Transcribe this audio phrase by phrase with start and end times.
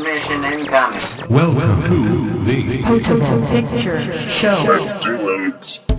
[0.00, 1.28] Transmission incoming.
[1.28, 4.00] Welcome to the Potable Picture
[4.30, 4.64] Show.
[4.66, 5.89] Let's do it.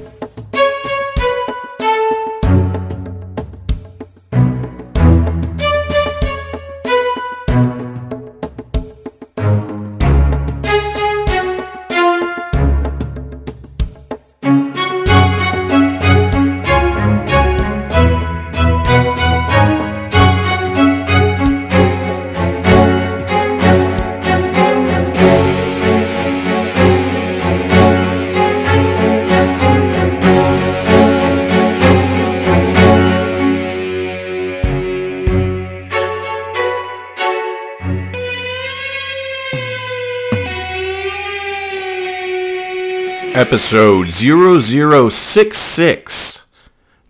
[43.51, 46.47] Episode 0066.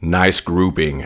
[0.02, 1.06] Nice grouping.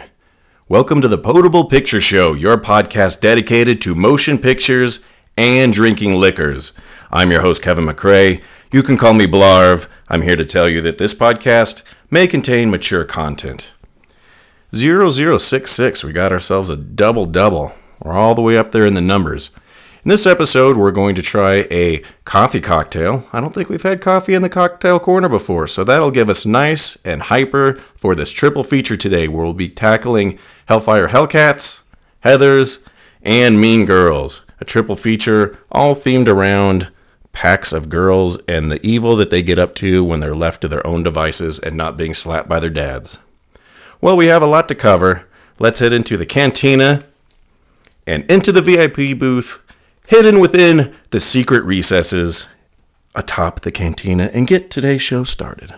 [0.69, 5.03] Welcome to the Potable Picture Show, your podcast dedicated to motion pictures
[5.35, 6.71] and drinking liquors.
[7.11, 8.41] I'm your host, Kevin McCrae.
[8.71, 9.89] You can call me Blarv.
[10.07, 13.73] I'm here to tell you that this podcast may contain mature content.
[14.73, 17.73] 0066, we got ourselves a double double.
[18.01, 19.49] We're all the way up there in the numbers.
[20.05, 23.27] In this episode, we're going to try a coffee cocktail.
[23.33, 26.45] I don't think we've had coffee in the cocktail corner before, so that'll give us
[26.45, 31.81] nice and hyper for this triple feature today, where we'll be tackling Hellfire Hellcats,
[32.23, 32.87] Heathers,
[33.23, 34.45] and Mean Girls.
[34.61, 36.91] A triple feature, all themed around
[37.31, 40.67] packs of girls and the evil that they get up to when they're left to
[40.67, 43.17] their own devices and not being slapped by their dads.
[44.01, 45.27] Well, we have a lot to cover.
[45.57, 47.05] Let's head into the cantina
[48.05, 49.63] and into the VIP booth,
[50.07, 52.47] hidden within the secret recesses
[53.15, 55.73] atop the cantina, and get today's show started.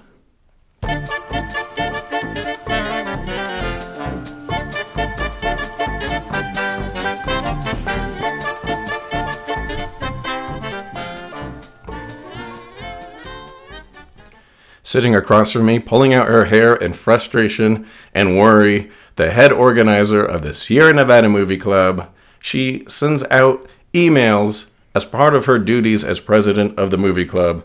[14.82, 20.24] Sitting across from me, pulling out her hair in frustration and worry, the head organizer
[20.24, 22.10] of the Sierra Nevada Movie Club.
[22.40, 27.64] She sends out emails as part of her duties as president of the movie club.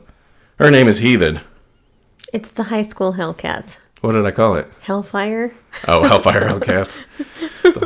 [0.59, 1.41] Her name is Heathen.
[2.32, 3.78] It's the high school Hellcats.
[4.00, 4.66] What did I call it?
[4.81, 5.53] Hellfire?
[5.87, 7.04] Oh, Hellfire Hellcats.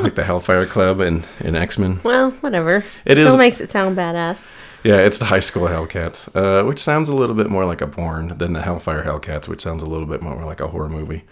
[0.01, 1.99] like the Hellfire Club in, in X Men.
[2.03, 2.83] Well, whatever.
[3.05, 4.47] It Still is- makes it sound badass.
[4.83, 7.87] Yeah, it's the High School Hellcats, uh, which sounds a little bit more like a
[7.87, 11.23] porn than the Hellfire Hellcats, which sounds a little bit more like a horror movie.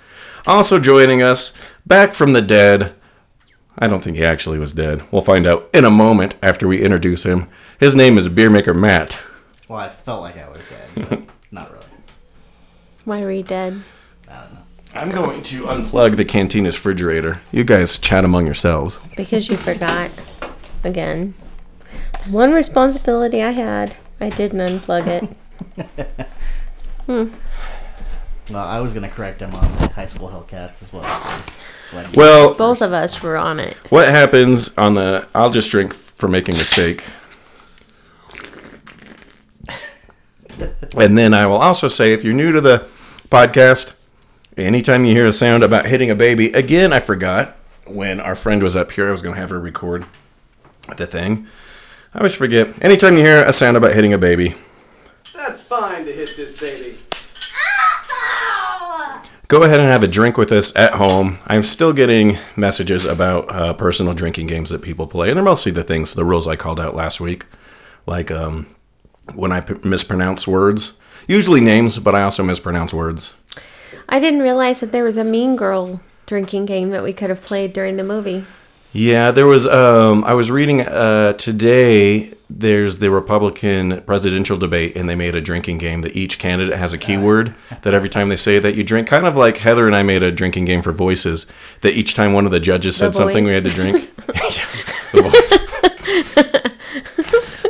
[0.46, 1.54] Also joining us,
[1.86, 2.94] back from the dead.
[3.78, 5.04] I don't think he actually was dead.
[5.12, 7.48] We'll find out in a moment after we introduce him.
[7.80, 9.20] His name is Beermaker Matt.
[9.68, 11.22] Well, I felt like I was dead, but
[11.52, 11.86] not really.
[13.04, 13.82] Why were you dead?
[14.30, 14.60] I don't know.
[14.94, 17.42] I'm going to unplug the cantina's refrigerator.
[17.52, 19.00] You guys chat among yourselves.
[19.18, 20.10] Because you forgot.
[20.84, 21.34] Again.
[22.30, 23.96] One responsibility I had.
[24.22, 26.28] I didn't unplug it.
[27.06, 27.26] Hmm.
[28.52, 31.04] Well, I was gonna correct him on high school Hellcats as well.
[31.04, 31.65] So glad you-
[32.16, 33.76] Well, Both of us were on it.
[33.90, 37.04] what happens on the I'll just drink for making a mistake.
[40.98, 42.88] and then I will also say if you're new to the
[43.30, 43.94] podcast,
[44.58, 48.64] anytime you hear a sound about hitting a baby, again I forgot when our friend
[48.64, 50.06] was up here, I was gonna have her record
[50.98, 51.48] the thing.
[52.14, 52.70] I always forget.
[52.84, 54.56] Anytime you hear a sound about hitting a baby,
[55.36, 56.96] That's fine to hit this baby.
[59.48, 61.38] Go ahead and have a drink with us at home.
[61.48, 65.72] I'm still getting messages about uh, personal drinking games that people play, and they're mostly
[65.72, 67.46] the things, the rules I called out last week,
[68.06, 68.68] like um,
[69.34, 70.94] when I p- mispronounce words,
[71.28, 73.34] usually names, but I also mispronounce words.
[74.10, 77.42] I didn't realize that there was a Mean Girl drinking game that we could have
[77.42, 78.46] played during the movie.
[78.96, 79.68] Yeah, there was.
[79.68, 82.34] Um, I was reading uh, today.
[82.50, 86.94] There's the Republican presidential debate, and they made a drinking game that each candidate has
[86.94, 89.94] a keyword that every time they say that you drink, kind of like Heather and
[89.94, 91.46] I made a drinking game for voices.
[91.82, 94.10] That each time one of the judges said something, we had to drink.
[95.12, 96.52] The voice.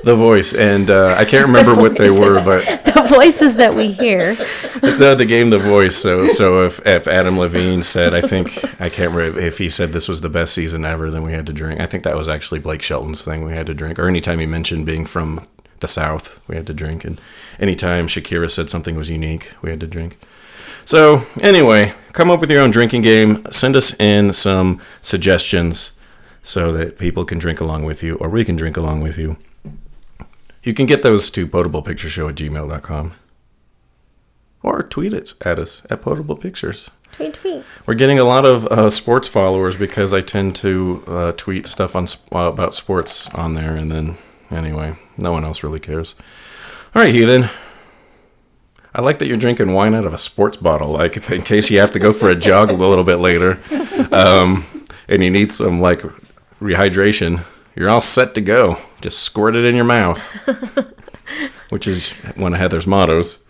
[0.06, 2.63] the voice, and uh, I can't remember what they were, but
[2.96, 4.36] The voices that we hear.
[4.36, 5.98] the, the game The Voice.
[5.98, 8.48] So so if, if Adam Levine said, I think
[8.80, 11.46] I can't remember if he said this was the best season ever, then we had
[11.48, 11.81] to drink.
[11.81, 13.44] I think that was actually Blake Shelton's thing.
[13.44, 14.00] We had to drink.
[14.00, 15.46] Or anytime he mentioned being from
[15.81, 17.04] the South, we had to drink.
[17.04, 17.19] And
[17.60, 20.18] anytime Shakira said something was unique, we had to drink.
[20.86, 23.46] So anyway, come up with your own drinking game.
[23.52, 25.92] Send us in some suggestions
[26.44, 29.36] so that people can drink along with you, or we can drink along with you.
[30.65, 33.13] You can get those to potablepictureshow at gmail.com
[34.63, 36.89] or tweet it at us at Potable Pictures.
[37.12, 37.63] Tweet, tweet.
[37.85, 41.95] We're getting a lot of uh, sports followers because I tend to uh, tweet stuff
[41.95, 44.17] on uh, about sports on there, and then
[44.51, 46.15] Anyway, no one else really cares.
[46.94, 47.50] All right, heathen.
[48.94, 51.79] I like that you're drinking wine out of a sports bottle, like in case you
[51.79, 53.59] have to go for a jog a little bit later,
[54.11, 54.65] um,
[55.09, 56.00] and you need some like
[56.61, 57.44] rehydration.
[57.75, 58.77] You're all set to go.
[59.01, 60.31] Just squirt it in your mouth,
[61.69, 63.44] which is one of Heather's mottos.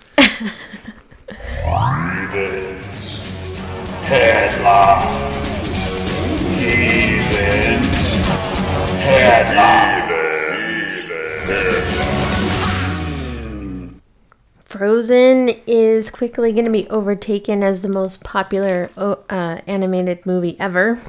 [14.63, 20.99] Frozen is quickly going to be overtaken as the most popular uh, animated movie ever.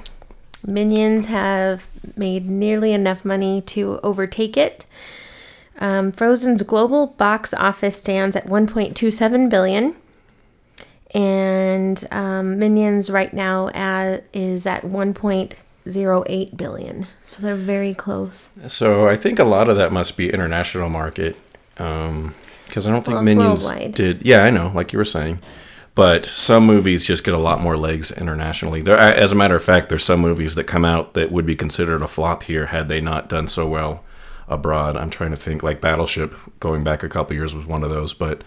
[0.66, 1.86] Minions have
[2.16, 4.84] made nearly enough money to overtake it.
[5.78, 9.94] Um, Frozen's global box office stands at 1.27 billion,
[11.14, 17.06] and um, Minions right now at, is at 1.08 billion.
[17.24, 18.48] So they're very close.
[18.68, 21.36] So I think a lot of that must be international market,
[21.74, 23.92] because I don't think Well, Minions worldwide.
[23.94, 24.24] did.
[24.24, 25.40] Yeah, I know, like you were saying,
[25.96, 28.82] but some movies just get a lot more legs internationally.
[28.82, 31.56] There, as a matter of fact, there's some movies that come out that would be
[31.56, 34.04] considered a flop here had they not done so well
[34.46, 34.96] abroad.
[34.96, 38.14] I'm trying to think, like Battleship, going back a couple years was one of those,
[38.14, 38.44] but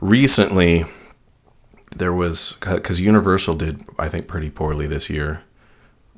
[0.00, 0.84] recently
[1.96, 5.42] there was because Universal did, I think, pretty poorly this year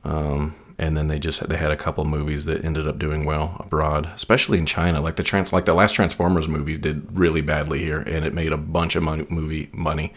[0.04, 3.56] um, and then they just they had a couple movies that ended up doing well
[3.60, 5.00] abroad, especially in China.
[5.00, 8.52] Like the trans like the last Transformers movie did really badly here, and it made
[8.52, 10.14] a bunch of money, movie money.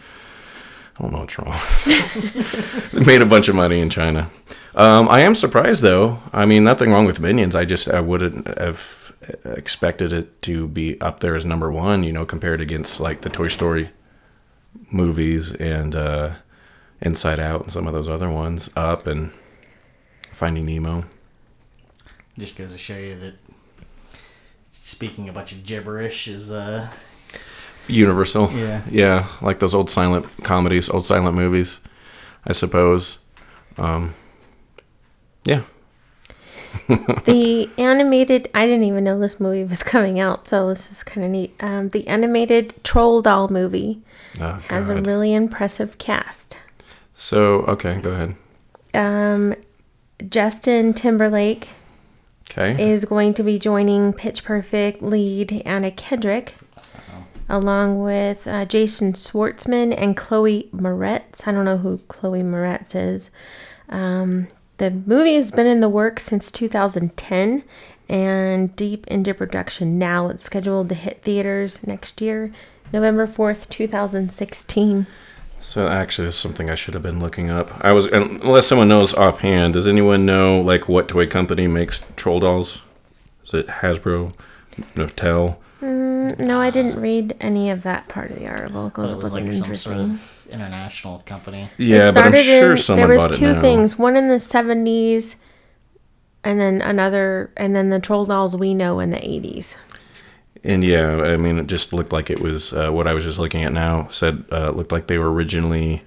[0.98, 1.58] I don't know what's wrong.
[2.92, 4.30] it made a bunch of money in China.
[4.74, 6.20] Um, I am surprised though.
[6.32, 7.54] I mean, nothing wrong with Minions.
[7.54, 12.04] I just I wouldn't have expected it to be up there as number one.
[12.04, 13.90] You know, compared against like the Toy Story
[14.90, 16.34] movies and uh,
[17.00, 18.70] Inside Out and some of those other ones.
[18.76, 19.32] Up and
[20.30, 21.04] Finding Nemo.
[22.38, 23.34] Just goes to show you that
[24.70, 26.88] speaking a bunch of gibberish is uh
[27.88, 28.50] Universal.
[28.52, 28.82] Yeah.
[28.90, 31.80] Yeah, like those old silent comedies, old silent movies,
[32.46, 33.18] I suppose.
[33.76, 34.14] Um,
[35.44, 35.62] yeah.
[37.26, 41.22] the animated i didn't even know this movie was coming out so this is kind
[41.24, 44.00] of neat um, the animated troll doll movie
[44.40, 46.58] Oh, has a really impressive cast
[47.14, 48.36] So, okay, go ahead.
[48.94, 49.54] um,
[50.26, 51.68] justin timberlake
[52.50, 52.82] Okay.
[52.92, 56.54] is going to be joining pitch perfect lead anna kendrick
[57.52, 63.30] along with uh, jason schwartzman and chloe moretz i don't know who chloe moretz is
[63.88, 67.62] um, the movie has been in the works since 2010
[68.08, 70.28] and deep into production now.
[70.28, 72.52] It's scheduled to hit theaters next year,
[72.92, 75.06] November 4th, 2016.
[75.60, 77.72] So actually, this is something I should have been looking up.
[77.84, 79.74] I was, unless someone knows offhand.
[79.74, 82.82] Does anyone know like what toy company makes troll dolls?
[83.44, 84.34] Is it Hasbro,
[84.94, 85.56] Mattel?
[85.82, 89.34] No, I didn't read any of that part of the article because it it was
[89.34, 89.92] wasn't like some interesting.
[89.92, 91.72] sort of international company.
[91.78, 93.60] Yeah, it but I'm sure in, someone there was bought it two now.
[93.60, 95.36] things one in the 70s
[96.44, 99.76] and then another and then the troll dolls we know in the 80s
[100.64, 103.38] And yeah, I mean, it just looked like it was uh, what I was just
[103.38, 104.06] looking at now.
[104.08, 106.02] Said uh, looked like they were originally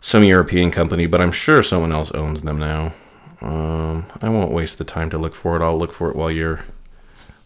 [0.00, 2.92] some European company, but I'm sure someone else owns them now.
[3.40, 5.62] Um, I won't waste the time to look for it.
[5.62, 6.64] I'll look for it while you're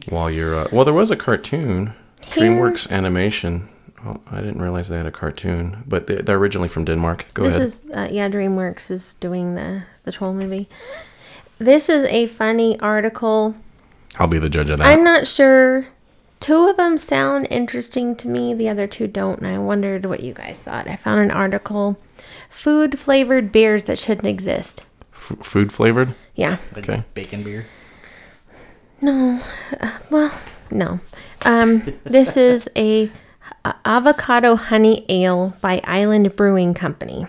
[0.08, 0.54] while you're.
[0.54, 1.94] Uh, well, there was a cartoon,
[2.32, 3.68] Here- DreamWorks Animation.
[4.06, 7.24] Oh, I didn't realize they had a cartoon, but they, they're originally from Denmark.
[7.32, 7.66] Go this ahead.
[7.66, 10.68] is uh, yeah dreamworks is doing the the troll movie
[11.58, 13.54] this is a funny article
[14.18, 14.86] I'll be the judge of that.
[14.86, 15.86] i'm not sure
[16.40, 20.20] two of them sound interesting to me the other two don't and i wondered what
[20.20, 21.96] you guys thought i found an article
[22.50, 24.82] food flavored beers that shouldn't exist
[25.14, 26.14] F- food flavored.
[26.34, 27.04] yeah Like Okay.
[27.14, 27.64] bacon beer.
[29.02, 30.32] Well
[30.70, 30.98] no
[31.44, 33.10] um this is a,
[33.64, 37.26] a avocado honey ale by island brewing company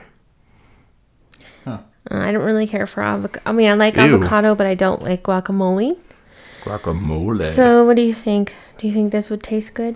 [1.65, 1.79] Huh.
[2.09, 3.41] Uh, I don't really care for avocado.
[3.45, 4.01] I mean, I like Ew.
[4.15, 5.97] avocado, but I don't like guacamole.
[6.63, 7.43] Guacamole.
[7.43, 8.53] So, what do you think?
[8.77, 9.95] Do you think this would taste good?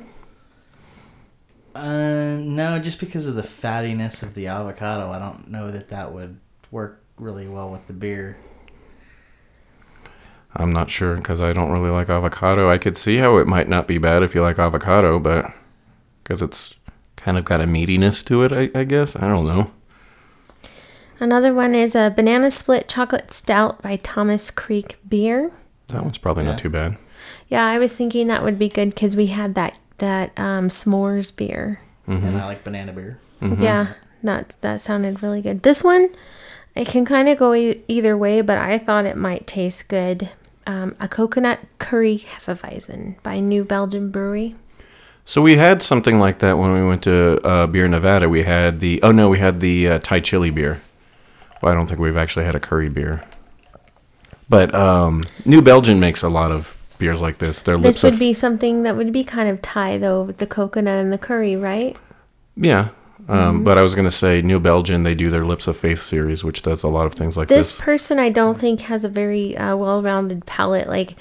[1.76, 6.12] Uh, no, just because of the fattiness of the avocado, I don't know that that
[6.12, 6.40] would
[6.72, 8.38] work really well with the beer.
[10.56, 12.70] I'm not sure because I don't really like avocado.
[12.70, 15.54] I could see how it might not be bad if you like avocado, but
[16.24, 16.76] because it's
[17.16, 19.16] kind of got a meatiness to it, I, I guess.
[19.16, 19.72] I don't know.
[21.20, 25.52] Another one is a banana split chocolate stout by Thomas Creek Beer.
[25.88, 26.52] That one's probably Yeah.
[26.52, 26.98] not too bad.
[27.50, 31.36] Yeah, I was thinking that would be good because we had that that um, s'mores
[31.36, 31.82] beer.
[32.08, 32.26] Mm-hmm.
[32.26, 33.20] And I like banana beer.
[33.42, 35.64] Yeah, that that sounded really good.
[35.64, 36.10] This one,
[36.76, 40.30] it can kind of go e- either way, but I thought it might taste good.
[40.70, 44.56] Um, a coconut curry hefeweizen by New Belgium Brewery.
[45.26, 48.30] So we had something like that when we went to uh, Beer Nevada.
[48.30, 50.82] We had the oh no, we had the uh, Thai chili beer.
[51.62, 53.24] Well, I don't think we've actually had a curry beer.
[54.48, 57.64] But um, New Belgium makes a lot of beers like this.
[57.64, 60.38] Their lips This would of be something that would be kind of Thai though, with
[60.38, 61.98] the coconut and the curry, right?
[62.56, 62.90] yeah.
[63.30, 63.64] Um, Mm-hmm.
[63.64, 66.62] But I was gonna say New Belgium, they do their Lips of Faith series, which
[66.64, 67.80] does a lot of things like This this.
[67.82, 70.88] person, I don't think, has a very uh, well-rounded palate.
[70.88, 71.16] Like,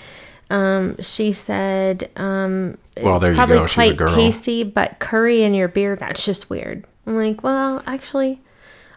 [0.50, 3.66] um, she said, um, Well, it's there you probably go.
[3.66, 4.08] She's a quite girl.
[4.08, 6.86] tasty, but curry in your beer, that's just weird.
[7.06, 8.40] I'm like, well, actually,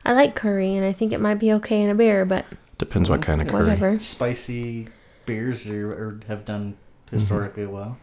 [0.05, 2.45] I like curry, and I think it might be okay in a beer, but
[2.77, 3.63] Depends what kind of curry.
[3.63, 3.99] whatever.
[3.99, 4.87] Spicy
[5.25, 6.77] beers are, are, have done
[7.11, 7.97] historically well.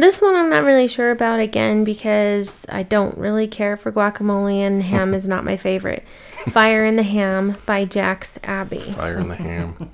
[0.00, 4.56] This one I'm not really sure about again because I don't really care for guacamole
[4.58, 6.04] and ham is not my favorite.
[6.50, 8.78] Fire in the Ham by Jax Abbey.
[8.80, 9.90] Fire in the ham.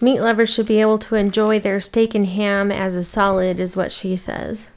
[0.00, 3.76] Meat lovers should be able to enjoy their steak and ham as a solid, is
[3.76, 4.68] what she says.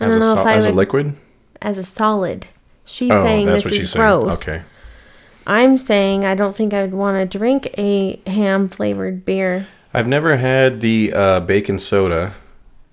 [0.00, 1.14] I As don't a, know sol- if I as a liquid.
[1.60, 2.46] as a solid.
[2.84, 4.40] She's Oh, saying this is gross.
[4.42, 4.58] saying.
[4.60, 4.66] Okay.
[5.46, 9.66] I'm saying I don't think I'd want to drink a ham flavored beer.
[9.92, 12.32] I've never had the uh, bacon soda,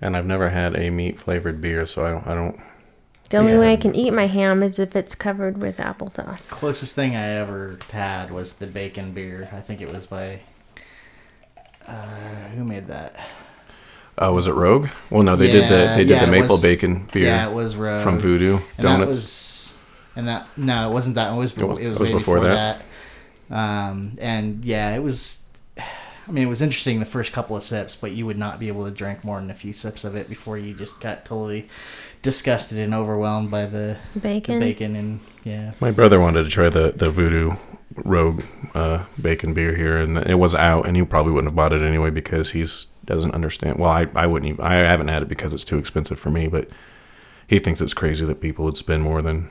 [0.00, 2.26] and I've never had a meat flavored beer, so I don't.
[2.26, 2.60] I don't.
[3.30, 6.48] The only way I can eat my ham is if it's covered with applesauce.
[6.50, 9.48] Closest thing I ever had was the bacon beer.
[9.52, 10.40] I think it was by.
[11.86, 13.16] Uh, who made that?
[14.18, 14.88] Uh, was it Rogue?
[15.10, 17.54] Well, no, they did the they did yeah, the maple was- bacon beer Yeah, it
[17.54, 18.02] was Rogue.
[18.02, 19.08] from Voodoo and that Donuts.
[19.08, 19.78] was
[20.16, 21.32] and that no, it wasn't that.
[21.32, 22.82] It was It it was, it was way before before, that?
[23.48, 23.56] that.
[23.56, 25.42] Um, and yeah, it was.
[26.28, 28.68] I mean, it was interesting the first couple of sips, but you would not be
[28.68, 31.68] able to drink more than a few sips of it before you just got totally
[32.22, 34.58] disgusted and overwhelmed by the Bacon.
[34.58, 35.72] the bacon and yeah.
[35.80, 37.52] My brother wanted to try the the Voodoo
[37.96, 38.42] Rogue
[38.74, 41.82] uh, bacon beer here, and it was out, and he probably wouldn't have bought it
[41.82, 43.78] anyway because he's doesn't understand.
[43.78, 44.52] Well, I I wouldn't.
[44.52, 46.68] Even, I haven't had it because it's too expensive for me, but
[47.46, 49.50] he thinks it's crazy that people would spend more than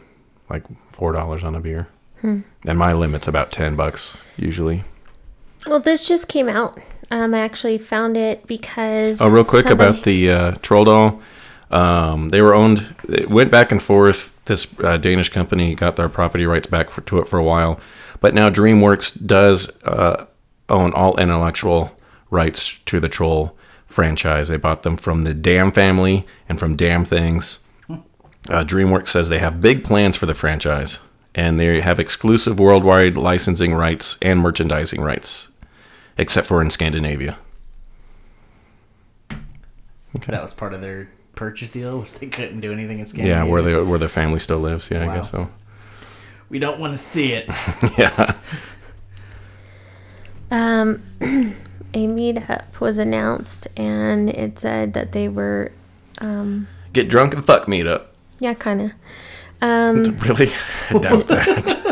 [0.50, 1.90] like four dollars on a beer.
[2.22, 2.42] Hmm.
[2.66, 4.84] And my limit's about ten bucks usually.
[5.68, 6.80] Well, this just came out.
[7.12, 9.22] Um, I actually found it because.
[9.22, 11.22] Oh, real quick somebody- about the uh, Troll Doll.
[11.72, 12.96] Um, they were owned.
[13.08, 14.44] It went back and forth.
[14.46, 17.80] This uh, Danish company got their property rights back for, to it for a while,
[18.20, 20.26] but now DreamWorks does uh,
[20.68, 21.96] own all intellectual
[22.32, 24.48] rights to the Troll franchise.
[24.48, 27.60] They bought them from the Dam family and from Dam Things.
[27.88, 30.98] Uh, DreamWorks says they have big plans for the franchise,
[31.36, 35.50] and they have exclusive worldwide licensing rights and merchandising rights,
[36.18, 37.38] except for in Scandinavia.
[39.32, 40.32] Okay.
[40.32, 42.00] That was part of their purchase deal.
[42.00, 43.44] Was they couldn't do anything in Scandinavia.
[43.46, 44.90] Yeah, where they where their family still lives.
[44.92, 45.50] Yeah, I guess so.
[46.50, 47.48] We don't want to see it.
[47.98, 48.36] Yeah.
[50.52, 51.04] Um,
[51.94, 55.72] a meetup was announced, and it said that they were,
[56.22, 58.16] um, Get drunk and fuck meet up.
[58.40, 58.92] yeah, kind of.
[59.62, 60.50] Um, Really?
[60.90, 61.90] I doubt that.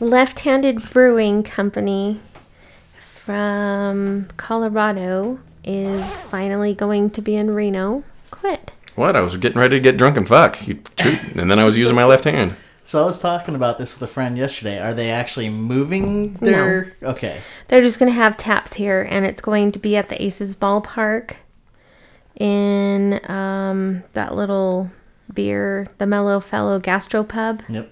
[0.00, 2.20] Left Handed Brewing Company
[2.98, 8.04] from Colorado is finally going to be in Reno.
[8.30, 8.72] Quit.
[8.96, 9.16] what?
[9.16, 10.66] I was getting ready to get drunk and fuck.
[10.66, 12.54] You treat, and then I was using my left hand.
[12.86, 14.78] So I was talking about this with a friend yesterday.
[14.78, 16.94] Are they actually moving their?
[17.02, 17.40] Okay.
[17.68, 20.54] They're just going to have taps here, and it's going to be at the Aces
[20.54, 21.36] Ballpark
[22.38, 24.90] in um, that little
[25.32, 27.62] beer, the Mellow Fellow Gastropub.
[27.68, 27.90] Yep.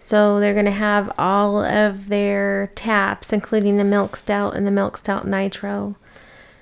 [0.00, 4.70] So they're going to have all of their taps, including the Milk Stout and the
[4.72, 5.94] Milk Stout Nitro.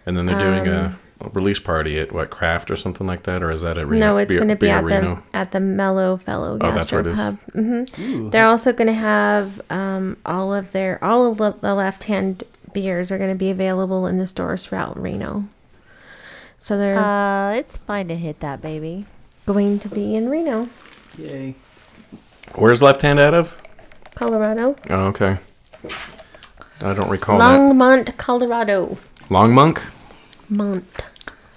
[0.05, 3.23] And then they're doing Um, a, a release party at what Craft or something like
[3.23, 4.07] that, or is that at Reno?
[4.09, 5.23] no, it's going to be Beer at Reno?
[5.33, 7.19] the at the Mellow Fellow Oh, that's where it is.
[7.19, 7.87] Gastropub.
[7.95, 12.05] hmm They're also going to have um, all of their all of the, the left
[12.05, 12.45] hand
[12.75, 15.45] beers are going to be available in the stores throughout Reno.
[16.59, 19.07] So they're Uh, it's fine to hit that baby.
[19.53, 20.69] Going to be in Reno,
[21.19, 21.55] Yay.
[22.55, 23.61] Where's left hand out of?
[24.15, 25.39] Colorado, Oh, okay.
[26.81, 27.59] I don't recall that.
[27.59, 28.97] Longmont, Colorado.
[29.29, 29.83] Long Monk,
[30.49, 30.85] Mont.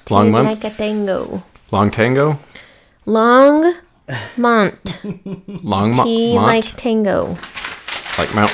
[0.09, 1.43] Long T Month, Like a tango.
[1.71, 2.39] Long Tango,
[3.05, 3.75] Long
[4.37, 4.99] Mont.
[5.63, 7.37] Long Mo- T Mont, like tango.
[8.17, 8.51] like Mount.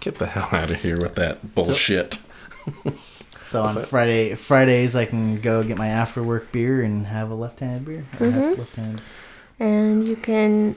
[0.00, 2.18] Get the hell out of here with that bullshit.
[3.48, 7.34] So on Friday Fridays I can go get my after work beer and have a
[7.34, 8.04] left-handed beer.
[8.18, 8.58] Mm-hmm.
[8.60, 9.00] left-handed.
[9.58, 10.76] And you can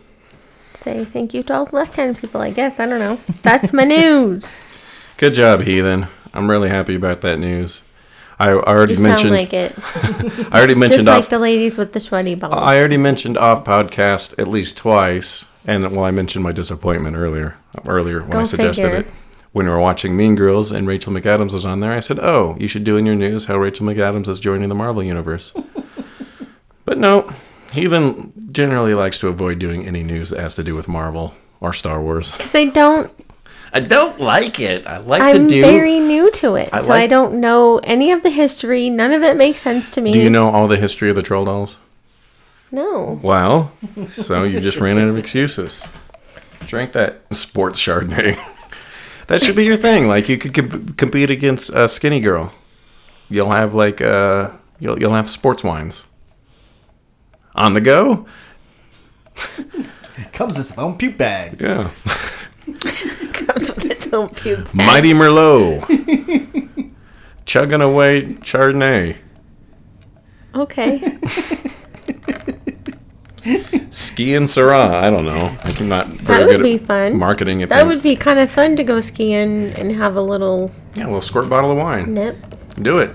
[0.73, 2.39] say thank you to all the left-handed people.
[2.39, 3.19] I guess I don't know.
[3.43, 4.57] That's my news.
[5.17, 6.07] Good job, Heathen.
[6.33, 7.81] I'm really happy about that news.
[8.39, 9.31] I already You sound mentioned.
[9.33, 9.75] like it,
[10.51, 11.29] I already just mentioned like off.
[11.29, 12.53] the ladies with the sweaty balls.
[12.55, 17.57] I already mentioned off podcast at least twice, and well, I mentioned my disappointment earlier.
[17.85, 18.97] Earlier when I suggested figure.
[19.01, 19.11] it
[19.51, 22.55] when we were watching Mean Girls and Rachel McAdams was on there, I said, "Oh,
[22.59, 25.53] you should do in your news how Rachel McAdams is joining the Marvel universe."
[26.85, 27.33] but no,
[27.73, 31.73] Heathen generally likes to avoid doing any news that has to do with Marvel or
[31.73, 32.31] Star Wars.
[32.31, 33.11] Because I don't,
[33.73, 34.85] I don't like it.
[34.87, 35.61] I like I'm to do.
[35.61, 36.69] very new to it.
[36.73, 38.89] I so I don't know any of the history.
[38.89, 40.11] None of it makes sense to me.
[40.11, 41.77] do you know all the history of the troll dolls?
[42.71, 43.19] No.
[43.21, 43.71] Well,
[44.09, 45.85] so you just ran out of excuses.
[46.61, 48.39] Drink that sports Chardonnay.
[49.31, 50.07] that should be your thing.
[50.07, 52.51] Like you could comp- compete against a skinny girl.
[53.29, 56.05] You'll have like uh, you'll you'll have sports wines.
[57.55, 58.25] On the go,
[60.33, 61.59] Comes with its own puke bag.
[61.59, 61.89] yeah.
[63.33, 64.65] Comes with its own puke.
[64.65, 64.73] bag.
[64.75, 65.83] Mighty Merlot,
[67.45, 69.17] chugging away Chardonnay.
[70.55, 71.17] Okay.
[73.89, 74.91] Ski and Syrah.
[75.01, 75.55] I don't know.
[75.63, 77.17] I'm not very That would good be at fun.
[77.17, 77.63] marketing.
[77.63, 77.95] At That things.
[77.95, 81.21] would be kind of fun to go skiing and have a little yeah, a little
[81.21, 82.13] squirt bottle of wine.
[82.13, 82.37] nip.
[82.81, 83.11] Do it.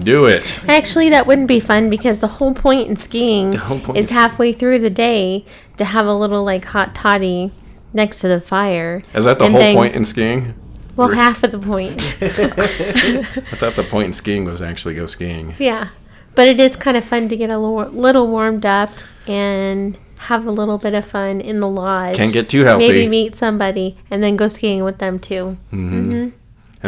[0.00, 0.58] Do it.
[0.68, 4.10] Actually, that wouldn't be fun because the whole point in skiing whole point is is-
[4.10, 5.44] halfway through the day
[5.76, 7.52] to have a little like hot toddy
[7.92, 9.02] next to the fire.
[9.14, 10.54] Is that the And whole then- point in skiing?
[10.96, 12.16] Well, half of the point.
[12.22, 15.54] I thought the point in skiing was actually go skiing.
[15.58, 15.88] yeah,
[16.34, 18.90] but it is kind of fun to get a little, little warmed up
[19.26, 22.16] and have a little bit of fun in the lodge.
[22.16, 22.88] Can't get too healthy.
[22.88, 25.58] Maybe meet somebody and then go skiing with them too.
[25.70, 26.32] and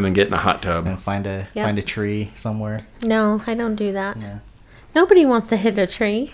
[0.04, 0.86] then get in a hot tub.
[0.86, 1.64] And find a Yep.
[1.66, 2.86] find a tree somewhere.
[3.02, 4.16] No, I don't do that.
[4.16, 4.38] Yeah.
[4.94, 6.32] Nobody wants to hit a tree.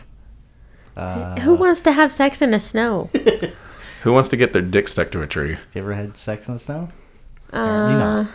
[0.96, 3.10] Uh, Who wants to have sex in the snow?
[4.02, 5.56] Who wants to get their dick stuck to a tree?
[5.74, 6.88] you ever had sex in the snow?
[7.48, 8.26] Apparently Uh, not.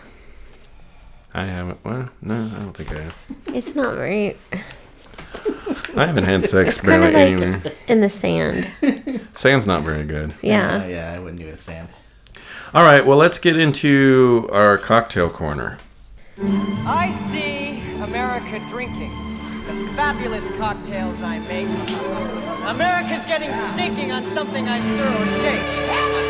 [1.37, 1.83] I haven't.
[1.85, 3.17] Well, no, I don't think I have.
[3.53, 4.35] it's not very
[5.95, 7.73] I haven't had sex It's kind barely of like anywhere.
[7.87, 8.67] in the sand.
[9.33, 10.33] Sand's not very good.
[10.41, 10.83] Yeah.
[10.83, 11.89] Uh, yeah, I wouldn't do the sand.
[12.73, 15.77] All right, well, let's get into our cocktail corner.
[16.41, 19.11] I see America drinking
[19.67, 21.67] the fabulous cocktails I make.
[22.67, 26.26] America's getting stinking on something I stir or shake.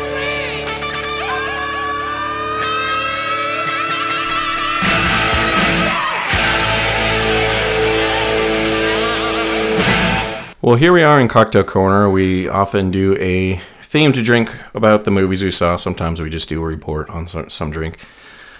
[10.60, 12.10] Well, here we are in Cocktail Corner.
[12.10, 15.76] We often do a theme to drink about the movies we saw.
[15.76, 17.98] Sometimes we just do a report on some, some drink.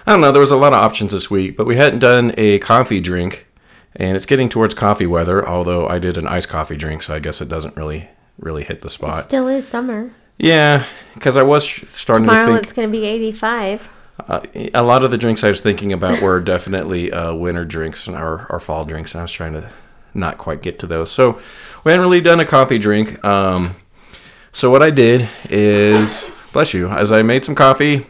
[0.07, 0.31] I don't know.
[0.31, 3.49] There was a lot of options this week, but we hadn't done a coffee drink,
[3.97, 5.47] and it's getting towards coffee weather.
[5.47, 8.09] Although I did an iced coffee drink, so I guess it doesn't really
[8.39, 9.19] really hit the spot.
[9.19, 10.13] It still is summer.
[10.39, 10.85] yeah,
[11.15, 12.63] because I was starting Tomorrow to think.
[12.63, 13.91] it's going to be 85.
[14.29, 14.41] uh,
[14.73, 18.15] a lot of the drinks I was thinking about were definitely uh, winter drinks and
[18.17, 19.69] our, our fall drinks, and I was trying to
[20.15, 21.11] not quite get to those.
[21.11, 21.41] So
[21.89, 23.25] we hadn't really done a coffee drink.
[23.25, 23.75] Um,
[24.53, 28.05] so what I did is, bless you, as I made some coffee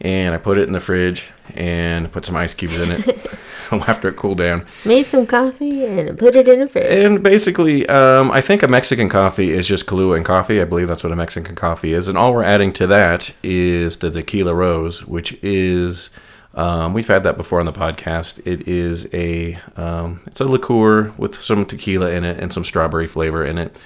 [0.00, 3.30] and I put it in the fridge and put some ice cubes in it
[3.70, 4.64] after it cooled down.
[4.86, 7.04] Made some coffee and put it in the fridge.
[7.04, 10.62] And basically, um, I think a Mexican coffee is just Kahlua and coffee.
[10.62, 12.08] I believe that's what a Mexican coffee is.
[12.08, 16.08] And all we're adding to that is the tequila rose, which is
[16.54, 18.40] um, we've had that before on the podcast.
[18.44, 23.06] It is a um, it's a liqueur with some tequila in it and some strawberry
[23.06, 23.80] flavor in it.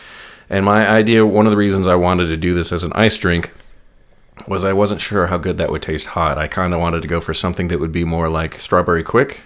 [0.48, 3.18] And my idea, one of the reasons I wanted to do this as an ice
[3.18, 3.52] drink,
[4.46, 6.38] was I wasn't sure how good that would taste hot.
[6.38, 9.40] I kind of wanted to go for something that would be more like strawberry Quik.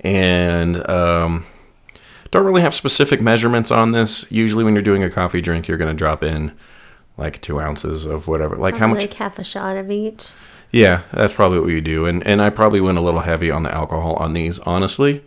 [0.00, 1.46] And um,
[2.30, 4.30] don't really have specific measurements on this.
[4.30, 6.52] Usually, when you're doing a coffee drink, you're going to drop in
[7.16, 8.56] like two ounces of whatever.
[8.56, 9.00] Like how much?
[9.00, 10.28] Like half a shot of each.
[10.70, 12.06] Yeah, that's probably what you do.
[12.06, 15.24] And and I probably went a little heavy on the alcohol on these, honestly.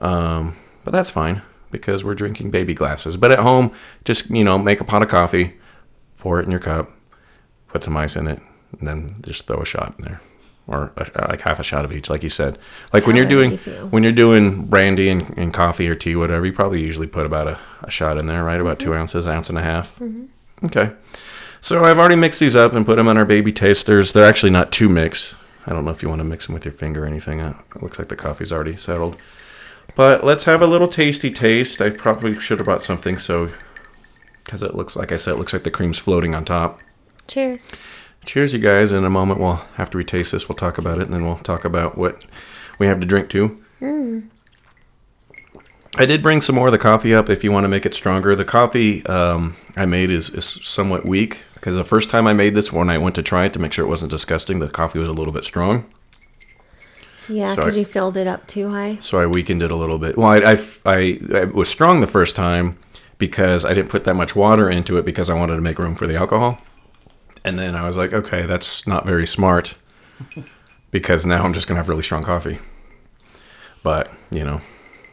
[0.00, 3.16] Um, but that's fine because we're drinking baby glasses.
[3.16, 3.72] But at home,
[4.04, 5.54] just you know, make a pot of coffee,
[6.18, 6.90] pour it in your cup,
[7.68, 8.40] put some ice in it,
[8.78, 10.20] and then just throw a shot in there,
[10.66, 12.58] or a, like half a shot of each, like you said.
[12.92, 13.58] Like when you're doing you
[13.90, 17.48] when you're doing brandy and, and coffee or tea, whatever, you probably usually put about
[17.48, 18.60] a, a shot in there, right?
[18.60, 20.00] About two ounces, ounce and a half.
[20.64, 20.92] Okay.
[21.64, 24.12] So I've already mixed these up and put them on our baby tasters.
[24.12, 25.38] They're actually not too mixed.
[25.66, 27.40] I don't know if you want to mix them with your finger or anything.
[27.40, 29.16] Uh, It looks like the coffee's already settled.
[29.94, 31.80] But let's have a little tasty taste.
[31.80, 33.48] I probably should have brought something so
[34.44, 36.80] because it looks like I said, it looks like the cream's floating on top.
[37.28, 37.66] Cheers.
[38.26, 38.92] Cheers, you guys.
[38.92, 41.36] In a moment, well, after we taste this, we'll talk about it, and then we'll
[41.36, 42.26] talk about what
[42.78, 43.64] we have to drink too.
[45.96, 47.94] I did bring some more of the coffee up if you want to make it
[47.94, 48.36] stronger.
[48.36, 52.54] The coffee um, I made is, is somewhat weak because the first time I made
[52.54, 54.98] this, when I went to try it to make sure it wasn't disgusting, the coffee
[54.98, 55.86] was a little bit strong.
[57.26, 58.98] Yeah, because I- you filled it up too high.
[59.00, 60.18] So I weakened it a little bit.
[60.18, 62.76] Well, I, I, I, I was strong the first time
[63.16, 65.94] because I didn't put that much water into it because I wanted to make room
[65.94, 66.58] for the alcohol.
[67.46, 69.74] And then I was like, okay, that's not very smart
[70.90, 72.58] because now I'm just going to have really strong coffee.
[73.82, 74.60] But, you know,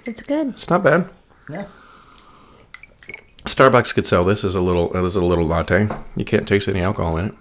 [0.06, 0.50] It's good.
[0.50, 1.10] it's not bad.
[1.50, 1.68] Yeah.
[3.46, 5.88] Starbucks could sell this as a little as a little latte.
[6.16, 7.36] You can't taste any alcohol in it.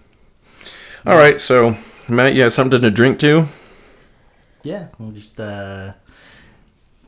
[1.07, 1.77] All right, so
[2.09, 3.49] Matt, you have something to drink too?
[4.63, 5.93] Yeah, I'm just uh,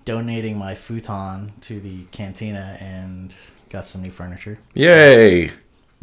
[0.05, 3.35] donating my futon to the cantina and
[3.69, 4.59] got some new furniture.
[4.75, 5.53] Yay!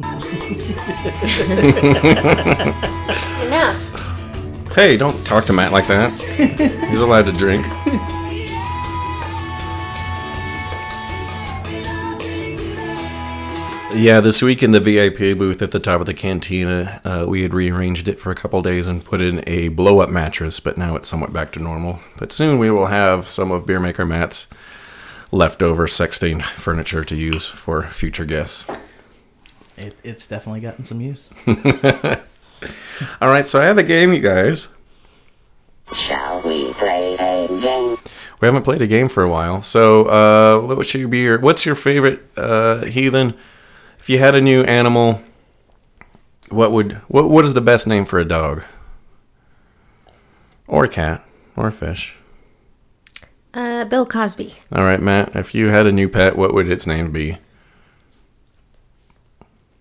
[0.00, 0.24] Enough.
[4.74, 6.12] Hey, don't talk to Matt like that.
[6.88, 7.66] He's allowed to drink.
[13.92, 17.42] Yeah, this week in the VIP booth at the top of the cantina, uh, we
[17.42, 20.78] had rearranged it for a couple days and put in a blow up mattress, but
[20.78, 21.98] now it's somewhat back to normal.
[22.16, 24.46] But soon we will have some of Beer Maker Matt's
[25.32, 28.64] leftover sex stained furniture to use for future guests.
[29.76, 31.28] It, it's definitely gotten some use.
[33.20, 34.68] All right, so I have a game, you guys.
[36.08, 37.98] Shall we play a game?
[38.40, 41.40] We haven't played a game for a while, so uh, what should be your?
[41.40, 43.34] What's your favorite uh, heathen?
[44.00, 45.20] If you had a new animal,
[46.48, 48.64] what would what what is the best name for a dog?
[50.66, 52.16] Or a cat, or a fish?
[53.52, 54.54] Uh, Bill Cosby.
[54.72, 55.36] All right, Matt.
[55.36, 57.38] If you had a new pet, what would its name be?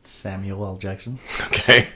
[0.04, 0.78] Samuel L.
[0.78, 1.20] Jackson.
[1.46, 1.90] Okay,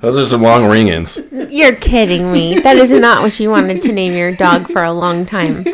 [0.00, 1.18] those are some long ring-ins.
[1.32, 2.58] You're kidding me.
[2.58, 5.64] That is not what you wanted to name your dog for a long time.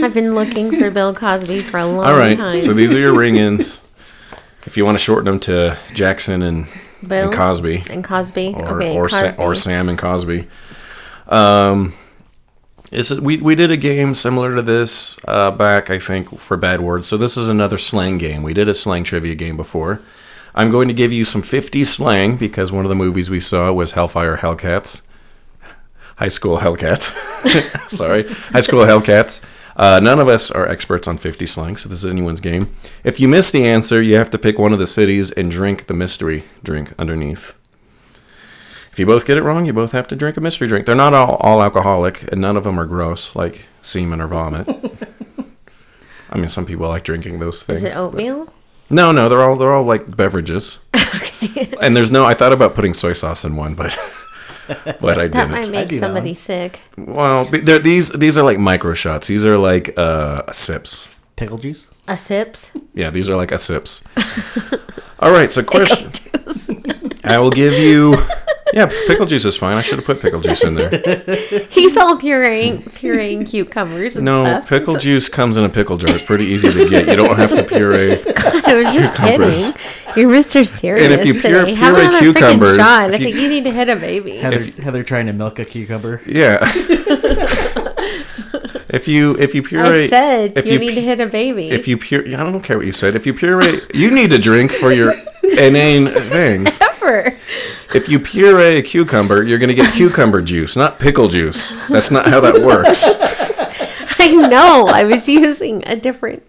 [0.00, 2.12] I've been looking for Bill Cosby for a long time.
[2.12, 2.60] All right, time.
[2.60, 3.80] so these are your ring-ins.
[4.66, 6.66] If you want to shorten them to Jackson and,
[7.06, 8.54] Bill and Cosby, and Cosby.
[8.58, 10.48] or okay, or, Sa- or Sam and Cosby.
[11.28, 11.92] Um,
[12.90, 16.56] is it, we we did a game similar to this uh, back, I think, for
[16.56, 17.08] bad words.
[17.08, 18.42] So this is another slang game.
[18.42, 20.00] We did a slang trivia game before.
[20.54, 23.72] I'm going to give you some 50 slang because one of the movies we saw
[23.72, 25.02] was Hellfire Hellcats.
[26.18, 27.10] High School Hellcats.
[27.90, 29.42] Sorry, High School Hellcats.
[29.76, 32.74] Uh, none of us are experts on 50 slang, so this is anyone's game.
[33.02, 35.86] If you miss the answer, you have to pick one of the cities and drink
[35.86, 37.58] the mystery drink underneath.
[38.92, 40.86] If you both get it wrong, you both have to drink a mystery drink.
[40.86, 44.68] They're not all, all alcoholic, and none of them are gross, like semen or vomit.
[46.30, 47.80] I mean, some people like drinking those things.
[47.80, 48.52] Is it oatmeal?
[48.90, 50.78] No, no, they're all they're all like beverages.
[51.80, 52.24] And there's no.
[52.24, 53.92] I thought about putting soy sauce in one, but
[55.00, 55.50] but I That didn't.
[55.50, 56.36] might make somebody one.
[56.36, 56.80] sick.
[56.96, 59.26] Well, these these are like micro shots.
[59.28, 61.08] These are like uh, sips.
[61.36, 61.90] Pickle juice.
[62.06, 62.72] A sips?
[62.94, 64.04] Yeah, these are like a sips.
[65.20, 66.10] All right, so question.
[67.24, 68.16] I will give you.
[68.74, 69.76] Yeah, pickle juice is fine.
[69.76, 70.90] I should have put pickle juice in there.
[71.70, 74.68] He's all pureeing, pureeing cucumbers and No, stuff.
[74.68, 76.12] pickle juice comes in a pickle jar.
[76.12, 77.06] It's pretty easy to get.
[77.06, 78.12] You don't have to puree.
[78.66, 79.70] I was just cucumbers.
[79.72, 80.22] kidding.
[80.22, 80.66] You're Mr.
[80.66, 81.74] Serious And if you pure- today.
[81.74, 83.10] Have puree another freaking cucumbers, shot.
[83.10, 84.36] I if you- think you need to hit a baby.
[84.38, 86.20] Heather, Heather trying to milk a cucumber.
[86.26, 86.58] Yeah.
[88.88, 91.26] if you if you puree, I said if you, you need pu- to hit a
[91.26, 91.70] baby.
[91.70, 93.14] if you pure, I don't care what you said.
[93.16, 96.78] If you puree, you need to drink for your inane things.
[96.80, 97.36] Ever.
[97.94, 101.74] If you puree a cucumber, you're going to get cucumber juice, not pickle juice.
[101.88, 103.04] That's not how that works.
[104.18, 104.86] I know.
[104.88, 106.42] I was using a different.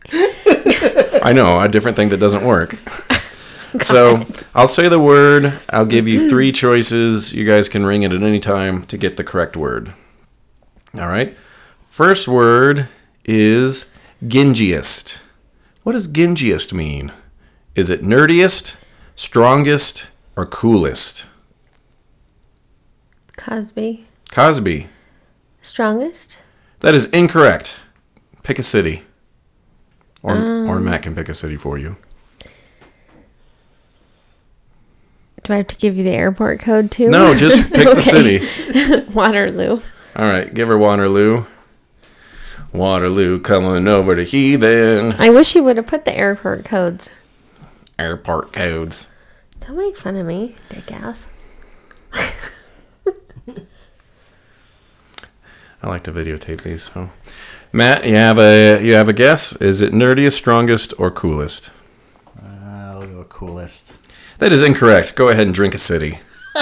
[1.23, 2.75] I know, a different thing that doesn't work.
[3.81, 5.60] So I'll say the word.
[5.69, 7.34] I'll give you three choices.
[7.34, 9.93] You guys can ring it at any time to get the correct word.
[10.93, 11.38] All right.
[11.88, 12.88] First word
[13.25, 13.91] is
[14.23, 15.19] gingiest.
[15.84, 17.12] What does gingiest mean?
[17.75, 18.77] Is it nerdiest,
[19.15, 21.25] strongest, or coolest?
[23.38, 24.06] Cosby.
[24.32, 24.88] Cosby.
[25.62, 26.38] Strongest?
[26.80, 27.80] That is incorrect.
[28.43, 29.04] Pick a city.
[30.21, 30.86] Or, or um.
[30.86, 31.98] Matt can pick a city for you.
[35.43, 37.10] Do I have to give you the airport code too?
[37.10, 38.43] No, just pick the city.
[39.13, 39.80] Waterloo.
[40.15, 41.45] All right, give her Waterloo.
[42.74, 45.13] Waterloo coming over to Heathen.
[45.13, 47.15] I wish you would have put the airport codes.
[48.00, 49.08] Airport codes.
[49.62, 51.28] Don't make fun of me, dick ass.
[55.86, 56.84] I like to videotape these.
[56.84, 57.12] So,
[57.71, 59.56] Matt, you have a you have a guess?
[59.58, 61.69] Is it nerdiest, strongest, or coolest?
[62.41, 63.95] Uh, I'll go coolest.
[64.39, 65.15] That is incorrect.
[65.15, 66.19] Go ahead and drink a city.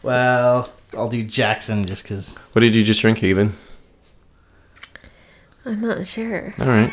[0.00, 2.38] Well, I'll do Jackson just because.
[2.52, 3.54] What did you just drink, Heathen?
[5.64, 6.54] I'm not sure.
[6.58, 6.90] All right.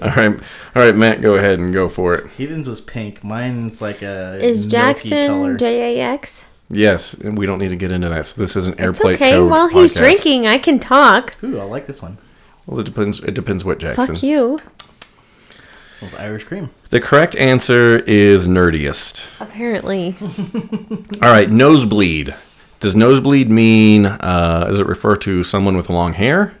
[0.00, 0.40] all right.
[0.76, 2.30] All right, Matt, go ahead and go for it.
[2.32, 3.24] Heathen's was pink.
[3.24, 5.54] Mine's like a Is milky color.
[5.54, 6.44] Jackson J A X?
[6.68, 8.26] Yes, and we don't need to get into that.
[8.26, 9.32] So this is an It's airplane okay.
[9.32, 9.98] code While he's podcast.
[9.98, 11.34] drinking, I can talk.
[11.44, 12.18] Ooh, I like this one.
[12.66, 13.20] Well, it depends.
[13.22, 14.06] It depends what Jackson.
[14.16, 14.58] Fuck you.
[14.58, 16.70] It was Irish cream.
[16.90, 19.32] The correct answer is nerdiest.
[19.40, 20.14] Apparently.
[21.22, 22.34] All right, nosebleed.
[22.80, 26.54] Does nosebleed mean, uh, does it refer to someone with long hair?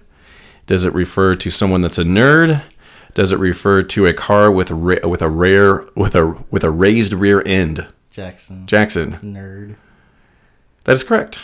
[0.66, 2.62] Does it refer to someone that's a nerd?
[3.14, 6.70] Does it refer to a car with ra- with a rare with a with a
[6.70, 7.86] raised rear end?
[8.10, 8.66] Jackson.
[8.66, 9.18] Jackson.
[9.22, 9.76] Nerd.
[10.86, 11.40] That is correct.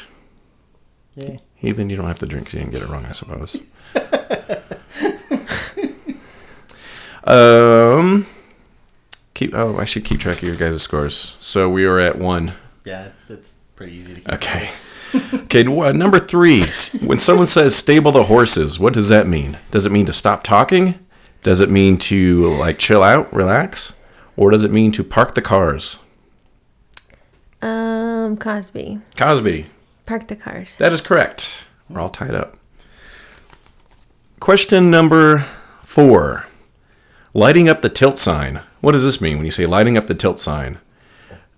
[1.16, 1.38] Yay.
[1.56, 3.56] Heathen, you don't have to drink 'cause you didn't get it wrong, I suppose.
[7.24, 8.26] um,
[9.34, 9.54] keep.
[9.54, 11.36] Oh, I should keep track of your guys' scores.
[11.40, 12.54] So we are at one.
[12.84, 14.32] Yeah, that's pretty easy to keep.
[14.32, 14.70] Okay.
[15.34, 15.60] Okay.
[15.60, 16.64] n- Number three.
[17.04, 19.58] When someone says "stable the horses," what does that mean?
[19.70, 20.98] Does it mean to stop talking?
[21.42, 23.92] Does it mean to like chill out, relax,
[24.38, 25.98] or does it mean to park the cars?
[27.60, 27.91] Um,
[28.36, 29.00] Cosby.
[29.16, 29.66] Cosby.
[30.06, 30.76] Park the cars.
[30.76, 31.64] That is correct.
[31.88, 32.56] We're all tied up.
[34.40, 35.40] Question number
[35.82, 36.46] four.
[37.34, 38.60] Lighting up the tilt sign.
[38.80, 40.78] What does this mean when you say lighting up the tilt sign?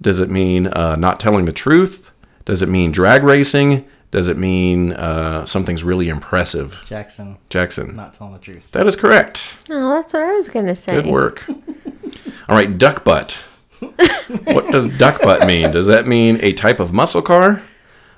[0.01, 2.13] Does it mean uh, not telling the truth?
[2.45, 3.87] Does it mean drag racing?
[4.11, 6.85] Does it mean uh, something's really impressive?
[6.87, 7.39] Jackson.
[7.49, 7.97] Jackson.
[7.97, 8.71] Not telling the truth.
[8.73, 9.57] That is correct.
[9.71, 10.95] Oh, that's what I was gonna say.
[10.95, 11.49] Good work.
[12.49, 13.43] All right, duck butt.
[13.81, 15.71] What does duck butt mean?
[15.71, 17.63] Does that mean a type of muscle car,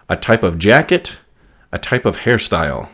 [0.09, 1.19] a type of jacket,
[1.73, 2.89] a type of hairstyle?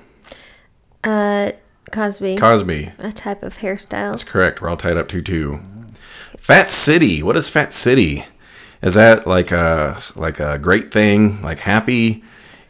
[1.05, 1.53] Uh,
[1.91, 2.37] Cosby.
[2.37, 2.93] Cosby.
[2.99, 4.13] a type of hairstyle.
[4.13, 4.63] That's correct.
[4.63, 5.61] We're all tied up 2 2.
[6.37, 7.23] Fat City.
[7.23, 8.25] What is Fat City?
[8.83, 11.41] Is that like a like a great thing?
[11.43, 12.25] Like happy?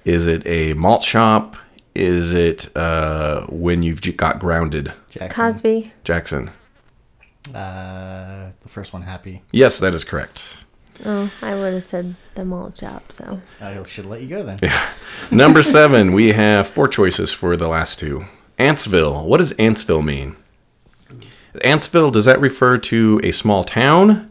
[0.05, 1.57] Is it a malt shop?
[1.95, 4.93] Is it uh, when you've got grounded?
[5.11, 5.29] Jackson.
[5.31, 5.93] Cosby.
[6.05, 6.51] Jackson.
[7.55, 9.43] Uh, the first one happy.
[9.53, 10.59] Yes, that is correct.
[11.05, 13.11] Oh, I would have said the malt shop.
[13.13, 14.59] So I should let you go then.
[14.63, 14.89] Yeah.
[15.31, 18.27] Number seven, we have four choices for the last two.
[18.59, 19.25] Antsville.
[19.25, 20.37] What does Antsville mean?
[21.57, 24.31] Antsville, does that refer to a small town?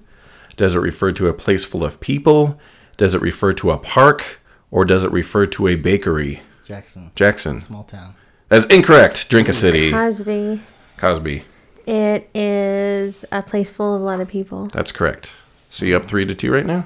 [0.55, 2.59] Does it refer to a place full of people?
[2.97, 4.41] Does it refer to a park?
[4.69, 6.41] Or does it refer to a bakery?
[6.65, 7.11] Jackson.
[7.15, 7.61] Jackson.
[7.61, 8.15] Small town.
[8.47, 9.29] That's incorrect.
[9.29, 9.91] Drink a city.
[9.91, 10.61] Cosby.
[10.97, 11.43] Cosby.
[11.85, 14.67] It is a place full of a lot of people.
[14.67, 15.37] That's correct.
[15.69, 16.85] So you up three to two right now?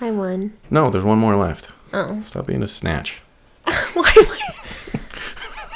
[0.00, 0.54] I won.
[0.70, 1.70] No, there's one more left.
[1.92, 2.18] Oh.
[2.20, 3.20] Stop being a snatch.
[3.64, 4.12] Why?
[4.14, 4.40] why?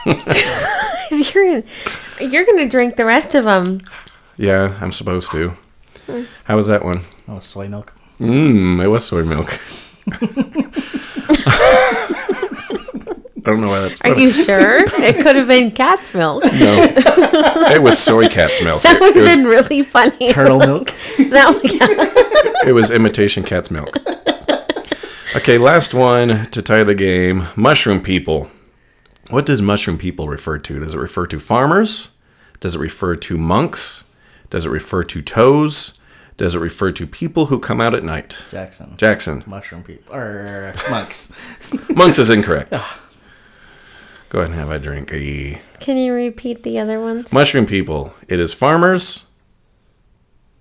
[1.10, 1.64] you're in,
[2.20, 3.80] you're gonna drink the rest of them.
[4.36, 5.50] Yeah, I'm supposed to.
[6.06, 6.24] Hmm.
[6.44, 7.02] How was that one?
[7.26, 7.92] Oh, soy milk.
[8.20, 9.60] Mmm, it was soy milk.
[13.48, 14.24] I don't know why that's Are funny.
[14.24, 14.80] you sure?
[15.02, 16.44] it could have been cat's milk.
[16.44, 16.76] No,
[17.72, 18.82] it was soy cat's milk.
[18.82, 20.32] That would It have was, been really funny.
[20.32, 20.88] Turtle milk.
[21.30, 23.96] That would- it was imitation cat's milk.
[25.34, 27.46] Okay, last one to tie the game.
[27.56, 28.50] Mushroom people.
[29.30, 30.80] What does mushroom people refer to?
[30.80, 32.10] Does it refer to farmers?
[32.60, 34.04] Does it refer to monks?
[34.50, 36.00] Does it refer to toes?
[36.36, 38.42] Does it refer to people who come out at night?
[38.50, 38.94] Jackson.
[38.98, 39.42] Jackson.
[39.46, 40.14] Mushroom people.
[40.14, 41.32] Or monks.
[41.94, 42.74] Monks is incorrect.
[42.76, 43.00] Ah.
[44.28, 45.08] Go ahead and have a drink.
[45.80, 47.32] Can you repeat the other ones?
[47.32, 48.12] Mushroom people.
[48.28, 49.26] It is farmers,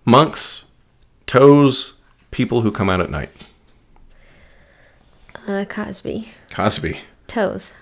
[0.05, 0.65] monks,
[1.25, 1.93] toes,
[2.31, 3.29] people who come out at night.
[5.47, 6.29] Uh, Cosby.
[6.51, 6.99] Cosby.
[7.27, 7.73] Toes.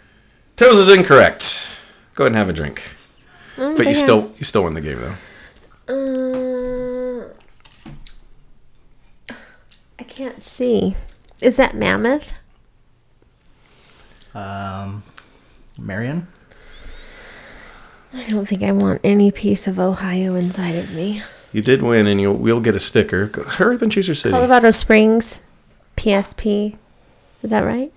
[0.56, 1.68] Toes is incorrect.
[2.16, 2.96] Go ahead and have a drink.
[3.58, 5.16] Oh, But they you have- still you still win the game though.
[5.88, 7.28] Uh,
[10.00, 10.96] I can't see.
[11.42, 12.40] Is that Mammoth?
[14.34, 15.04] Um,
[15.78, 16.28] Marion.
[18.14, 21.22] I don't think I want any piece of Ohio inside of me.
[21.52, 23.28] You did win, and you'll we'll get a sticker.
[23.28, 24.32] Go, hurry up and choose your city.
[24.32, 25.42] Colorado Springs,
[25.98, 26.76] PSP.
[27.44, 27.92] Is that right?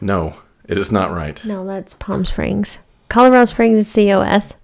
[0.00, 0.36] No,
[0.66, 1.42] it is not right.
[1.44, 2.78] No, that's Palm Springs.
[3.08, 4.54] Colorado Springs is COS.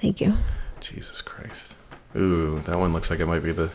[0.00, 0.34] Thank you.
[0.80, 1.76] Jesus Christ.
[2.16, 3.70] Ooh, that one looks like it might be the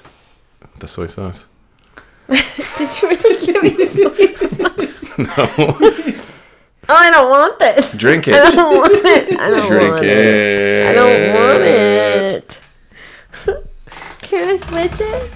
[0.80, 1.46] the soy sauce.
[2.28, 5.18] Did you really give me the soy sauce?
[5.18, 6.25] No,
[6.88, 7.96] Oh, I don't want this.
[7.98, 8.34] drink it.
[8.44, 8.56] I it.
[8.56, 9.40] don't want it.
[9.40, 10.88] I don't Drink want it.
[10.88, 12.62] I don't want it.
[14.22, 15.32] Can I switch it?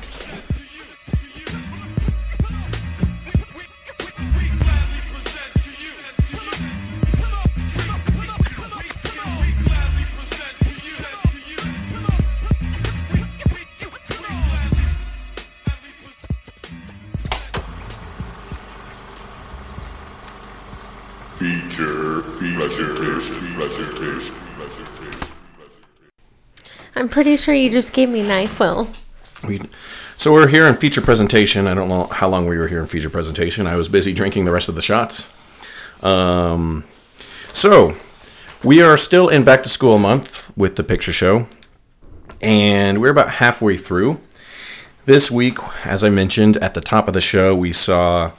[26.99, 28.93] I'm pretty sure you just gave me NyQuil.
[29.47, 29.62] We,
[30.17, 31.65] so we're here in feature presentation.
[31.65, 33.65] I don't know how long we were here in feature presentation.
[33.67, 35.31] I was busy drinking the rest of the shots.
[36.03, 36.83] Um,
[37.53, 37.95] so
[38.65, 41.47] we are still in back to school month with the picture show.
[42.41, 44.19] and we're about halfway through.
[45.05, 48.31] This week, as I mentioned at the top of the show, we saw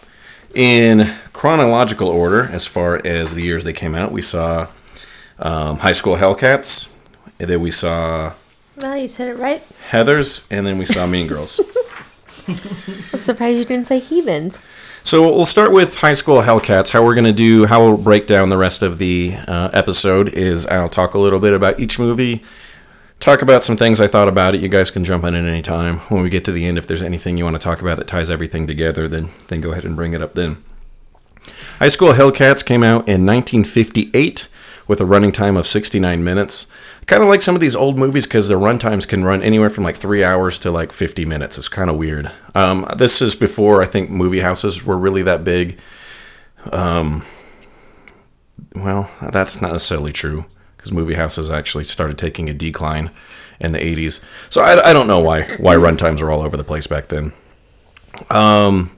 [0.55, 4.69] in chronological order, as far as the years they came out, we saw
[5.39, 6.93] um, High School Hellcats,
[7.39, 8.35] and then we saw
[8.81, 9.63] Well, you said it right.
[9.91, 11.61] Heathers, and then we saw Mean Girls.
[12.49, 12.57] I'm
[13.19, 14.59] surprised you didn't say heathens.
[15.03, 16.91] So we'll start with High School Hellcats.
[16.91, 20.31] How we're going to do, how we'll break down the rest of the uh, episode
[20.31, 22.43] is I'll talk a little bit about each movie,
[23.19, 24.63] talk about some things I thought about it.
[24.63, 25.99] You guys can jump in at any time.
[26.09, 28.09] When we get to the end, if there's anything you want to talk about that
[28.09, 30.63] ties everything together, then then go ahead and bring it up then.
[31.79, 34.49] High School Hellcats came out in 1958
[34.91, 36.67] with a running time of 69 minutes.
[37.07, 39.71] Kind of like some of these old movies because their run times can run anywhere
[39.71, 41.57] from like three hours to like 50 minutes.
[41.57, 42.33] It's kind of weird.
[42.57, 45.79] Um, this is before I think movie houses were really that big.
[46.73, 47.25] Um,
[48.75, 53.13] well, that's not necessarily true because movie houses actually started taking a decline
[53.61, 54.21] in the 80s.
[54.49, 57.07] So I, I don't know why why run times are all over the place back
[57.07, 57.33] then.
[58.29, 58.91] Um,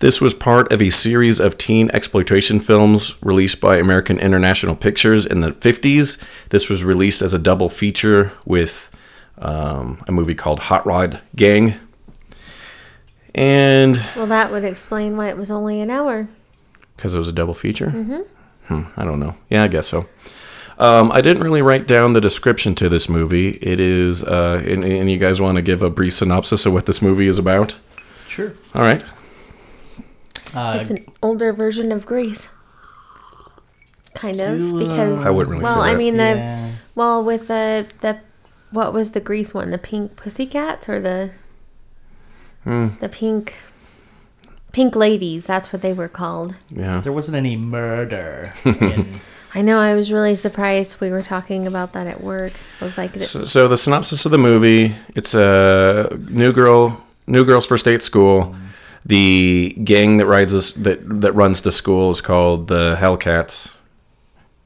[0.00, 5.24] this was part of a series of teen exploitation films released by American International Pictures
[5.26, 6.20] in the 50s.
[6.50, 8.90] This was released as a double feature with
[9.38, 11.78] um, a movie called Hot Rod Gang.
[13.34, 16.28] And Well, that would explain why it was only an hour.
[16.96, 17.86] because it was a double feature?
[17.88, 18.20] Mm-hmm.
[18.64, 19.34] Hmm, I don't know.
[19.48, 20.06] Yeah, I guess so.
[20.78, 23.50] Um, I didn't really write down the description to this movie.
[23.60, 26.86] It is, uh, and, and you guys want to give a brief synopsis of what
[26.86, 27.76] this movie is about?
[28.26, 28.52] Sure.
[28.74, 29.02] All right.
[30.54, 32.48] Uh, It's an older version of Grease.
[34.14, 36.70] Kind of because I wouldn't really say well, I mean the yeah.
[36.94, 38.18] well with the the
[38.70, 39.70] what was the Grease one?
[39.70, 41.30] The pink pussycats or the
[42.64, 42.88] Hmm.
[43.00, 43.54] the pink
[44.72, 45.44] pink ladies?
[45.44, 46.54] That's what they were called.
[46.70, 47.00] Yeah.
[47.00, 48.52] There wasn't any murder.
[48.64, 49.20] in,
[49.54, 49.78] I know.
[49.80, 51.00] I was really surprised.
[51.00, 52.52] We were talking about that at work.
[52.80, 57.44] I was like, So, so the synopsis of the movie: It's a new girl, new
[57.44, 58.54] girls first day at school.
[59.04, 63.74] The gang that rides this that that runs the school is called the Hellcats,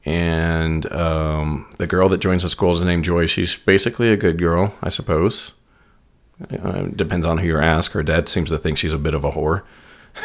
[0.03, 3.27] and um, the girl that joins the school is named Joy.
[3.27, 5.53] She's basically a good girl, I suppose.
[6.51, 7.93] Uh, depends on who you ask.
[7.93, 9.63] Her dad seems to think she's a bit of a whore.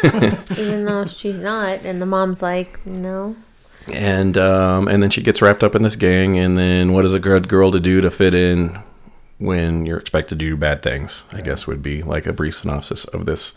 [0.05, 3.37] even though she's not, and the mom's like, no.
[3.93, 6.37] and um, and then she gets wrapped up in this gang.
[6.37, 8.79] And then what is a good girl to do to fit in
[9.41, 11.25] when you're expected to do bad things?
[11.33, 13.55] I guess would be like a brief synopsis of this.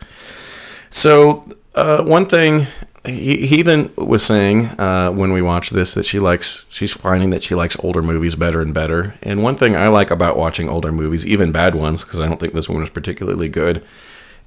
[0.89, 2.67] So uh, one thing
[3.05, 7.43] he, then was saying uh, when we watched this that she likes she's finding that
[7.43, 9.15] she likes older movies better and better.
[9.21, 12.39] And one thing I like about watching older movies, even bad ones, because I don't
[12.39, 13.83] think this one was particularly good,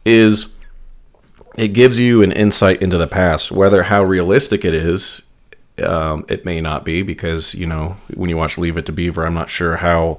[0.06, 0.52] is
[1.58, 5.22] it gives you an insight into the past, whether how realistic it is.
[5.82, 9.26] Um, it may not be because you know when you watch Leave It to Beaver,
[9.26, 10.18] I'm not sure how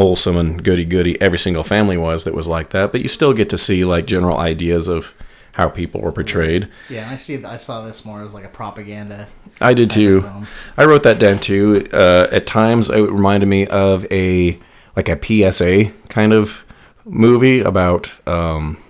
[0.00, 3.34] wholesome and goody goody every single family was that was like that, but you still
[3.34, 5.14] get to see like general ideas of
[5.56, 6.70] how people were portrayed.
[6.88, 7.44] yeah, I see.
[7.44, 9.28] I saw this more as like a propaganda.
[9.60, 10.24] I did too.
[10.78, 11.86] I wrote that down too.
[11.92, 14.58] Uh, at times, it reminded me of a
[14.96, 15.18] like a
[15.52, 16.64] PSA kind of
[17.04, 18.82] movie about um,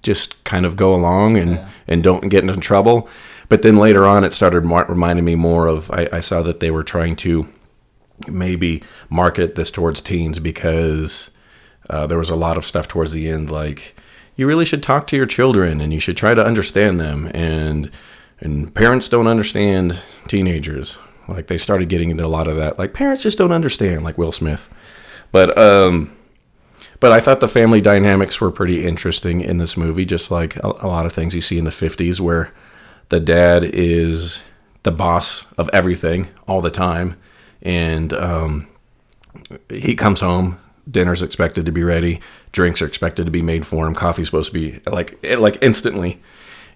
[0.00, 3.06] just kind of go along and and don't get into trouble.
[3.50, 5.90] But then later on, it started reminding me more of.
[5.90, 7.48] I, I saw that they were trying to
[8.26, 11.30] maybe market this towards teens because
[11.90, 13.94] uh, there was a lot of stuff towards the end like
[14.38, 17.30] you really should talk to your children and you should try to understand them.
[17.34, 17.90] And
[18.40, 20.96] and parents don't understand teenagers.
[21.26, 22.78] Like they started getting into a lot of that.
[22.78, 24.70] Like parents just don't understand like will smith.
[25.32, 26.16] But um
[27.00, 30.66] but i thought the family dynamics were pretty interesting in this movie just like a,
[30.80, 32.52] a lot of things you see in the 50s where
[33.08, 34.42] the dad is
[34.82, 37.16] the boss of everything all the time
[37.62, 38.66] and um
[39.68, 40.58] he comes home
[40.90, 42.20] dinner's expected to be ready
[42.52, 46.20] drinks are expected to be made for him coffee's supposed to be like like instantly.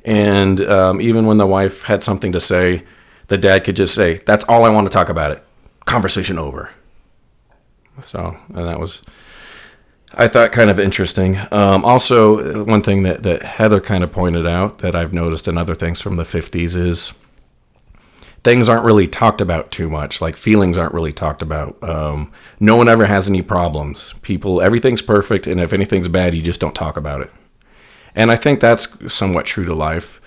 [0.05, 2.85] And um, even when the wife had something to say
[3.29, 5.45] the dad could just say that's all i want to talk about it.
[5.85, 6.71] Conversation over.
[8.03, 9.03] So and that was
[10.15, 11.39] i thought kind of interesting.
[11.53, 15.57] Um, also one thing that, that heather kind of pointed out that i've noticed in
[15.57, 17.13] other things from the 50s is
[18.45, 20.21] things aren't really talked about too much.
[20.21, 21.81] Like feelings aren't really talked about.
[21.83, 24.15] Um, no one ever has any problems.
[24.23, 27.31] People, everything's perfect, and if anything's bad, you just don't talk about it.
[28.15, 30.21] And I think that's somewhat true to life.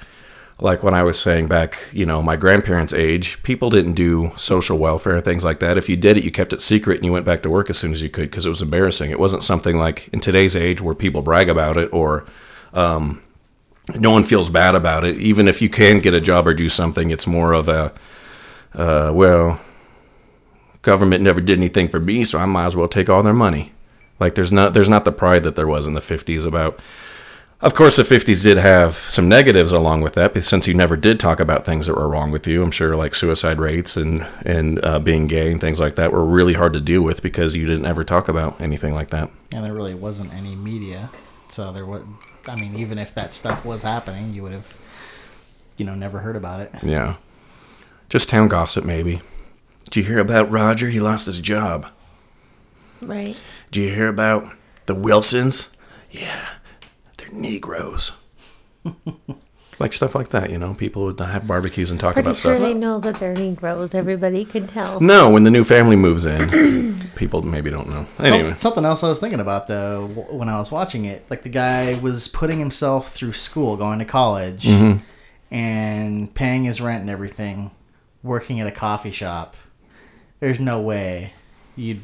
[0.59, 4.77] Like when I was saying back, you know, my grandparents' age, people didn't do social
[4.77, 5.77] welfare and things like that.
[5.77, 7.77] If you did it, you kept it secret and you went back to work as
[7.77, 9.11] soon as you could because it was embarrassing.
[9.11, 12.25] It wasn't something like in today's age where people brag about it or
[12.73, 13.21] um,
[13.99, 15.17] no one feels bad about it.
[15.17, 17.93] Even if you can get a job or do something, it's more of a,
[18.73, 19.59] uh, well,
[20.81, 23.73] government never did anything for me, so I might as well take all their money.
[24.19, 26.79] Like there's not there's not the pride that there was in the 50s about
[27.61, 30.97] of course, the 50s did have some negatives along with that, but since you never
[30.97, 34.27] did talk about things that were wrong with you, I'm sure like suicide rates and
[34.45, 37.55] and uh, being gay and things like that were really hard to deal with because
[37.55, 39.31] you didn't ever talk about anything like that.
[39.53, 41.09] And there really wasn't any media,
[41.47, 42.03] so there was.
[42.47, 44.77] I mean, even if that stuff was happening, you would have,
[45.77, 46.71] you know, never heard about it.
[46.83, 47.15] Yeah,
[48.09, 49.21] just town gossip maybe.
[49.85, 50.89] Did you hear about Roger?
[50.89, 51.87] He lost his job.
[53.01, 53.37] Right.
[53.71, 54.51] Did you hear about
[54.85, 55.69] the Wilsons?
[56.09, 56.49] Yeah,
[57.17, 58.11] they're Negroes.
[59.79, 60.73] like stuff like that, you know.
[60.73, 62.67] People would have barbecues and talk Pretty about sure stuff.
[62.67, 63.93] they know that they're Negroes.
[63.95, 64.99] Everybody can tell.
[65.01, 68.05] No, when the new family moves in, people maybe don't know.
[68.19, 71.43] Anyway, Some- something else I was thinking about though when I was watching it, like
[71.43, 74.99] the guy was putting himself through school, going to college, Mm-hmm.
[75.51, 77.71] and paying his rent and everything,
[78.23, 79.55] working at a coffee shop.
[80.39, 81.33] There's no way
[81.75, 82.01] you'd.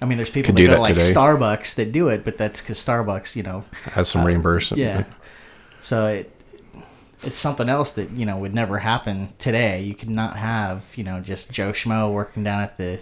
[0.00, 1.12] I mean, there's people Could that do go that to like today.
[1.12, 4.80] Starbucks that do it, but that's because Starbucks, you know, has some reimbursement.
[4.80, 5.04] yeah.
[5.80, 6.30] So it
[7.28, 9.82] it's something else that you know would never happen today.
[9.82, 13.00] You could not have you know just Joe Schmo working down at the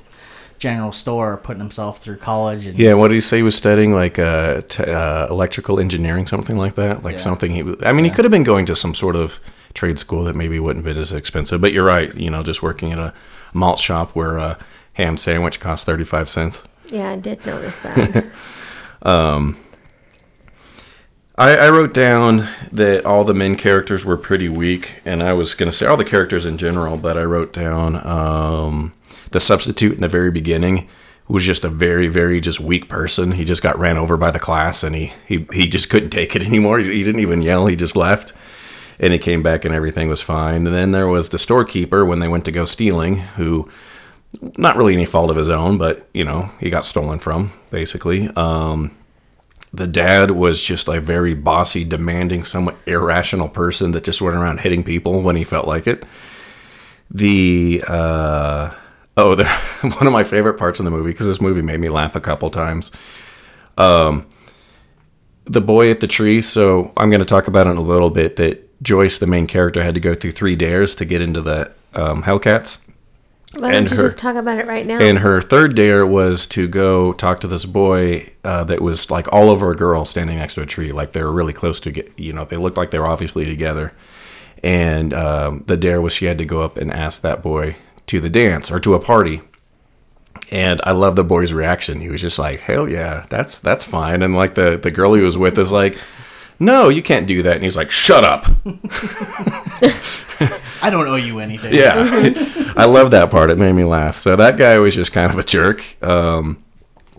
[0.59, 2.65] general store, putting himself through college.
[2.67, 3.93] And, Yeah, what did he say he was studying?
[3.93, 7.03] Like uh, t- uh, electrical engineering, something like that.
[7.05, 7.21] Like Yeah.
[7.29, 7.63] something he.
[7.85, 9.39] I mean, he could have been going to some sort of
[9.75, 11.61] trade school that maybe wouldn't have been as expensive.
[11.61, 12.15] But you're right.
[12.15, 13.13] You know, just working at a
[13.53, 14.59] malt shop where a
[14.95, 16.63] ham sandwich costs thirty five cents.
[16.89, 18.27] Yeah, I did notice that.
[21.39, 25.55] I, I wrote down that all the main characters were pretty weak, and I was
[25.55, 28.95] going to say all the characters in general, but I wrote down um,
[29.33, 30.89] the substitute in the very beginning
[31.27, 33.33] who was just a very, very just weak person.
[33.33, 36.35] He just got ran over by the class, and he he, he just couldn't take
[36.35, 36.79] it anymore.
[36.79, 38.33] He, he didn't even yell; he just left,
[38.99, 40.67] and he came back, and everything was fine.
[40.67, 43.69] And then there was the storekeeper when they went to go stealing, who
[44.57, 48.29] not really any fault of his own, but you know he got stolen from basically.
[48.37, 48.97] Um,
[49.77, 54.61] the dad was just a very bossy, demanding, somewhat irrational person that just went around
[54.61, 56.05] hitting people when he felt like it.
[57.11, 58.75] The uh,
[59.17, 59.45] oh, the,
[59.83, 62.21] one of my favorite parts in the movie because this movie made me laugh a
[62.21, 62.91] couple times.
[63.77, 64.27] Um,
[65.45, 66.43] the boy at the tree.
[66.43, 68.37] So I'm going to talk about it in a little bit.
[68.37, 71.73] That Joyce, the main character, had to go through three dares to get into the
[71.95, 72.79] um, Hellcats.
[73.59, 74.99] Why And don't you her- just talk about it right now?
[75.01, 79.33] And her third dare was to go talk to this boy uh, that was like
[79.33, 80.93] all over a girl standing next to a tree.
[80.93, 83.45] Like they were really close to get, you know, they looked like they were obviously
[83.47, 83.93] together.
[84.63, 87.77] And um, the dare was she had to go up and ask that boy
[88.07, 89.41] to the dance or to a party.
[90.51, 92.01] And I love the boy's reaction.
[92.01, 95.23] He was just like, "Hell yeah, that's that's fine." And like the the girl he
[95.23, 95.99] was with is like,
[96.59, 98.47] "No, you can't do that." And he's like, "Shut up."
[100.83, 101.75] I don't owe you anything.
[101.75, 101.95] Yeah,
[102.77, 103.51] I love that part.
[103.51, 104.17] It made me laugh.
[104.19, 106.03] So that guy was just kind of a jerk.
[106.03, 106.63] Um,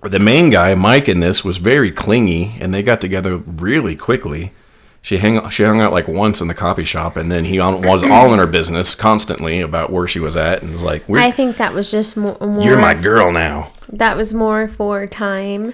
[0.04, 4.52] the main guy, Mike, in this was very clingy, and they got together really quickly.
[5.02, 7.82] She hung she hung out like once in the coffee shop, and then he on,
[7.82, 11.20] was all in her business constantly about where she was at, and was like, We're,
[11.20, 12.38] I think that was just more.
[12.40, 15.74] more "You're my girl now." That was more for time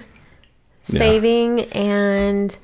[0.84, 2.56] saving, and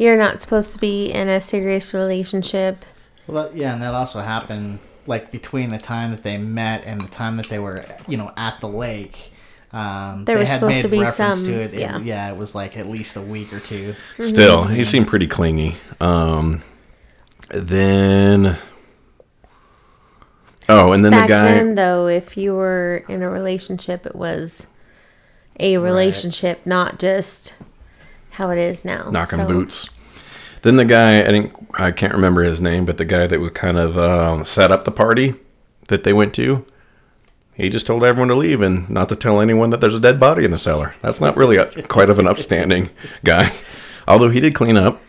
[0.00, 2.86] you're not supposed to be in a serious relationship.
[3.26, 7.00] Well, that, yeah, and that also happened like between the time that they met and
[7.02, 9.32] the time that they were, you know, at the lake.
[9.72, 11.74] Um, There they was had supposed made to be reference some- to it.
[11.74, 11.98] It- yeah.
[11.98, 13.94] yeah, it was like at least a week or two.
[14.18, 15.76] Still, he seemed pretty clingy.
[16.00, 16.62] Um,
[17.50, 18.56] then,
[20.68, 21.44] oh, and then Back the guy.
[21.52, 24.66] then, though, if you were in a relationship, it was
[25.58, 27.54] a relationship, not just
[28.30, 29.08] how it is now.
[29.10, 29.90] knocking So- boots.
[30.62, 33.54] Then the guy, I think I can't remember his name, but the guy that would
[33.54, 35.34] kind of um, set up the party
[35.88, 36.66] that they went to,
[37.54, 40.20] he just told everyone to leave and not to tell anyone that there's a dead
[40.20, 40.94] body in the cellar.
[41.00, 42.90] That's not really a, quite of an upstanding
[43.24, 43.52] guy,
[44.06, 45.00] although he did clean up.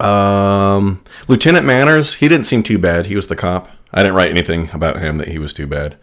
[0.00, 3.06] Um, Lieutenant Manners, he didn't seem too bad.
[3.06, 3.68] He was the cop.
[3.92, 5.96] I didn't write anything about him that he was too bad.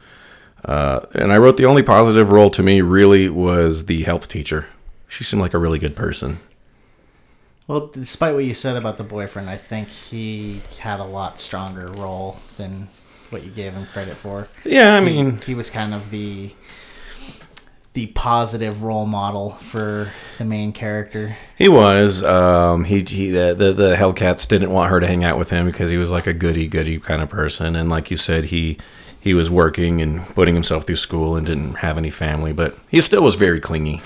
[0.64, 4.68] Uh, and I wrote the only positive role to me really was the health teacher.
[5.12, 6.40] She seemed like a really good person.
[7.68, 11.88] Well, despite what you said about the boyfriend, I think he had a lot stronger
[11.88, 12.88] role than
[13.30, 14.48] what you gave him credit for.
[14.66, 16.52] Yeah, I He- mean, he was kind of the
[17.94, 21.36] the positive role model for the main character.
[21.58, 22.24] he was.
[22.24, 25.66] Um, he, he the, the the Hellcats didn't want her to hang out with him
[25.66, 28.78] because he was like a goody goody kind of person, and like you said, he
[29.20, 33.02] he was working and putting himself through school and didn't have any family, but he
[33.02, 34.02] still was very clingy.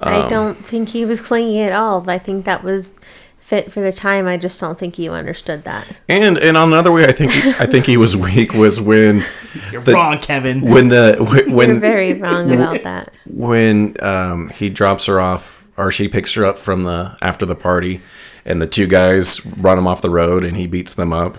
[0.00, 2.08] Um, I don't think he was clingy at all.
[2.08, 2.98] I think that was
[3.38, 4.26] fit for the time.
[4.26, 5.86] I just don't think you understood that.
[6.08, 9.22] And and on another way, I think he, I think he was weak was when
[9.70, 10.62] You're The- wrong, Kevin.
[10.62, 11.16] when the
[11.48, 13.12] when You're very wrong about that.
[13.26, 17.54] when um, he drops her off or she picks her up from the after the
[17.54, 18.00] party,
[18.44, 21.38] and the two guys run him off the road, and he beats them up,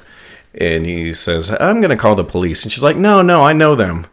[0.56, 3.76] and he says, "I'm gonna call the police," and she's like, "No, no, I know
[3.76, 4.06] them."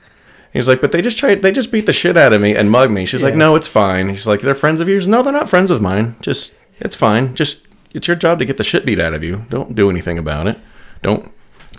[0.52, 2.70] He's like, but they just tried, they just beat the shit out of me and
[2.70, 3.04] mugged me.
[3.06, 4.08] She's like, no, it's fine.
[4.08, 5.06] He's like, they're friends of yours?
[5.06, 6.16] No, they're not friends with mine.
[6.20, 7.34] Just, it's fine.
[7.36, 9.44] Just, it's your job to get the shit beat out of you.
[9.48, 10.58] Don't do anything about it.
[11.02, 11.30] Don't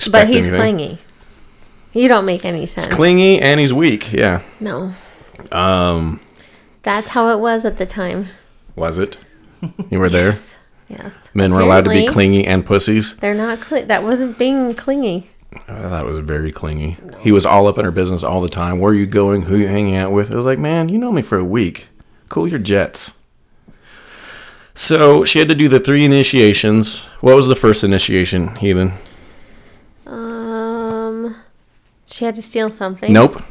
[0.09, 0.59] But he's anything.
[0.77, 0.97] clingy.
[1.93, 2.87] You don't make any sense.
[2.87, 4.13] Clingy and he's weak.
[4.13, 4.41] Yeah.
[4.61, 4.93] no.
[5.51, 6.21] Um,
[6.83, 8.27] That's how it was at the time.
[8.75, 9.17] was it?
[9.89, 10.33] You were there?
[10.89, 11.11] Yeah.
[11.33, 13.15] Men were allowed to be clingy and pussies.
[13.15, 15.29] They're not cli- that wasn't being clingy.
[15.53, 16.97] I thought was very clingy.
[17.19, 18.79] He was all up in her business all the time.
[18.79, 19.43] Where are you going?
[19.43, 20.31] Who you hanging out with?
[20.31, 21.89] It was like, man, you know me for a week.
[22.29, 23.17] Cool your jets.
[24.73, 27.05] So she had to do the three initiations.
[27.19, 28.93] What was the first initiation, Heathen?
[30.05, 31.35] Um
[32.05, 33.11] she had to steal something.
[33.11, 33.41] Nope.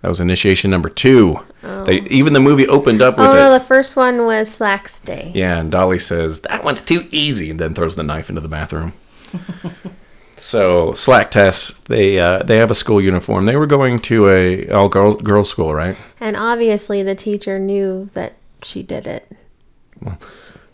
[0.00, 1.44] That was initiation number two.
[1.62, 3.30] They even the movie opened up with it.
[3.30, 3.58] Oh no, it.
[3.58, 5.32] the first one was Slacks Day.
[5.34, 8.48] Yeah, and Dolly says, That one's too easy, and then throws the knife into the
[8.48, 8.92] bathroom.
[10.44, 13.46] so, slack test, they uh, they have a school uniform.
[13.46, 15.96] They were going to a all girl girls school, right?
[16.20, 19.32] And obviously the teacher knew that she did it.
[20.02, 20.18] Well,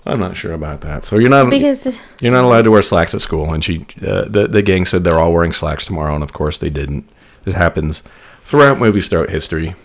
[0.05, 1.05] I'm not sure about that.
[1.05, 1.87] So you're not Because
[2.21, 5.05] you're not allowed to wear slacks at school, and she uh, the the gang said
[5.05, 7.09] they're all wearing slacks tomorrow, and of course they didn't.
[7.45, 8.03] This happens
[8.43, 9.77] throughout movies throughout history.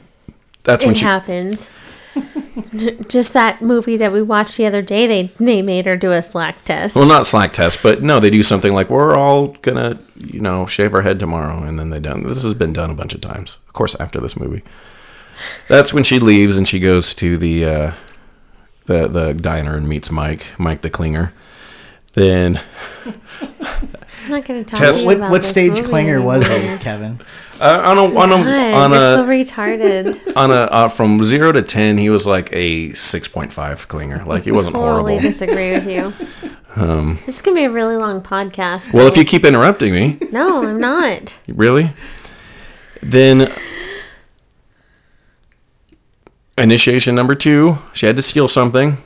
[0.63, 1.69] That's when it she happens.
[3.07, 6.21] Just that movie that we watched the other day, they they made her do a
[6.21, 6.95] slack test.
[6.95, 10.65] Well, not slack test, but no, they do something like we're all gonna, you know,
[10.65, 12.23] shave our head tomorrow, and then they done.
[12.23, 14.63] This has been done a bunch of times, of course, after this movie.
[15.67, 17.91] That's when she leaves and she goes to the uh,
[18.85, 21.33] the the diner and meets Mike, Mike the Klinger.
[22.13, 22.61] Then
[24.25, 26.23] I'm not going to talk Tess- to you what about what this stage movie clinger
[26.23, 26.77] was anymore.
[26.77, 27.21] he, Kevin?
[27.61, 30.33] uh, on a on a God, on you're a so retarded.
[30.35, 34.25] on a uh, from zero to ten, he was like a six point five clinger.
[34.25, 35.07] Like he wasn't horrible.
[35.07, 35.29] I totally horrible.
[35.29, 36.51] disagree with you.
[36.77, 38.93] Um, this is gonna be a really long podcast.
[38.93, 41.33] well, if you keep interrupting me, no, I'm not.
[41.47, 41.93] Really?
[43.01, 43.49] Then
[46.57, 48.97] initiation number two, she had to steal something.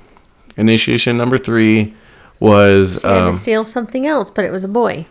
[0.57, 1.93] Initiation number three
[2.39, 5.05] was She had um, to steal something else, but it was a boy.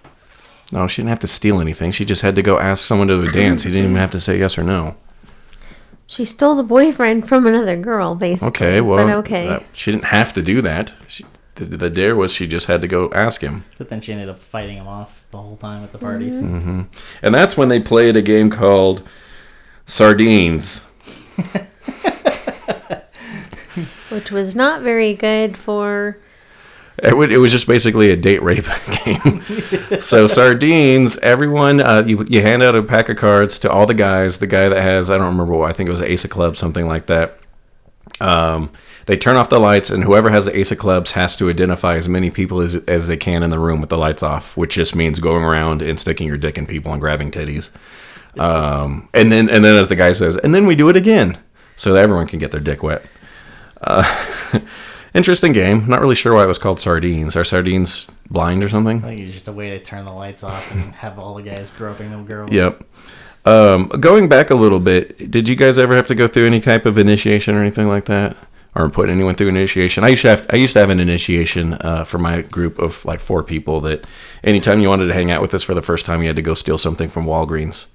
[0.72, 1.90] no, she didn't have to steal anything.
[1.90, 3.62] She just had to go ask someone to a dance.
[3.64, 4.96] He didn't even have to say yes or no.
[6.06, 8.48] She stole the boyfriend from another girl, basically.
[8.48, 9.46] Okay, well, but okay.
[9.48, 10.94] that- she didn't have to do that.
[11.06, 11.26] She,
[11.56, 14.28] the, the dare was she just had to go ask him, But then she ended
[14.28, 16.40] up fighting him off the whole time at the parties.
[16.42, 16.82] Mm-hmm.
[17.20, 19.02] and that's when they played a game called
[19.86, 20.86] Sardines.
[24.10, 26.18] which was not very good for.
[27.02, 28.66] It, would, it was just basically a date rape
[29.04, 29.42] game.
[30.00, 33.94] so sardines, everyone, uh, you you hand out a pack of cards to all the
[33.94, 34.38] guys.
[34.38, 36.58] The guy that has, I don't remember what, I think it was Ace of Clubs,
[36.58, 37.38] something like that.
[38.20, 38.70] Um,
[39.06, 41.96] they turn off the lights, and whoever has the Ace of Clubs has to identify
[41.96, 44.74] as many people as as they can in the room with the lights off, which
[44.74, 47.70] just means going around and sticking your dick in people and grabbing titties.
[48.38, 51.38] Um, and then and then as the guy says, and then we do it again,
[51.76, 53.04] so that everyone can get their dick wet.
[53.80, 54.02] Uh,
[55.18, 55.86] interesting game.
[55.86, 57.36] Not really sure why it was called sardines.
[57.36, 58.98] Are sardines blind or something?
[58.98, 61.42] I think it's just a way to turn the lights off and have all the
[61.42, 62.52] guys groping them girls.
[62.52, 62.84] Yep.
[63.44, 66.60] Um, going back a little bit, did you guys ever have to go through any
[66.60, 68.36] type of initiation or anything like that,
[68.74, 70.04] or put anyone through initiation?
[70.04, 70.46] I used to have.
[70.50, 73.80] I used to have an initiation uh, for my group of like four people.
[73.80, 74.06] That
[74.44, 76.42] anytime you wanted to hang out with us for the first time, you had to
[76.42, 77.86] go steal something from Walgreens,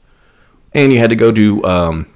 [0.73, 1.63] and you had to go do.
[1.63, 2.07] Um,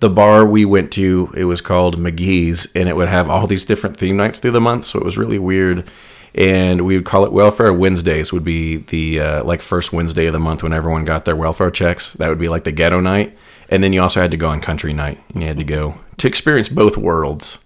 [0.00, 3.64] the bar we went to, it was called McGee's, and it would have all these
[3.64, 4.84] different theme nights through the month.
[4.84, 5.88] So it was really weird.
[6.34, 8.32] And we would call it Welfare Wednesdays.
[8.32, 11.70] Would be the uh, like first Wednesday of the month when everyone got their welfare
[11.70, 12.12] checks.
[12.12, 13.36] That would be like the ghetto night.
[13.70, 15.94] And then you also had to go on country night, and you had to go
[16.18, 17.58] to experience both worlds.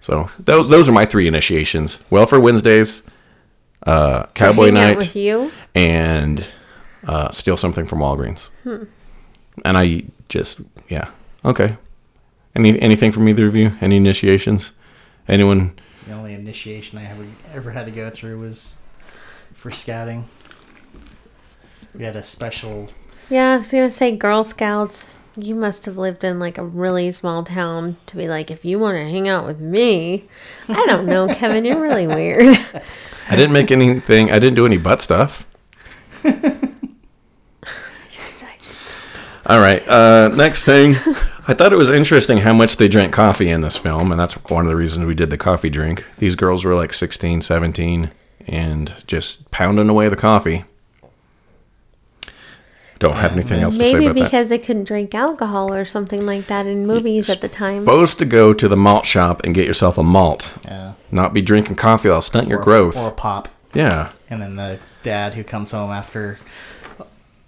[0.00, 3.02] So those those are my three initiations: Welfare Wednesdays,
[3.86, 5.50] uh, Cowboy Night, with you.
[5.74, 6.46] and
[7.06, 8.48] uh, steal something from Walgreens.
[9.64, 11.10] And I just yeah
[11.44, 11.76] okay.
[12.54, 13.72] Any anything from either of you?
[13.80, 14.72] Any initiations?
[15.28, 15.74] Anyone?
[16.06, 18.82] The only initiation I ever ever had to go through was
[19.52, 20.26] for scouting.
[21.94, 22.88] We had a special.
[23.30, 25.16] Yeah, I was gonna say Girl Scouts.
[25.36, 28.78] You must have lived in like a really small town to be like, if you
[28.78, 30.28] want to hang out with me,
[30.68, 31.64] I don't know, Kevin.
[31.64, 32.56] You're really weird.
[33.30, 34.30] I didn't make anything.
[34.30, 35.46] I didn't do any butt stuff.
[39.46, 39.86] All right.
[39.86, 40.94] Uh, next thing,
[41.46, 44.32] I thought it was interesting how much they drank coffee in this film, and that's
[44.48, 46.04] one of the reasons we did the coffee drink.
[46.18, 48.10] These girls were like 16, 17,
[48.46, 50.64] and just pounding away the coffee.
[53.00, 54.24] Don't have anything else to say Maybe about that.
[54.24, 57.82] because they couldn't drink alcohol or something like that in movies at the time.
[57.84, 60.54] Supposed to go to the malt shop and get yourself a malt.
[60.64, 60.92] Yeah.
[61.10, 62.08] Not be drinking coffee.
[62.08, 62.96] That'll stunt your Or- growth.
[62.96, 63.48] Or a pop.
[63.74, 64.12] yeah.
[64.30, 66.38] And then the dad who comes home after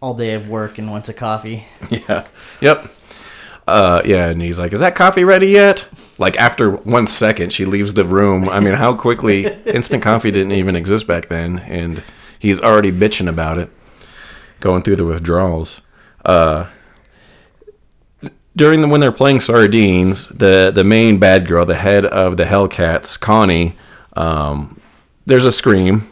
[0.01, 1.65] all day of work and wants a coffee.
[1.91, 2.27] Yeah.
[2.61, 2.91] Yep.
[3.67, 5.89] Uh, yeah, and he's like, "Is that coffee ready yet?"
[6.19, 8.49] Like after one second, she leaves the room.
[8.49, 12.03] I mean, how quickly instant coffee didn't even exist back then, and
[12.39, 13.71] he's already bitching about it,
[14.61, 15.81] going through the withdrawals.
[16.25, 16.67] Uh,
[18.55, 22.45] during the when they're playing sardines, the the main bad girl, the head of the
[22.45, 23.77] Hellcats, Connie,
[24.15, 24.81] um,
[25.27, 26.09] there's a scream,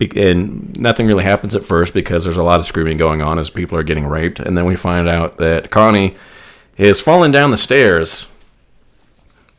[0.00, 3.50] and nothing really happens at first because there's a lot of screaming going on as
[3.50, 6.16] people are getting raped, and then we find out that Connie
[6.76, 8.30] is falling down the stairs,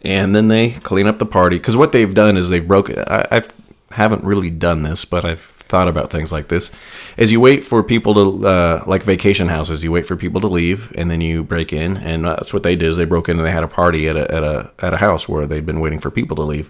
[0.02, 3.00] and then they clean up the party because what they've done is they've broken.
[3.08, 3.54] I I've,
[3.92, 6.72] haven't really done this, but I've thought about things like this.
[7.18, 10.48] Is you wait for people to uh, like vacation houses, you wait for people to
[10.48, 12.90] leave, and then you break in, and that's what they did.
[12.90, 14.98] Is they broke in and they had a party at a at a at a
[14.98, 16.70] house where they'd been waiting for people to leave.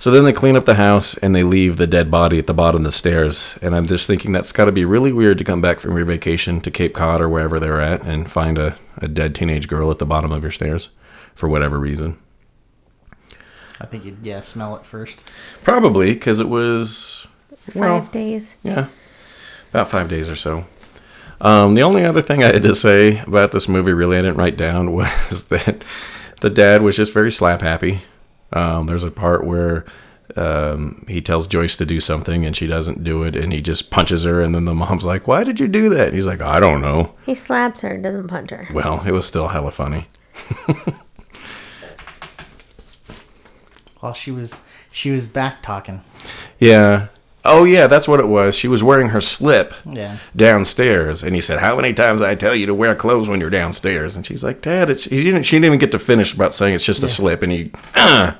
[0.00, 2.54] So then they clean up the house and they leave the dead body at the
[2.54, 3.58] bottom of the stairs.
[3.60, 6.06] And I'm just thinking that's got to be really weird to come back from your
[6.06, 9.90] vacation to Cape Cod or wherever they're at and find a, a dead teenage girl
[9.90, 10.88] at the bottom of your stairs
[11.34, 12.16] for whatever reason.
[13.80, 15.28] I think you'd, yeah, smell it first.
[15.64, 17.26] Probably because it was,
[17.74, 18.56] well, Five days.
[18.62, 18.88] yeah,
[19.70, 20.64] about five days or so.
[21.40, 24.36] Um, the only other thing I had to say about this movie, really, I didn't
[24.36, 25.84] write down, was that
[26.40, 28.02] the dad was just very slap happy.
[28.52, 29.84] Um, there's a part where
[30.36, 33.90] um, he tells Joyce to do something and she doesn't do it, and he just
[33.90, 36.40] punches her, and then the mom's like, "Why did you do that?" And he's like,
[36.40, 38.68] "I don't know." He slaps her, and doesn't punch her.
[38.72, 40.06] Well, it was still hella funny.
[44.00, 46.02] While she was she was back talking.
[46.58, 47.08] Yeah.
[47.50, 48.56] Oh yeah, that's what it was.
[48.56, 50.16] She was wearing her slip Yeah.
[50.36, 53.50] downstairs, and he said, "How many times I tell you to wear clothes when you're
[53.50, 56.54] downstairs?" And she's like, "Dad, it's he didn't." She didn't even get to finish about
[56.54, 58.32] saying it's just a slip, and he, uh,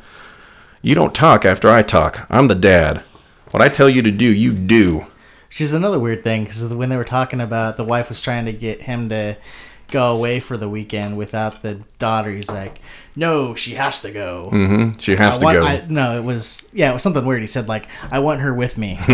[0.83, 2.27] you don't talk after I talk.
[2.31, 3.03] I'm the dad.
[3.51, 5.07] What I tell you to do, you do.
[5.49, 8.53] She's another weird thing because when they were talking about the wife was trying to
[8.53, 9.37] get him to
[9.91, 12.81] go away for the weekend without the daughter, he's like,
[13.17, 15.65] "No, she has to go." hmm She has I to want- go.
[15.67, 17.41] I, no, it was yeah, it was something weird.
[17.41, 18.99] He said like, "I want her with me."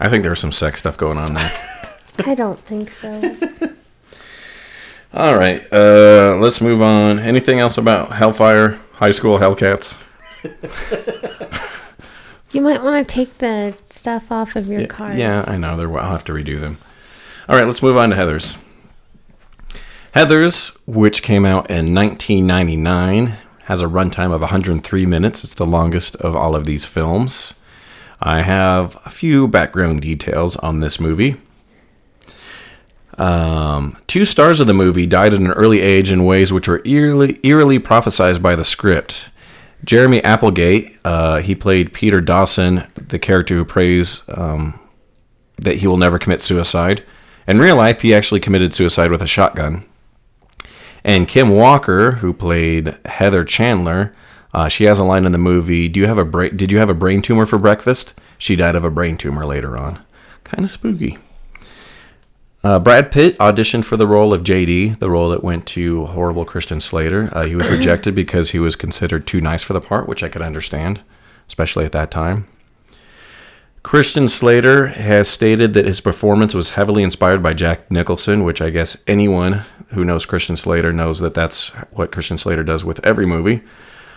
[0.00, 1.52] I think there's some sex stuff going on there.
[2.26, 3.10] I don't think so.
[5.14, 7.18] All right, uh, let's move on.
[7.18, 9.98] Anything else about Hellfire High School Hellcats?
[12.52, 15.16] You might want to take the stuff off of your cards.
[15.16, 15.76] Yeah, I know.
[15.76, 16.78] They're, I'll have to redo them.
[17.48, 18.56] All right, let's move on to Heathers.
[20.14, 25.42] Heathers, which came out in 1999, has a runtime of 103 minutes.
[25.42, 27.54] It's the longest of all of these films.
[28.20, 31.36] I have a few background details on this movie.
[33.16, 36.82] Um, two stars of the movie died at an early age in ways which were
[36.84, 39.30] eerily, eerily prophesized by the script.
[39.82, 44.78] Jeremy Applegate, uh, he played Peter Dawson, the character who prays um,
[45.56, 47.02] that he will never commit suicide.
[47.48, 49.86] In real life, he actually committed suicide with a shotgun.
[51.04, 54.14] And Kim Walker, who played Heather Chandler,
[54.54, 55.88] uh, she has a line in the movie.
[55.88, 58.14] Do you have a bra- Did you have a brain tumor for breakfast?
[58.38, 60.00] She died of a brain tumor later on.
[60.44, 61.18] Kind of spooky.
[62.64, 66.44] Uh, Brad Pitt auditioned for the role of JD, the role that went to horrible
[66.44, 67.28] Christian Slater.
[67.32, 70.28] Uh, he was rejected because he was considered too nice for the part, which I
[70.28, 71.00] could understand,
[71.48, 72.46] especially at that time.
[73.82, 78.70] Christian Slater has stated that his performance was heavily inspired by Jack Nicholson, which I
[78.70, 83.26] guess anyone who knows Christian Slater knows that that's what Christian Slater does with every
[83.26, 83.62] movie.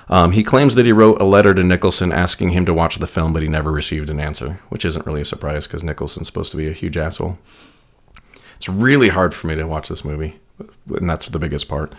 [0.07, 3.07] Um, he claims that he wrote a letter to Nicholson asking him to watch the
[3.07, 6.51] film, but he never received an answer, which isn't really a surprise because Nicholson's supposed
[6.51, 7.39] to be a huge asshole.
[8.57, 10.39] It's really hard for me to watch this movie,
[10.87, 11.91] and that's the biggest part.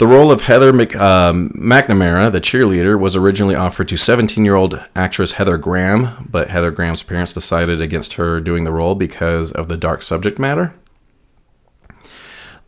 [0.00, 4.54] The role of Heather Mc, um, McNamara, the cheerleader, was originally offered to 17 year
[4.54, 9.52] old actress Heather Graham, but Heather Graham's parents decided against her doing the role because
[9.52, 10.72] of the dark subject matter.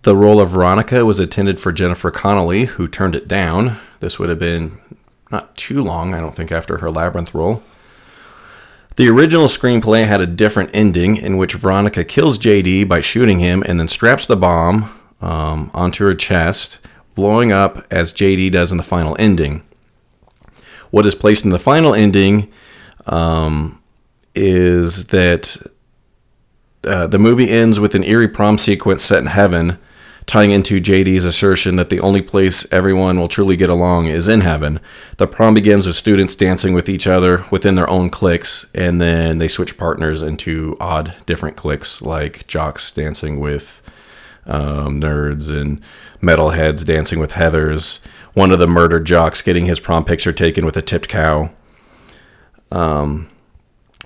[0.02, 3.78] The role of Veronica was intended for Jennifer Connelly, who turned it down.
[4.00, 4.78] This would have been
[5.30, 7.62] not too long, I don't think, after her Labyrinth role.
[8.96, 13.62] The original screenplay had a different ending in which Veronica kills JD by shooting him
[13.66, 16.78] and then straps the bomb um, onto her chest,
[17.14, 19.62] blowing up as JD does in the final ending.
[20.90, 22.52] What is placed in the final ending
[23.06, 23.82] um,
[24.34, 25.56] is that
[26.84, 29.78] uh, the movie ends with an eerie prom sequence set in heaven.
[30.24, 34.40] tying into JD's assertion that the only place everyone will truly get along is in
[34.40, 34.78] heaven.
[35.16, 39.38] The prom begins with students dancing with each other within their own cliques, and then
[39.38, 43.82] they switch partners into odd, different cliques, like jocks dancing with
[44.46, 45.80] um, nerds and
[46.20, 48.04] metalheads dancing with heathers.
[48.34, 51.50] One of the murdered jocks getting his prom picture taken with a tipped cow.
[52.70, 53.30] Um,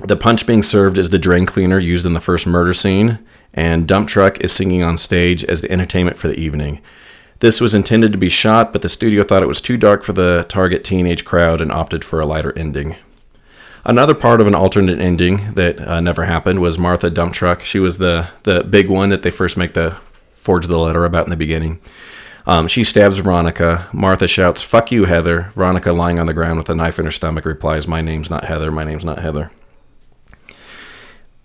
[0.03, 3.19] the punch being served is the drain cleaner used in the first murder scene,
[3.55, 6.81] and Dump Truck is singing on stage as the entertainment for the evening.
[7.41, 10.13] This was intended to be shot, but the studio thought it was too dark for
[10.13, 12.97] the target teenage crowd and opted for a lighter ending.
[13.85, 17.61] Another part of an alternate ending that uh, never happened was Martha Dump Truck.
[17.61, 19.97] She was the the big one that they first make the
[20.47, 21.81] forge the letter about in the beginning.
[22.47, 23.89] Um, she stabs Veronica.
[23.93, 27.11] Martha shouts, "Fuck you, Heather." Veronica, lying on the ground with a knife in her
[27.11, 28.71] stomach, replies, "My name's not Heather.
[28.71, 29.51] My name's not Heather."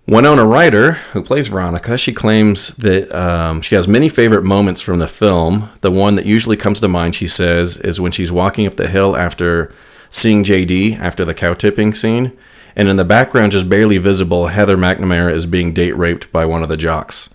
[0.08, 5.00] Winona Ryder, who plays Veronica, she claims that um, she has many favorite moments from
[5.00, 5.70] the film.
[5.82, 8.88] The one that usually comes to mind, she says, is when she's walking up the
[8.88, 9.74] hill after
[10.10, 12.34] seeing JD after the cow tipping scene,
[12.76, 16.62] and in the background, just barely visible, Heather McNamara is being date raped by one
[16.64, 17.30] of the jocks.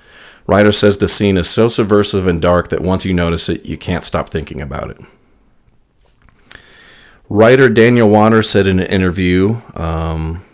[0.47, 3.77] Ryder says the scene is so subversive and dark that once you notice it, you
[3.77, 5.01] can't stop thinking about it.
[7.29, 10.45] Writer Daniel Waters said in an interview um,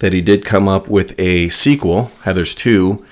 [0.00, 3.04] that he did come up with a sequel, Heathers 2,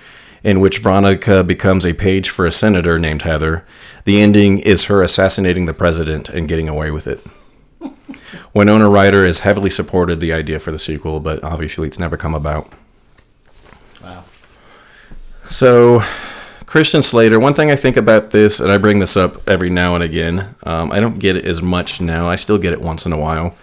[0.44, 3.64] in which Veronica becomes a page for a senator named Heather.
[4.04, 7.24] The ending is her assassinating the president and getting away with it.
[8.54, 12.34] Winona Ryder has heavily supported the idea for the sequel, but obviously it's never come
[12.34, 12.70] about.
[15.48, 16.02] So,
[16.66, 19.94] Christian Slater, one thing I think about this, and I bring this up every now
[19.94, 22.28] and again, um, I don't get it as much now.
[22.28, 23.56] I still get it once in a while.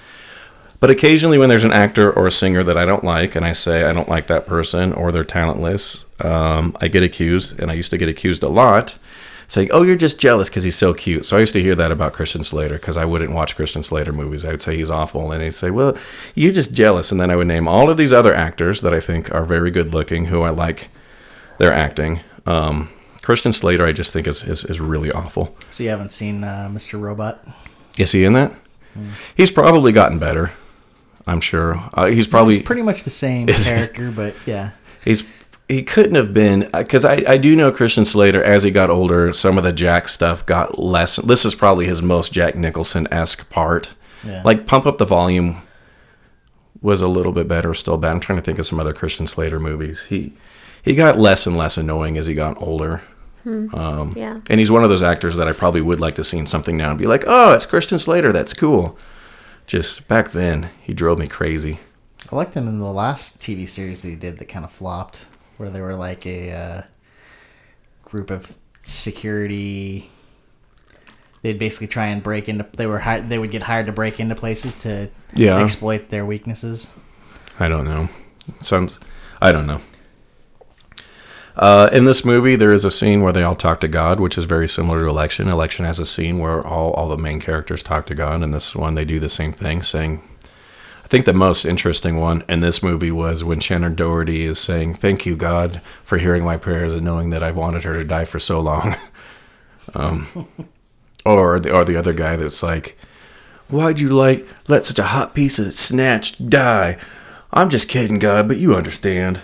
[0.79, 3.51] But occasionally, when there's an actor or a singer that I don't like, and I
[3.51, 7.73] say I don't like that person or they're talentless, um, I get accused, and I
[7.73, 8.97] used to get accused a lot,
[9.47, 11.91] saying, "Oh, you're just jealous because he's so cute." So I used to hear that
[11.91, 14.43] about Christian Slater because I wouldn't watch Christian Slater movies.
[14.43, 15.97] I would say he's awful, and they'd say, "Well,
[16.35, 18.99] you're just jealous," and then I would name all of these other actors that I
[18.99, 20.89] think are very good looking, who I like
[21.63, 22.19] their acting.
[22.45, 22.89] Um,
[23.21, 25.55] Christian Slater, I just think is, is, is really awful.
[25.71, 26.99] So you haven't seen uh, Mr.
[26.99, 27.45] Robot?
[27.97, 28.53] Is he in that?
[29.35, 30.51] He's probably gotten better.
[31.25, 31.81] I'm sure.
[31.93, 34.71] Uh, he's probably It's pretty much the same character, but yeah.
[35.05, 35.27] he's
[35.69, 39.31] he couldn't have been because I, I do know Christian Slater as he got older
[39.31, 43.49] some of the Jack stuff got less this is probably his most Jack Nicholson esque
[43.49, 43.93] part
[44.25, 44.41] Yeah.
[44.43, 45.61] like pump up the volume
[46.81, 49.25] was a little bit better still bad I'm trying to think of some other Christian
[49.25, 50.33] Slater movies he
[50.83, 53.01] he got less and less annoying as he got older
[53.45, 54.39] um, Yeah.
[54.49, 56.77] and he's one of those actors that I probably would like to see in something
[56.77, 58.97] now and be like oh it's Christian Slater that's cool
[59.67, 61.79] just back then he drove me crazy
[62.31, 65.19] I liked him in the last TV series that he did that kind of flopped,
[65.57, 66.81] where they were like a uh,
[68.05, 70.09] group of security.
[71.41, 72.65] They'd basically try and break into.
[72.75, 75.61] They were hired, They would get hired to break into places to Yeah.
[75.61, 76.97] exploit their weaknesses.
[77.59, 78.07] I don't know.
[78.61, 78.99] Sounds.
[79.41, 79.81] I don't know.
[81.55, 84.37] Uh, in this movie, there is a scene where they all talk to God, which
[84.37, 85.47] is very similar to Election.
[85.47, 88.75] Election has a scene where all, all the main characters talk to God, and this
[88.75, 90.21] one they do the same thing, saying.
[91.03, 94.95] I think the most interesting one in this movie was when Shannen Doherty is saying,
[94.95, 98.25] "Thank you, God, for hearing my prayers and knowing that I've wanted her to die
[98.25, 98.95] for so long."
[99.93, 100.47] um,
[101.23, 102.97] or the or the other guy that's like,
[103.69, 106.97] Why'd you like let such a hot piece of snatch die?
[107.51, 109.41] I'm just kidding, God, but you understand.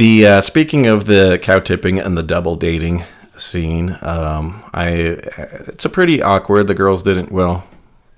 [0.00, 3.04] The uh, speaking of the cow tipping and the double dating
[3.36, 6.68] scene, um, I it's a pretty awkward.
[6.68, 7.66] The girls didn't well.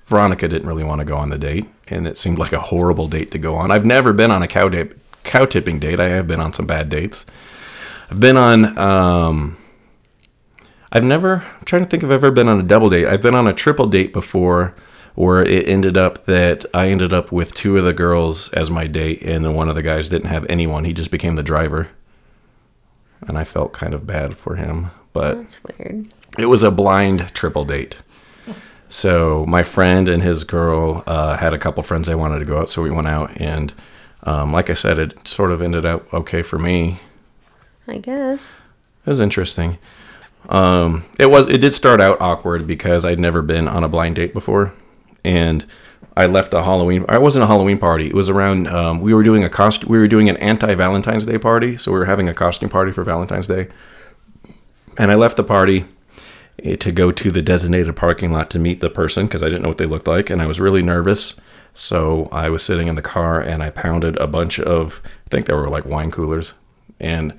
[0.05, 3.09] Veronica didn't really want to go on the date, and it seemed like a horrible
[3.09, 3.73] date to go on.
[3.73, 4.93] I've never been on a cow date,
[5.25, 5.99] cow tipping date.
[5.99, 7.27] I have been on some bad dates.
[8.09, 8.79] I've been on.
[8.79, 9.57] Um,
[10.93, 11.39] I've never.
[11.59, 13.09] I'm trying to think if I've ever been on a double date.
[13.09, 14.77] I've been on a triple date before,
[15.15, 18.87] where it ended up that I ended up with two of the girls as my
[18.87, 20.85] date, and then one of the guys didn't have anyone.
[20.85, 21.89] He just became the driver,
[23.27, 24.91] and I felt kind of bad for him.
[25.13, 26.07] But That's weird.
[26.39, 28.01] it was a blind triple date.
[28.89, 32.59] So my friend and his girl uh, had a couple friends they wanted to go
[32.59, 33.73] out, so we went out, and
[34.25, 37.01] um, like I said, it sort of ended up okay for me.
[37.89, 38.53] I guess.
[39.05, 39.79] It was interesting.
[40.49, 41.49] Um, it was.
[41.49, 44.75] It did start out awkward because I'd never been on a blind date before,
[45.25, 45.65] and
[46.17, 47.05] I left a Halloween.
[47.09, 48.07] I wasn't a Halloween party.
[48.07, 48.67] It was around.
[48.67, 49.87] Um, we were doing a cost.
[49.87, 52.93] We were doing an anti Valentine's Day party, so we were having a costume party
[52.93, 53.69] for Valentine's Day.
[54.99, 55.87] And I left the party
[56.63, 59.63] eh, to go to the designated parking lot to meet the person because I didn't
[59.63, 61.35] know what they looked like, and I was really nervous.
[61.73, 65.01] So I was sitting in the car and I pounded a bunch of.
[65.05, 66.53] I think they were like wine coolers,
[67.01, 67.33] and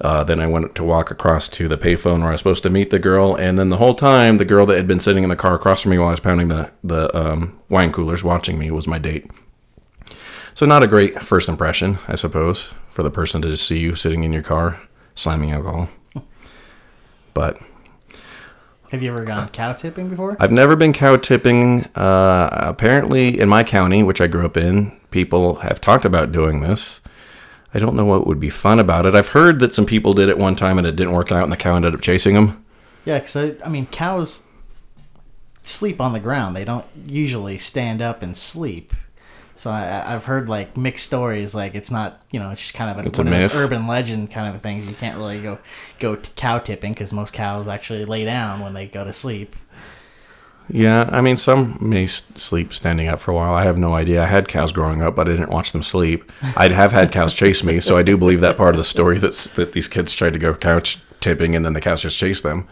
[0.00, 2.70] Uh, then I went to walk across to the payphone where I was supposed to
[2.70, 5.30] meet the girl, and then the whole time, the girl that had been sitting in
[5.30, 8.58] the car across from me while I was pounding the the um, wine coolers, watching
[8.58, 9.30] me, was my date.
[10.54, 13.94] So not a great first impression, I suppose, for the person to just see you
[13.94, 14.80] sitting in your car
[15.14, 15.88] slamming alcohol.
[17.34, 17.58] But
[18.90, 20.36] Have you ever gone cow tipping before?
[20.40, 21.84] I've never been cow tipping.
[21.94, 26.60] Uh, apparently, in my county, which I grew up in, people have talked about doing
[26.60, 27.00] this.
[27.76, 29.14] I don't know what would be fun about it.
[29.14, 31.52] I've heard that some people did it one time and it didn't work out, and
[31.52, 32.64] the cow ended up chasing them.
[33.04, 34.48] Yeah, because I, I mean, cows
[35.62, 36.56] sleep on the ground.
[36.56, 38.94] They don't usually stand up and sleep.
[39.56, 41.54] So I, I've heard like mixed stories.
[41.54, 43.54] Like it's not, you know, it's just kind of a, It's a one of those
[43.54, 44.88] urban legend kind of things.
[44.88, 45.58] You can't really go
[45.98, 49.54] go cow tipping because most cows actually lay down when they go to sleep.
[50.68, 53.54] Yeah, I mean, some may sleep standing up for a while.
[53.54, 54.24] I have no idea.
[54.24, 56.30] I had cows growing up, but I didn't watch them sleep.
[56.56, 59.18] I'd have had cows chase me, so I do believe that part of the story
[59.18, 62.42] that's, that these kids tried to go couch tipping and then the cows just chased
[62.42, 62.66] them.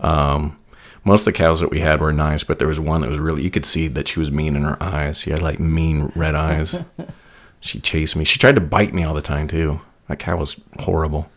[0.00, 0.58] Um,
[1.02, 3.18] most of the cows that we had were nice, but there was one that was
[3.18, 5.20] really, you could see that she was mean in her eyes.
[5.20, 6.78] She had like mean red eyes.
[7.60, 8.24] she chased me.
[8.24, 9.80] She tried to bite me all the time, too.
[10.08, 11.30] That cow was horrible.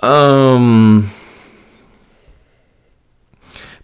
[0.00, 1.10] Um,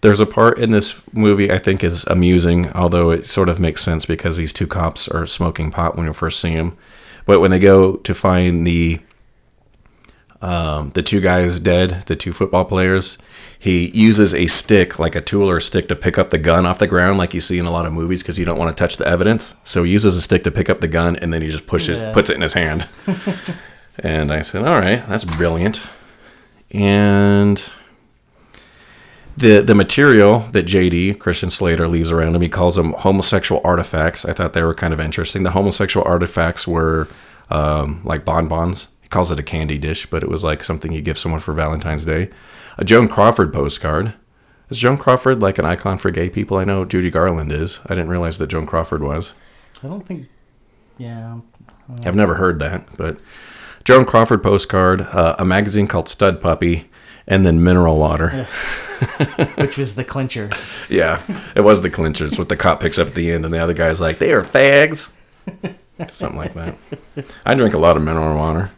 [0.01, 3.83] there's a part in this movie I think is amusing, although it sort of makes
[3.83, 6.77] sense because these two cops are smoking pot when you first see them.
[7.25, 8.99] But when they go to find the
[10.41, 13.19] um, the two guys dead, the two football players,
[13.59, 16.65] he uses a stick, like a tool or a stick, to pick up the gun
[16.65, 18.75] off the ground, like you see in a lot of movies, because you don't want
[18.75, 19.53] to touch the evidence.
[19.63, 21.99] So he uses a stick to pick up the gun, and then he just pushes,
[21.99, 22.11] Yeah.
[22.11, 22.87] puts it in his hand.
[23.99, 25.79] and I said, "All right, that's brilliant."
[26.71, 27.63] And
[29.37, 34.25] the the material that JD Christian Slater leaves around him, he calls them homosexual artifacts.
[34.25, 35.43] I thought they were kind of interesting.
[35.43, 37.07] The homosexual artifacts were
[37.49, 38.89] um, like bonbons.
[39.01, 41.53] He calls it a candy dish, but it was like something you give someone for
[41.53, 42.29] Valentine's Day.
[42.77, 44.13] A Joan Crawford postcard.
[44.69, 46.57] Is Joan Crawford like an icon for gay people?
[46.57, 47.81] I know Judy Garland is.
[47.85, 49.33] I didn't realize that Joan Crawford was.
[49.83, 50.29] I don't think.
[50.97, 51.39] Yeah.
[52.05, 53.17] I've never heard that, but
[53.83, 56.89] Joan Crawford postcard, uh, a magazine called Stud Puppy,
[57.27, 58.29] and then mineral water.
[59.57, 60.49] Which was the clincher.
[60.89, 61.21] Yeah,
[61.55, 62.25] it was the clincher.
[62.25, 64.31] It's what the cop picks up at the end, and the other guy's like, "They
[64.31, 65.11] are fags,"
[66.09, 66.77] something like that.
[67.45, 68.71] I drink a lot of mineral water.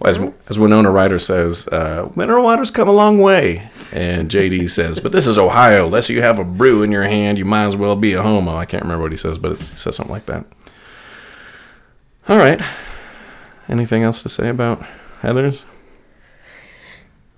[0.00, 0.18] Well, as,
[0.48, 3.68] as Winona Ryder says, uh, mineral water's come a long way.
[3.92, 5.86] And JD says, but this is Ohio.
[5.86, 8.56] Unless you have a brew in your hand, you might as well be a homo.
[8.56, 10.46] I can't remember what he says, but it says something like that.
[12.28, 12.62] All right.
[13.68, 14.80] Anything else to say about
[15.20, 15.64] Heathers?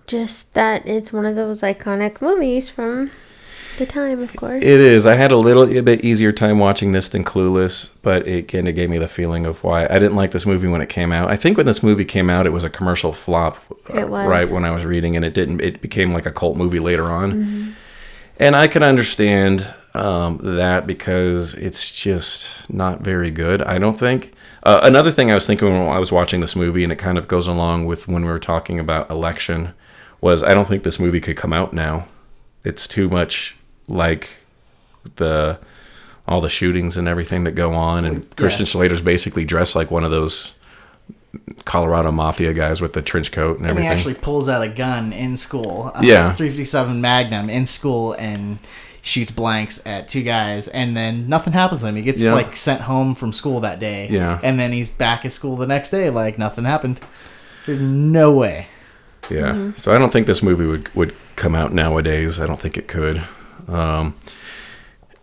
[0.06, 3.10] Just that it's one of those iconic movies from
[3.78, 4.62] the time, of course.
[4.62, 5.06] It is.
[5.06, 8.68] I had a little a bit easier time watching this than Clueless, but it kind
[8.68, 11.12] of gave me the feeling of why I didn't like this movie when it came
[11.12, 11.30] out.
[11.30, 13.56] I think when this movie came out, it was a commercial flop.
[13.92, 14.28] uh, It was.
[14.28, 15.60] right when I was reading, and it didn't.
[15.62, 17.74] It became like a cult movie later on,
[18.38, 23.62] and I can understand um, that because it's just not very good.
[23.62, 24.32] I don't think.
[24.64, 27.16] Uh, another thing I was thinking when I was watching this movie, and it kind
[27.16, 29.72] of goes along with when we were talking about election,
[30.22, 32.08] was I don't think this movie could come out now.
[32.64, 33.56] It's too much
[33.88, 34.42] like
[35.16, 35.58] the
[36.26, 40.04] all the shootings and everything that go on, and Christian Slater's basically dressed like one
[40.04, 40.52] of those
[41.64, 43.98] Colorado mafia guys with the trench coat and And he everything.
[43.98, 45.90] actually pulls out a gun in school.
[45.94, 46.32] A Yeah.
[46.32, 48.58] 357 Magnum in school and
[49.00, 51.96] shoots blanks at two guys, and then nothing happens to him.
[51.96, 52.34] He gets Yeah.
[52.34, 54.06] like sent home from school that day.
[54.10, 54.38] Yeah.
[54.42, 57.00] And then he's back at school the next day, like nothing happened.
[57.66, 58.68] There's no way.
[59.30, 59.72] Yeah.
[59.74, 62.40] So I don't think this movie would would come out nowadays.
[62.40, 63.22] I don't think it could.
[63.68, 64.14] Um,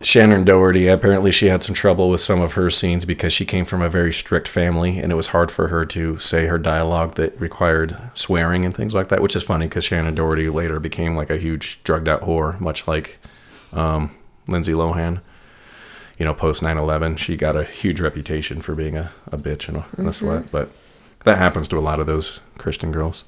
[0.01, 3.65] Shannen Doherty apparently she had some trouble with some of her scenes because she came
[3.65, 7.15] from a very strict family and it was hard for her to say her dialogue
[7.15, 9.21] that required swearing and things like that.
[9.21, 12.87] Which is funny because Shannen Doherty later became like a huge drugged out whore, much
[12.87, 13.19] like
[13.73, 14.11] um,
[14.47, 15.21] Lindsay Lohan.
[16.17, 19.77] You know, post 9/11, she got a huge reputation for being a, a bitch and
[19.77, 20.69] a, and a slut, but
[21.23, 23.23] that happens to a lot of those Christian girls.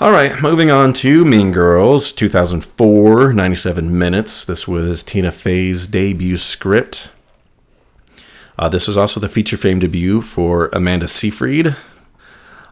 [0.00, 4.44] All right, moving on to Mean Girls, 2004, 97 minutes.
[4.44, 7.10] This was Tina Fey's debut script.
[8.56, 11.74] Uh, this was also the feature film debut for Amanda Seyfried.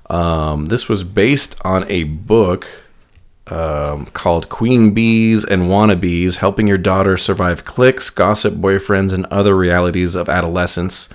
[0.08, 2.64] Um, this was based on a book
[3.48, 9.56] um, called Queen Bees and Wannabes Helping Your Daughter Survive Cliques, Gossip Boyfriends, and Other
[9.56, 11.08] Realities of Adolescence.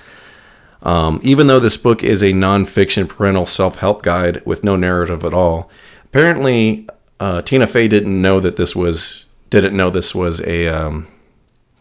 [0.84, 5.24] Um, even though this book is a nonfiction parental self help guide with no narrative
[5.24, 5.72] at all,
[6.12, 6.88] apparently
[7.22, 11.08] uh, Tina Fey didn't know that this was didn't know this was a um,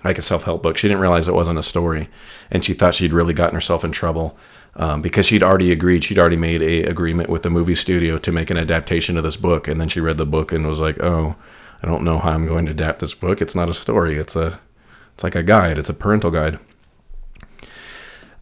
[0.05, 0.77] like a self help book.
[0.77, 2.09] She didn't realize it wasn't a story,
[2.51, 4.39] and she thought she'd really gotten herself in trouble
[4.77, 6.05] um, because she'd already agreed.
[6.05, 9.37] She'd already made a agreement with the movie studio to make an adaptation of this
[9.37, 11.35] book, and then she read the book and was like, "Oh,
[11.83, 13.43] I don't know how I'm going to adapt this book.
[13.43, 14.17] It's not a story.
[14.17, 14.61] It's a,
[15.15, 15.77] it's like a guide.
[15.77, 16.61] It's a parental guide."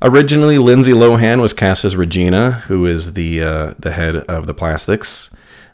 [0.01, 4.55] Originally, Lindsay Lohan was cast as Regina, who is the uh, the head of the
[4.55, 5.31] Plastics,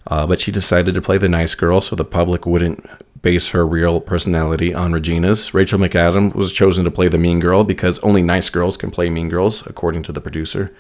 [0.07, 2.85] uh, but she decided to play the nice girl so the public wouldn't
[3.23, 5.55] base her real personality on Regina's.
[5.55, 9.09] Rachel McAdam was chosen to play the mean girl because only nice girls can play
[9.09, 10.75] mean girls, according to the producer.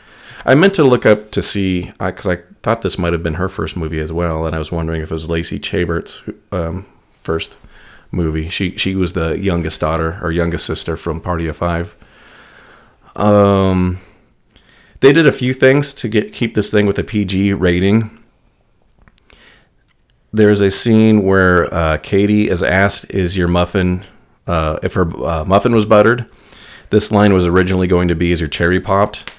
[0.44, 3.48] I meant to look up to see because I thought this might have been her
[3.48, 6.22] first movie as well, and I was wondering if it was Lacey Chabert's
[6.52, 6.84] um,
[7.22, 7.56] first
[8.10, 8.50] movie.
[8.50, 11.96] She she was the youngest daughter or youngest sister from Party of Five.
[13.16, 14.00] Um,
[15.00, 18.23] they did a few things to get keep this thing with a PG rating.
[20.34, 24.02] There's a scene where uh, Katie is asked, "Is your muffin
[24.48, 26.26] uh, if her uh, muffin was buttered?"
[26.90, 29.32] This line was originally going to be, "Is your cherry popped?"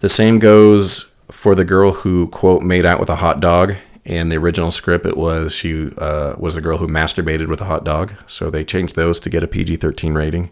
[0.00, 3.76] The same goes for the girl who quote made out with a hot dog.
[4.04, 7.66] In the original script, it was she uh, was the girl who masturbated with a
[7.66, 8.14] hot dog.
[8.26, 10.50] So they changed those to get a PG-13 rating.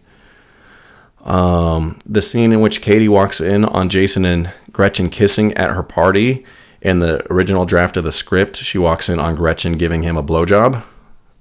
[1.25, 5.83] Um, the scene in which Katie walks in on Jason and Gretchen kissing at her
[5.83, 6.45] party.
[6.81, 10.23] In the original draft of the script, she walks in on Gretchen giving him a
[10.23, 10.83] blowjob,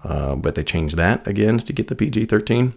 [0.03, 2.75] uh, but they changed that again to get the PG 13.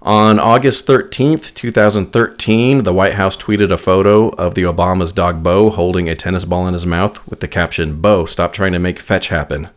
[0.00, 5.70] On August 13th, 2013, the White House tweeted a photo of the Obama's dog Bo
[5.70, 9.00] holding a tennis ball in his mouth with the caption, Bo, stop trying to make
[9.00, 9.70] fetch happen.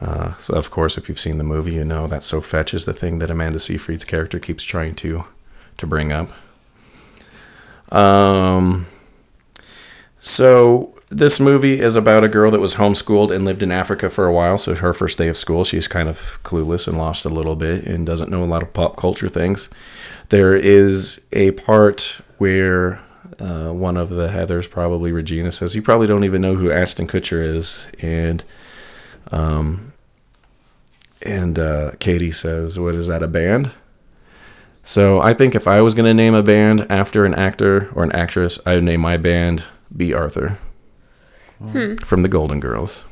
[0.00, 2.84] Uh, so, of course, if you've seen the movie, you know that so fetch is
[2.84, 5.24] the thing that Amanda Seyfried's character keeps trying to
[5.78, 6.32] to bring up.
[7.92, 8.86] Um,
[10.32, 14.26] so this movie is about a girl that was homeschooled and lived in Africa for
[14.26, 14.56] a while.
[14.56, 17.84] So her first day of school, she's kind of clueless and lost a little bit
[17.84, 19.68] and doesn't know a lot of pop culture things.
[20.30, 23.02] There is a part where
[23.38, 27.06] uh, one of the Heathers, probably Regina, says, "You probably don't even know who Ashton
[27.06, 28.42] Kutcher is," and
[29.30, 29.92] um,
[31.20, 33.22] and uh, Katie says, "What is that?
[33.22, 33.72] A band?"
[34.82, 38.02] So I think if I was going to name a band after an actor or
[38.02, 39.64] an actress, I would name my band
[39.94, 40.58] Bea Arthur
[41.60, 41.96] hmm.
[41.96, 43.04] from the Golden Girls.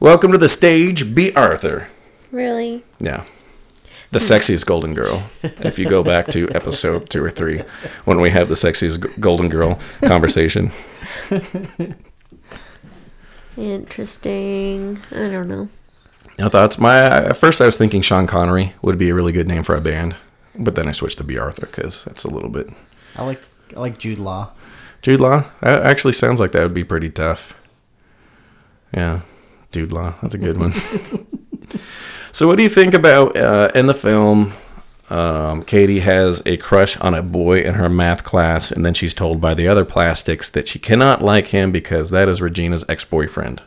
[0.00, 1.88] Welcome to the stage, Bea Arthur.
[2.30, 2.84] Really?
[2.98, 3.24] Yeah.
[4.10, 5.30] The sexiest golden girl.
[5.42, 7.60] If you go back to episode two or three,
[8.04, 10.70] when we have the sexiest golden girl conversation.
[13.56, 14.98] Interesting.
[15.12, 15.68] I don't know.
[16.38, 16.78] No thoughts.
[16.78, 19.76] My at first I was thinking Sean Connery would be a really good name for
[19.76, 20.16] a band,
[20.58, 22.68] but then I switched to Bea Arthur because that's a little bit.
[23.16, 23.40] I like
[23.76, 24.52] I like Jude Law.
[25.02, 25.44] Jude Law.
[25.60, 27.56] That actually sounds like that would be pretty tough.
[28.94, 29.20] Yeah,
[29.72, 30.14] Jude Law.
[30.22, 30.72] That's a good one.
[32.32, 34.52] so, what do you think about uh, in the film?
[35.10, 39.12] Um, Katie has a crush on a boy in her math class, and then she's
[39.12, 43.04] told by the other plastics that she cannot like him because that is Regina's ex
[43.04, 43.60] boyfriend.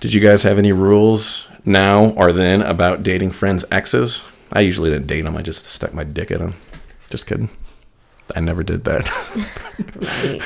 [0.00, 4.24] Did you guys have any rules now or then about dating friends' exes?
[4.52, 6.54] I usually didn't date them, I just stuck my dick in them.
[7.08, 7.50] Just kidding.
[8.34, 9.08] I never did that.
[9.96, 10.42] Right.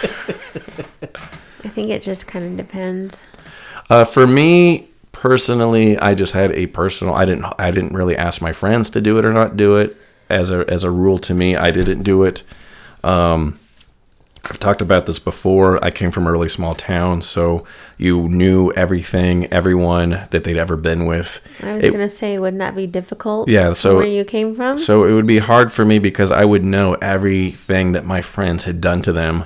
[1.64, 3.22] I think it just kind of depends.
[3.90, 7.14] Uh, for me personally, I just had a personal.
[7.14, 7.46] I didn't.
[7.58, 9.96] I didn't really ask my friends to do it or not do it.
[10.28, 12.42] As a as a rule to me, I didn't do it.
[13.04, 13.58] Um,
[14.48, 15.82] I've talked about this before.
[15.84, 17.64] I came from a really small town, so
[17.98, 21.40] you knew everything, everyone that they'd ever been with.
[21.62, 23.48] I was It- gonna say, wouldn't that be difficult?
[23.48, 24.78] Yeah, so- where you came from?
[24.78, 28.64] So it would be hard for me because I would know everything that my friends
[28.64, 29.44] had done to them.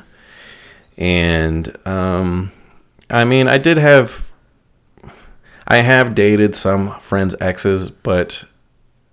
[0.98, 2.52] And um,
[3.08, 4.30] I mean, I did have,
[5.66, 8.44] I have dated some friends' exes, but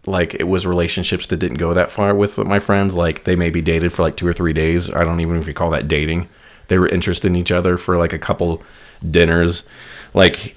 [0.08, 2.96] like it was relationships that didn't go that far with my friends.
[2.96, 4.90] Like they maybe dated for like two or three days.
[4.92, 6.30] I don't even know if you call that dating.
[6.70, 8.64] They were interested in each other for like a couple
[9.08, 9.68] dinners.
[10.14, 10.56] Like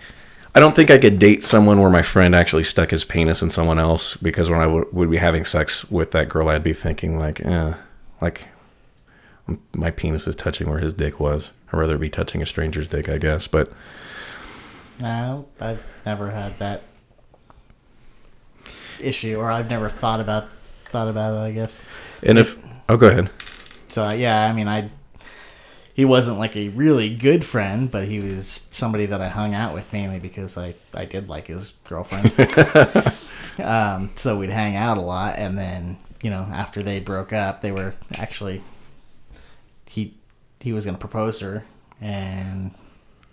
[0.54, 3.50] I don't think I could date someone where my friend actually stuck his penis in
[3.50, 6.72] someone else because when I w- would be having sex with that girl, I'd be
[6.72, 7.74] thinking like, eh,
[8.20, 8.48] like
[9.72, 11.50] my penis is touching where his dick was.
[11.72, 13.46] I'd rather be touching a stranger's dick, I guess.
[13.46, 13.72] But
[15.00, 16.82] No, I've never had that
[19.00, 20.48] issue, or I've never thought about
[20.84, 21.40] thought about it.
[21.40, 21.82] I guess.
[22.22, 23.30] and if oh, go ahead.
[23.88, 24.90] So yeah, I mean, I
[25.94, 29.74] he wasn't like a really good friend, but he was somebody that I hung out
[29.74, 32.32] with mainly because I I did like his girlfriend.
[33.62, 37.60] um, so we'd hang out a lot, and then you know after they broke up,
[37.60, 38.62] they were actually
[39.86, 40.14] he
[40.60, 41.64] he was gonna propose to her,
[42.00, 42.72] and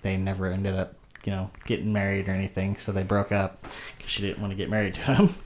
[0.02, 0.94] they never ended up
[1.26, 2.78] you know getting married or anything.
[2.78, 3.66] So they broke up
[3.98, 5.36] because she didn't want to get married to him.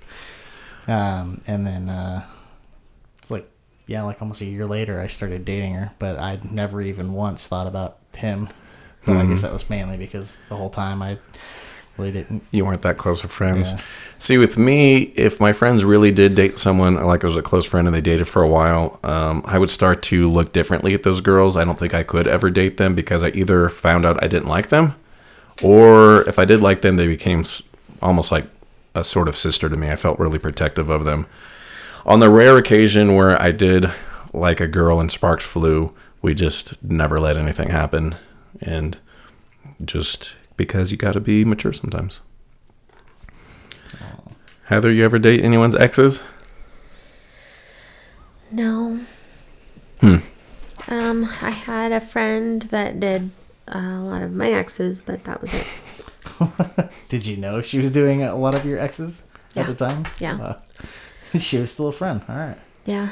[0.88, 2.26] Um, and then uh,
[3.20, 3.48] it's like
[3.86, 7.48] yeah, like almost a year later, I started dating her, but I'd never even once
[7.48, 8.50] thought about him.
[9.06, 11.20] But I guess that was mainly because the whole time I
[11.98, 12.44] really didn't.
[12.52, 13.74] You weren't that close of friends.
[13.74, 13.82] Yeah.
[14.18, 17.66] See, with me, if my friends really did date someone, like I was a close
[17.66, 21.04] friend and they dated for a while, um, I would start to look differently at
[21.04, 21.58] those girls.
[21.58, 24.50] I don't think I could ever date them because I either found out I didn't
[24.50, 24.96] like them,
[25.64, 27.44] or if I did like them, they became
[28.02, 28.48] almost like
[28.96, 29.90] a sort of sister to me.
[29.92, 31.28] I felt really protective of them.
[32.06, 33.92] On the rare occasion where I did
[34.34, 38.16] like a girl and sparks flew, we just never let anything happen.
[38.60, 38.98] And
[39.84, 42.20] just because you got to be mature sometimes.
[44.66, 46.24] Heather, you ever date anyone's exes?
[48.52, 49.00] No.
[50.00, 50.18] Hmm.
[50.88, 53.32] Um, I had a friend that did
[53.68, 55.66] a lot of my exes, but that was it.
[57.10, 59.64] Did you know she was doing a lot of your exes Yeah.
[59.64, 60.06] at the time?
[60.20, 60.38] Yeah.
[60.38, 60.58] Wow.
[61.38, 62.22] she was still a friend.
[62.28, 62.58] All right.
[62.86, 63.12] Yeah.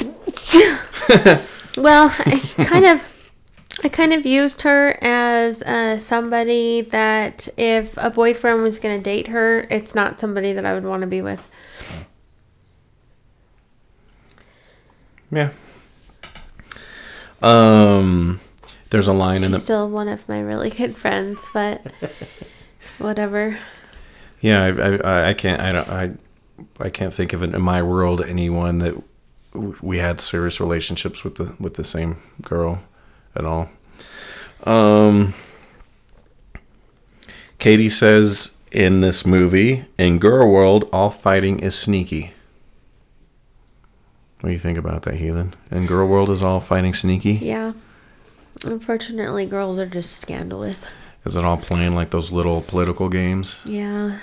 [1.76, 3.30] well, I kind of
[3.84, 9.02] I kind of used her as uh, somebody that if a boyfriend was going to
[9.02, 11.42] date her, it's not somebody that I would want to be with.
[15.30, 15.50] Yeah.
[17.42, 18.40] Um,
[18.90, 21.82] there's a line in She's the still one of my really good friends, but
[22.98, 23.58] whatever.
[24.40, 24.64] yeah.
[24.64, 26.12] I, I I can't I don't I
[26.80, 28.94] I can't think of it in my world anyone that
[29.80, 32.82] we had serious relationships with the with the same girl
[33.34, 33.68] at all.
[34.64, 35.34] Um,
[37.58, 42.32] Katie says in this movie, in Girl World, all fighting is sneaky.
[44.40, 45.54] What do you think about that, Heathen?
[45.70, 47.32] In Girl World, is all fighting sneaky?
[47.34, 47.72] Yeah.
[48.64, 50.84] Unfortunately, girls are just scandalous.
[51.24, 53.62] Is it all playing like those little political games?
[53.64, 54.18] Yeah.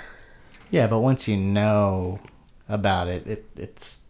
[0.70, 2.18] Yeah, but once you know
[2.68, 4.02] about it, it it's.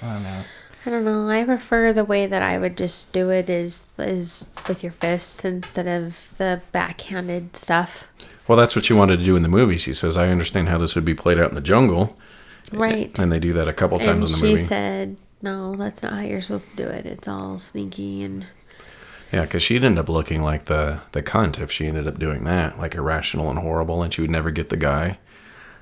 [0.00, 0.44] I don't know.
[0.84, 1.28] I don't know.
[1.30, 5.44] I prefer the way that I would just do it is is with your fists
[5.44, 8.08] instead of the backhanded stuff.
[8.48, 9.78] Well, that's what she wanted to do in the movie.
[9.78, 12.16] She says, "I understand how this would be played out in the jungle,"
[12.72, 13.16] Right.
[13.18, 14.64] and they do that a couple And times in the she movie.
[14.64, 17.04] said, "No, that's not how you're supposed to do it.
[17.06, 18.46] It's all sneaky and
[19.32, 22.44] Yeah, because she'd end up looking like the the cunt if she ended up doing
[22.44, 25.18] that, like irrational and horrible, and she would never get the guy.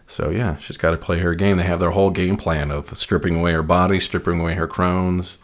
[0.07, 1.57] So yeah, she's got to play her game.
[1.57, 5.39] They have their whole game plan of stripping away her body, stripping away her crones.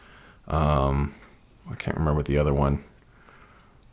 [0.48, 1.14] Um,
[1.70, 2.82] I can't remember what the other one,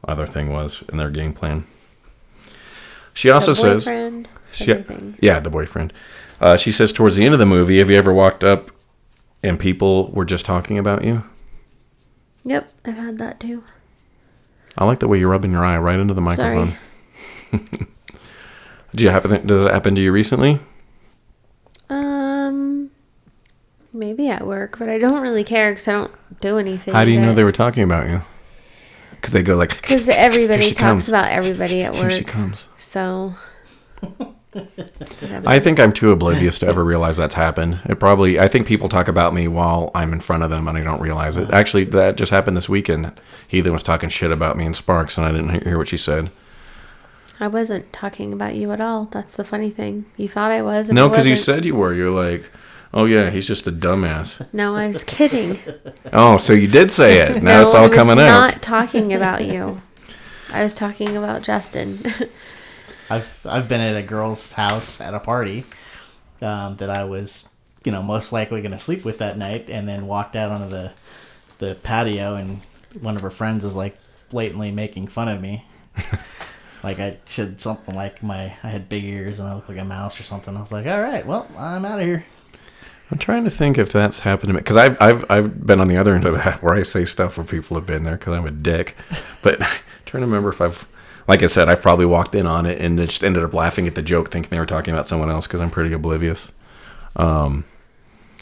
[0.07, 1.65] other thing was in their game plan.
[3.13, 4.83] She also the says, boyfriend, she,
[5.19, 5.93] yeah, the boyfriend.
[6.41, 8.71] Uh, she says towards the end of the movie, have you ever walked up
[9.43, 11.23] and people were just talking about you?
[12.43, 13.63] Yep, I've had that too.
[14.77, 16.73] I like the way you're rubbing your eye right into the microphone.
[18.95, 19.45] Do you happen?
[19.45, 20.59] Does it happen to you recently?
[21.89, 22.91] Um,
[23.91, 26.93] maybe at work, but I don't really care because I don't do anything.
[26.93, 28.21] How do you know they were talking about you?
[29.11, 29.75] Because they go like.
[29.81, 31.09] Because everybody talks comes.
[31.09, 32.01] about everybody at work.
[32.01, 32.67] Here she comes.
[32.77, 33.35] So.
[35.45, 37.79] I think I'm too oblivious to ever realize that's happened.
[37.85, 38.39] It probably.
[38.39, 41.01] I think people talk about me while I'm in front of them and I don't
[41.01, 41.49] realize it.
[41.51, 43.19] Actually, that just happened this weekend.
[43.47, 46.29] Heathen was talking shit about me and Sparks, and I didn't hear what she said.
[47.39, 49.05] I wasn't talking about you at all.
[49.05, 50.05] That's the funny thing.
[50.17, 50.89] You thought I was.
[50.89, 51.93] No, because you said you were.
[51.93, 52.51] You're like,
[52.93, 54.53] oh yeah, he's just a dumbass.
[54.53, 55.59] No, I was kidding.
[56.13, 57.41] Oh, so you did say it.
[57.41, 58.61] Now no, it's all I was coming not out.
[58.61, 59.81] talking about you.
[60.51, 61.99] I was talking about Justin.
[63.09, 65.65] I've I've been at a girl's house at a party
[66.41, 67.49] um, that I was,
[67.83, 70.69] you know, most likely going to sleep with that night, and then walked out onto
[70.69, 70.91] the
[71.59, 72.59] the patio, and
[72.99, 73.97] one of her friends is like
[74.29, 75.65] blatantly making fun of me.
[76.83, 79.85] like I said something like my I had big ears and I looked like a
[79.85, 80.55] mouse or something.
[80.55, 82.25] I was like, all right, well, I'm out of here.
[83.11, 85.87] I'm trying to think if that's happened to me because I've, I've I've been on
[85.87, 88.33] the other end of that where I say stuff where people have been there because
[88.33, 88.95] I'm a dick.
[89.41, 89.59] But
[90.05, 90.87] trying to remember if I've,
[91.27, 93.95] like I said, I've probably walked in on it and just ended up laughing at
[93.95, 96.51] the joke, thinking they were talking about someone else because I'm pretty oblivious.
[97.15, 97.65] Um,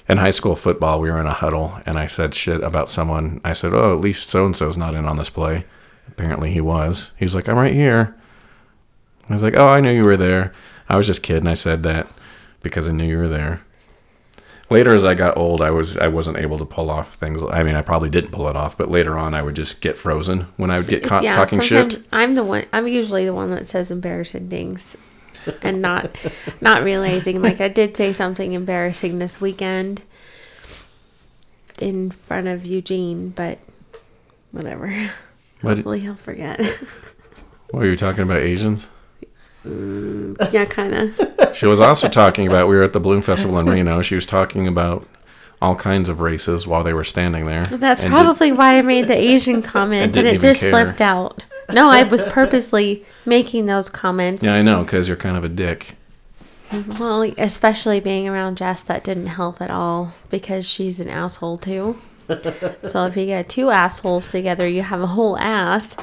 [0.09, 3.39] in high school football, we were in a huddle and I said shit about someone.
[3.43, 5.65] I said, "Oh, at least so and so's not in on this play."
[6.07, 7.11] Apparently, he was.
[7.17, 8.15] He was like, "I'm right here."
[9.29, 10.53] I was like, "Oh, I knew you were there."
[10.89, 11.47] I was just kidding.
[11.47, 12.07] I said that
[12.61, 13.61] because I knew you were there
[14.71, 17.43] later as I got old, I was I wasn't able to pull off things.
[17.43, 19.97] I mean, I probably didn't pull it off, but later on, I would just get
[19.97, 22.05] frozen when I would get caught talking sometimes shit.
[22.11, 22.65] I'm the one.
[22.73, 24.97] I'm usually the one that says embarrassing things,
[25.61, 26.15] and not
[26.61, 27.41] not realizing.
[27.41, 30.01] Like I did say something embarrassing this weekend
[31.79, 33.59] in front of Eugene, but
[34.51, 35.11] whatever.
[35.61, 36.59] What, Hopefully he'll forget.
[37.69, 38.39] what are you talking about?
[38.39, 38.89] Asians?
[39.65, 41.27] Yeah, kind of.
[41.55, 44.01] She was also talking about we were at the Bloom Festival in Reno.
[44.01, 45.05] She was talking about
[45.61, 47.63] all kinds of races while they were standing there.
[47.65, 50.69] That's And did- probably why I made the Asian comment and, didn't it just care.
[50.69, 51.43] slipped out.
[51.73, 54.41] No, I was purposely making those comments.
[54.41, 55.95] yeah, I know, because you're kind of a dick.
[56.97, 61.97] Well, especially being around Jess, that didn't help at all because she's an asshole too.
[62.83, 65.97] so if you get two assholes together, you have a whole ass.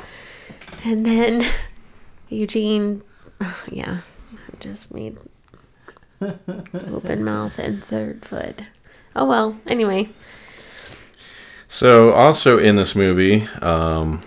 [0.85, 1.47] And then
[2.29, 3.03] Eugene,
[3.71, 4.01] yeah,
[4.61, 5.17] just made
[6.21, 8.63] open mouth insert foot.
[9.15, 9.57] Oh well.
[9.67, 10.09] Anyway,
[11.69, 14.23] So, also in this movie, um,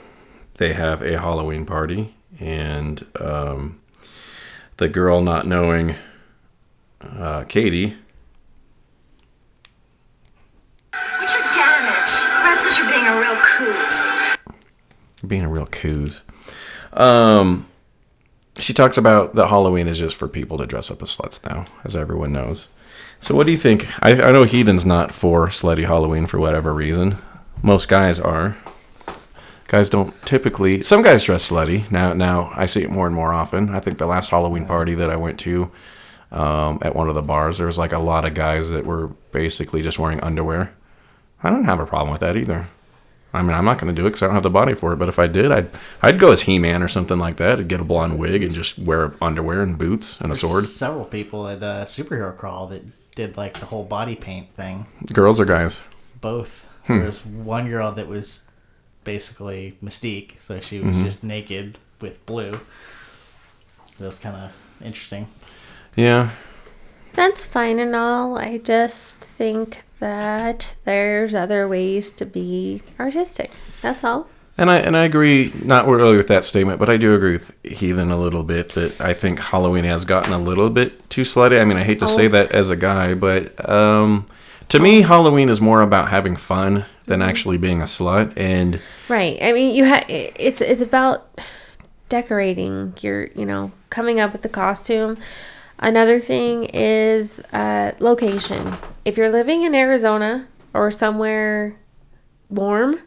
[0.56, 3.80] they have a Halloween party, and um,
[4.78, 5.96] the girl not knowing
[7.02, 7.98] uh, Katie.
[11.20, 12.14] Richard Damage.
[12.44, 14.38] Red says you're being a real coos.
[15.26, 16.22] being a real coos.
[16.94, 17.68] Um,
[18.62, 21.66] she talks about that Halloween is just for people to dress up as sluts now,
[21.84, 22.68] as everyone knows.
[23.20, 23.88] So, what do you think?
[24.04, 27.18] I, I know Heathen's not for slutty Halloween for whatever reason.
[27.62, 28.58] Most guys are.
[29.68, 30.82] Guys don't typically.
[30.82, 31.90] Some guys dress slutty.
[31.92, 33.70] Now, now I see it more and more often.
[33.70, 35.72] I think the last Halloween party that I went to
[36.32, 39.08] um, at one of the bars, there was like a lot of guys that were
[39.32, 40.74] basically just wearing underwear.
[41.44, 42.70] I don't have a problem with that either.
[43.34, 44.92] I mean, I'm not going to do it because I don't have the body for
[44.94, 44.98] it.
[44.98, 45.70] But if I did, I'd
[46.02, 47.60] I'd go as He-Man or something like that.
[47.60, 50.66] I'd get a blonde wig and just wear underwear and boots and a sword.
[50.66, 52.84] Several people at uh, Superhero Crawl that
[53.16, 54.86] did like the whole body paint thing.
[55.14, 55.80] Girls or guys?
[56.20, 56.68] Both.
[56.88, 56.98] Hmm.
[56.98, 58.48] There was one girl that was
[59.04, 61.04] basically Mystique, so she was Mhm.
[61.04, 62.60] just naked with blue.
[63.98, 64.52] That was kind of
[64.84, 65.28] interesting.
[65.96, 66.32] Yeah.
[67.14, 68.38] That's fine and all.
[68.38, 73.52] I just think that there's other ways to be artistic.
[73.82, 74.28] That's all.
[74.58, 77.58] And I and I agree not really with that statement, but I do agree with
[77.64, 81.60] Heathen a little bit that I think Halloween has gotten a little bit too slutty.
[81.60, 84.28] I mean, I hate to say that as a guy, but um,
[84.70, 88.34] to me, Halloween is more about having fun than actually being a slut.
[88.38, 89.38] And Right.
[89.42, 91.28] I mean, you have it's it's about
[92.10, 92.94] decorating.
[93.02, 95.18] You're you know coming up with the costume.
[95.82, 98.74] Another thing is uh, location.
[99.04, 101.78] If you're living in Arizona or somewhere
[102.50, 103.00] warm,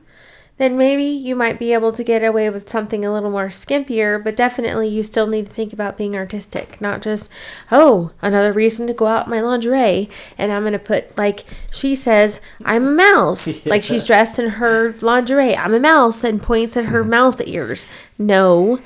[0.56, 4.22] then maybe you might be able to get away with something a little more skimpier,
[4.22, 7.28] but definitely you still need to think about being artistic, not just,
[7.72, 11.44] oh, another reason to go out in my lingerie and I'm going to put, like
[11.72, 13.48] she says, I'm a mouse.
[13.66, 15.56] Like she's dressed in her lingerie.
[15.56, 17.86] I'm a mouse and points at her mouse ears.
[18.18, 18.78] No,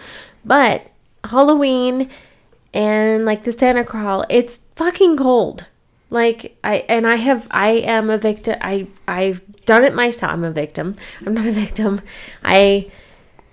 [0.45, 0.91] but
[1.25, 2.09] Halloween
[2.79, 5.67] and like the Santa Crawl, it's fucking cold.
[6.11, 8.57] Like I and I have I am a victim.
[8.61, 10.33] I I've done it myself.
[10.33, 10.95] I'm a victim.
[11.27, 12.01] I'm not a victim.
[12.45, 12.91] I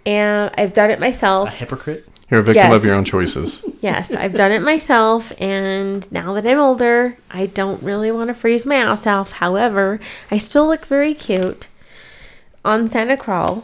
[0.05, 0.51] am.
[0.57, 1.49] I've done it myself.
[1.49, 2.07] A hypocrite.
[2.29, 2.79] you're a victim Yes.
[2.79, 3.65] of your own choices.
[3.81, 8.33] Yes, I've done it myself, and now that I'm older, I don't really want to
[8.33, 9.33] freeze my ass off.
[9.33, 9.99] However,
[10.31, 11.67] I still look very cute
[12.63, 13.63] on Santa Crawl,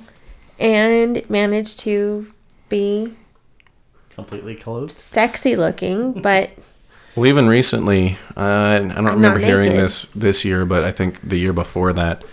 [0.60, 2.28] and managed to
[2.68, 3.14] be
[4.22, 4.96] Completely closed.
[4.96, 6.52] sexy looking, but
[7.16, 11.20] Well, even recently, uh, I don't I'm remember hearing this this year, but I think
[11.28, 12.24] the year before that,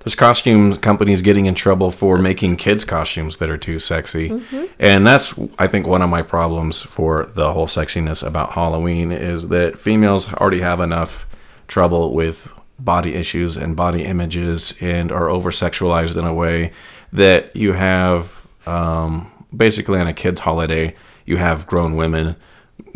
[0.00, 4.68] there's costume companies getting in trouble for making kids costumes that are too sexy, Mhm.
[4.78, 9.48] and that's I think one of my problems for the whole sexiness about Halloween is
[9.48, 11.26] that females already have enough
[11.68, 12.48] trouble with
[12.78, 16.72] body issues and body images and are over sexualized in a way
[17.12, 20.94] that you have um, basically on a kids holiday
[21.24, 22.36] you have grown women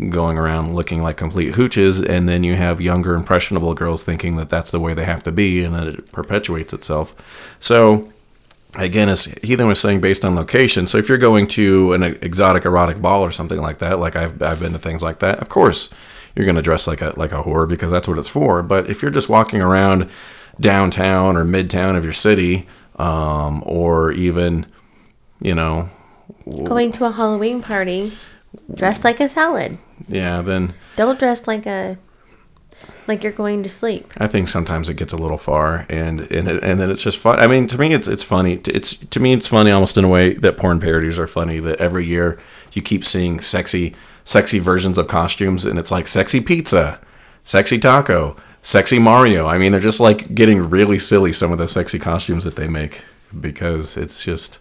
[0.09, 4.49] going around looking like complete hooches, and then you have younger, impressionable girls thinking that
[4.49, 7.15] that's the way they have to be, and that it perpetuates itself.
[7.59, 8.11] So,
[8.77, 10.87] again, as Heathen was saying, based on location.
[10.87, 14.41] So, if you're going to an exotic erotic ball or something like that, like I've,
[14.41, 15.89] I've been to things like that, of course,
[16.35, 18.63] you're going to dress like a like a whore because that's what it's for.
[18.63, 20.09] But if you're just walking around
[20.59, 24.65] downtown or midtown of your city, um, or even,
[25.39, 25.89] you know,
[26.63, 28.13] going to a Halloween party,
[28.73, 29.77] dressed like a salad.
[30.07, 31.97] yeah, then Don't dress like a
[33.09, 34.13] like you're going to sleep.
[34.17, 37.17] I think sometimes it gets a little far, and and it, and then it's just
[37.17, 37.39] fun.
[37.39, 38.61] I mean, to me, it's it's funny.
[38.67, 41.59] It's to me, it's funny almost in a way that porn parodies are funny.
[41.59, 42.39] That every year
[42.71, 46.99] you keep seeing sexy, sexy versions of costumes, and it's like sexy pizza,
[47.43, 49.47] sexy taco, sexy Mario.
[49.47, 51.33] I mean, they're just like getting really silly.
[51.33, 53.03] Some of the sexy costumes that they make
[53.37, 54.59] because it's just.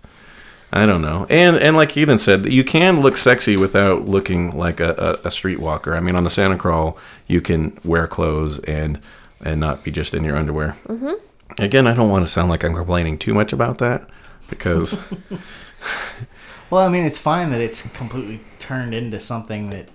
[0.70, 4.80] I don't know, and and like Ethan said, you can look sexy without looking like
[4.80, 5.96] a, a, a streetwalker.
[5.96, 9.00] I mean, on the Santa Crawl, you can wear clothes and
[9.40, 10.76] and not be just in your underwear.
[10.86, 11.14] Mhm.
[11.58, 14.08] Again, I don't want to sound like I'm complaining too much about that
[14.50, 14.98] because
[16.70, 19.88] Well, I mean, it's fine that it's completely turned into something that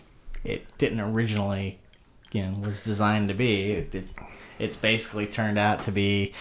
[0.44, 1.80] it didn't originally,
[2.32, 3.74] you know, was designed to be.
[3.74, 4.08] It, it,
[4.58, 6.34] it's basically turned out to be,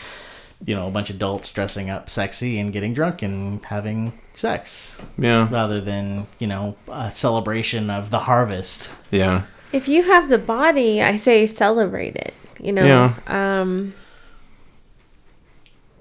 [0.64, 5.00] you know, a bunch of adults dressing up sexy and getting drunk and having sex,
[5.18, 5.48] Yeah.
[5.50, 8.90] rather than you know a celebration of the harvest.
[9.10, 9.42] Yeah.
[9.72, 12.34] If you have the body, I say celebrate it.
[12.60, 12.84] You know.
[12.84, 13.14] Yeah.
[13.60, 13.94] Um.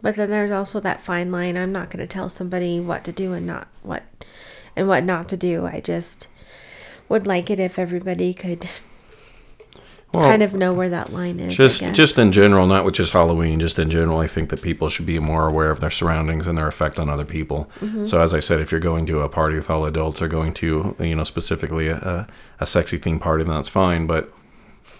[0.01, 1.55] But then there's also that fine line.
[1.57, 4.03] I'm not going to tell somebody what to do and not what,
[4.75, 5.67] and what not to do.
[5.67, 6.27] I just
[7.07, 8.67] would like it if everybody could
[10.13, 11.55] Well, kind of know where that line is.
[11.55, 14.89] Just just in general, not with just Halloween, just in general, I think that people
[14.89, 17.69] should be more aware of their surroundings and their effect on other people.
[17.79, 18.03] Mm-hmm.
[18.03, 20.53] So as I said, if you're going to a party with all adults or going
[20.55, 22.27] to, you know, specifically a, a,
[22.59, 24.05] a sexy theme party, then that's fine.
[24.05, 24.33] But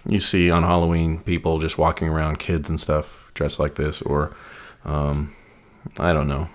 [0.08, 4.34] you see on Halloween people just walking around, kids and stuff dressed like this, or
[4.86, 5.36] um,
[6.00, 6.48] I don't know.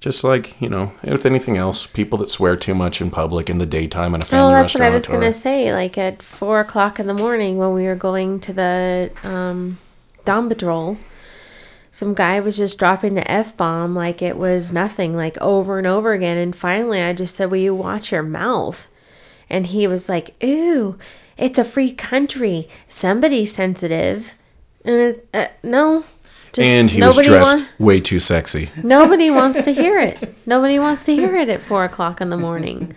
[0.00, 3.58] Just like, you know, with anything else, people that swear too much in public in
[3.58, 5.74] the daytime in a family Oh, that's what I was gonna say.
[5.74, 9.78] Like at four o'clock in the morning when we were going to the um,
[10.24, 10.96] Dawn Patrol,
[11.92, 15.86] some guy was just dropping the f bomb like it was nothing, like over and
[15.86, 16.38] over again.
[16.38, 18.88] And finally, I just said, "Will you watch your mouth?"
[19.50, 20.96] And he was like, "Ooh,
[21.36, 22.68] it's a free country.
[22.88, 24.34] Somebody's sensitive."
[24.82, 26.04] And it, uh, no,
[26.52, 28.70] just and he was dressed wa- way too sexy.
[28.82, 30.36] nobody wants to hear it.
[30.46, 32.94] Nobody wants to hear it at four o'clock in the morning.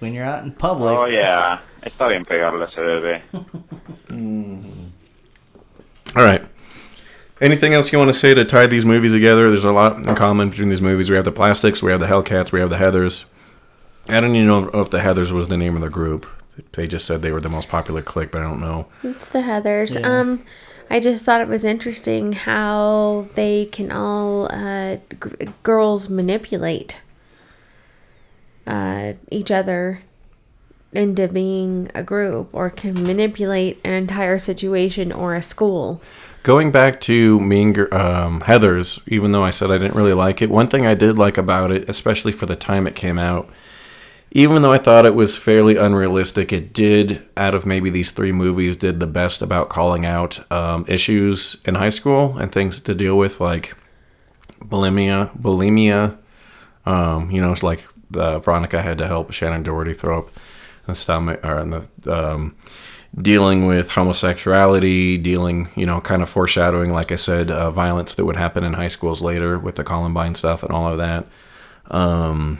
[0.00, 3.22] When you're out in public, Oh yeah, está bien pegarle a ese bebé.
[6.16, 6.44] All right.
[7.40, 9.48] Anything else you want to say to tie these movies together?
[9.48, 11.08] There's a lot in common between these movies.
[11.08, 13.26] We have the Plastics, we have the Hellcats, we have the Heathers.
[14.08, 16.26] I don't even know if the Heathers was the name of the group.
[16.72, 18.88] They just said they were the most popular clique, but I don't know.
[19.04, 20.00] It's the Heathers.
[20.00, 20.08] Yeah.
[20.20, 20.42] Um,
[20.90, 26.96] I just thought it was interesting how they can all uh, g- girls manipulate
[28.66, 30.02] uh, each other
[30.92, 36.00] into being a group, or can manipulate an entire situation or a school.
[36.42, 40.48] Going back to Mean um, Heathers, even though I said I didn't really like it,
[40.48, 43.50] one thing I did like about it, especially for the time it came out,
[44.30, 48.32] even though I thought it was fairly unrealistic, it did, out of maybe these three
[48.32, 52.94] movies, did the best about calling out um, issues in high school and things to
[52.94, 53.74] deal with, like
[54.60, 56.18] bulimia, bulimia.
[56.84, 57.84] Um, you know, it's like
[58.14, 60.28] uh, Veronica had to help Shannen Doherty throw up
[60.86, 62.56] the stomach, or in the um,
[63.20, 68.24] dealing with homosexuality, dealing, you know, kind of foreshadowing, like I said, uh, violence that
[68.24, 71.26] would happen in high schools later with the Columbine stuff and all of that.
[71.90, 72.58] Um,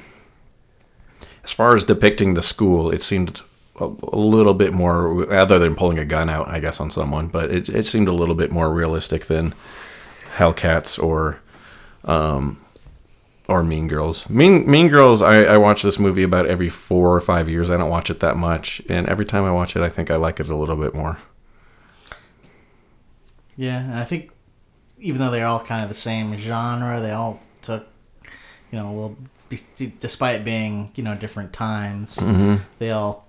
[1.49, 3.41] as far as depicting the school, it seemed
[3.81, 7.29] a, a little bit more, other than pulling a gun out, I guess, on someone,
[7.29, 9.55] but it, it seemed a little bit more realistic than
[10.37, 11.41] Hellcats or
[12.05, 12.61] um,
[13.49, 14.29] or Mean Girls.
[14.29, 15.23] Mean Mean Girls.
[15.23, 17.71] I, I watch this movie about every four or five years.
[17.71, 20.17] I don't watch it that much, and every time I watch it, I think I
[20.17, 21.17] like it a little bit more.
[23.57, 24.33] Yeah, and I think
[24.99, 27.87] even though they're all kind of the same genre, they all took,
[28.71, 29.31] you know, a be-
[30.01, 32.61] despite being you know different times, Mhm.
[32.79, 33.27] they all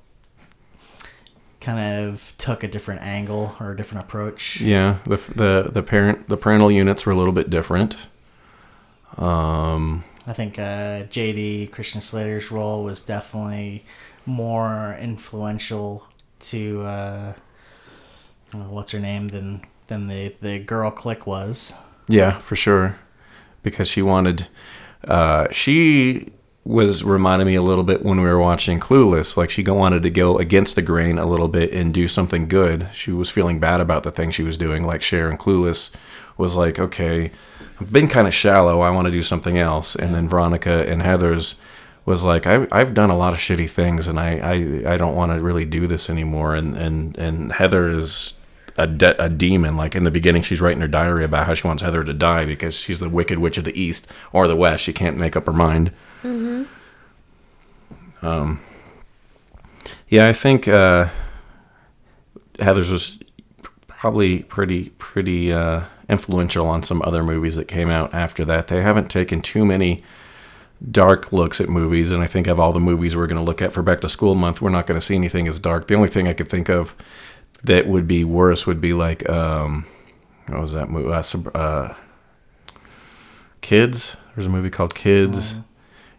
[1.62, 4.62] kind of took a different angle or a different approach.
[4.62, 8.08] Yeah, the the the parent the parental units were a little bit different.
[9.18, 13.86] Um, I think uh, JD Christian Slater's role was definitely
[14.26, 16.06] more influential
[16.40, 17.34] to uh,
[18.54, 21.74] uh, what's her name than than the the girl click was.
[22.08, 22.98] Yeah, for sure.
[23.62, 24.48] Because she wanted,
[25.08, 26.32] uh, she
[26.66, 29.36] was reminding me a little bit when we were watching Clueless.
[29.36, 32.90] Like she wanted to go against the grain a little bit and do something good.
[32.94, 34.84] She was feeling bad about the thing she was doing.
[34.84, 35.90] Like Cher in Clueless
[36.38, 37.32] was like, okay,
[37.80, 38.82] I've been kind of shallow.
[38.82, 39.96] I want to do something else.
[39.96, 41.56] And then Veronica and Heathers
[42.06, 45.16] was like, I, I've done a lot of shitty things and I, I, I don't
[45.16, 46.56] want to really do this anymore.
[46.56, 48.34] And, and, and Heather is
[48.80, 49.76] a, de- a demon.
[49.76, 52.46] Like in the beginning, she's writing her diary about how she wants Heather to die
[52.46, 54.84] because she's the wicked witch of the east or the west.
[54.84, 55.92] She can't make up her mind.
[56.24, 56.64] Mm-hmm.
[58.26, 58.62] Um,
[60.08, 61.10] yeah, I think uh,
[62.56, 63.20] Heathers was
[63.88, 68.68] probably pretty pretty uh, influential on some other movies that came out after that.
[68.68, 70.04] They haven't taken too many
[70.92, 73.62] dark looks at movies, and I think of all the movies we're going to look
[73.62, 75.88] at for Back to School Month, we're not going to see anything as dark.
[75.88, 76.96] The only thing I could think of
[77.64, 79.86] that would be worse would be like um,
[80.48, 81.12] what was that movie?
[81.12, 81.94] Uh, Sub- uh,
[83.62, 84.18] Kids.
[84.36, 85.58] There's a movie called Kids,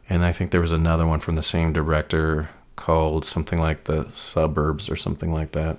[0.08, 4.08] and I think there was another one from the same director called something like The
[4.10, 5.78] Suburbs or something like that,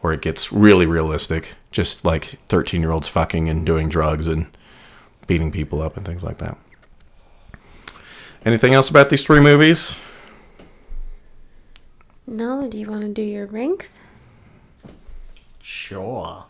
[0.00, 4.46] where it gets really realistic, just like 13 year olds fucking and doing drugs and
[5.26, 6.56] beating people up and things like that.
[8.44, 9.96] Anything else about these three movies?
[12.26, 13.98] No, do you want to do your ranks?
[15.66, 16.44] Sure.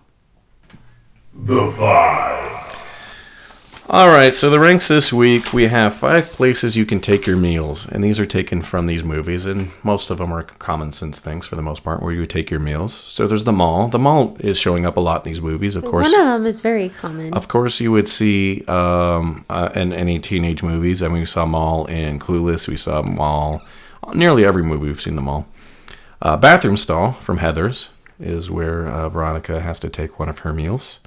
[1.32, 3.84] The Five.
[3.88, 7.36] All right, so the ranks this week we have five places you can take your
[7.36, 11.20] meals, and these are taken from these movies, and most of them are common sense
[11.20, 12.92] things for the most part, where you would take your meals.
[12.92, 13.86] So there's the mall.
[13.86, 16.10] The mall is showing up a lot in these movies, of course.
[16.10, 17.32] One of them is very common.
[17.34, 21.04] Of course, you would see um, uh, in any teenage movies.
[21.04, 22.66] I mean, we saw Mall in Clueless.
[22.66, 23.62] We saw Mall.
[24.12, 25.46] Nearly every movie we've seen the Mall.
[26.20, 30.52] Uh, bathroom stall from Heathers is where uh, Veronica has to take one of her
[30.52, 31.00] meals.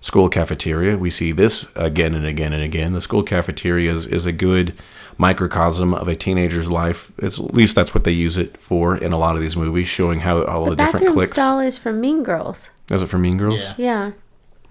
[0.00, 0.96] School cafeteria.
[0.96, 2.92] We see this again and again and again.
[2.94, 4.74] The school cafeteria is, is a good
[5.18, 7.12] microcosm of a teenager's life.
[7.18, 9.88] It's, at least that's what they use it for in a lot of these movies,
[9.88, 11.32] showing how all the, the different bathroom clicks.
[11.32, 12.70] stall is from Mean Girls.
[12.90, 13.62] Is it for Mean Girls?
[13.76, 14.12] Yeah.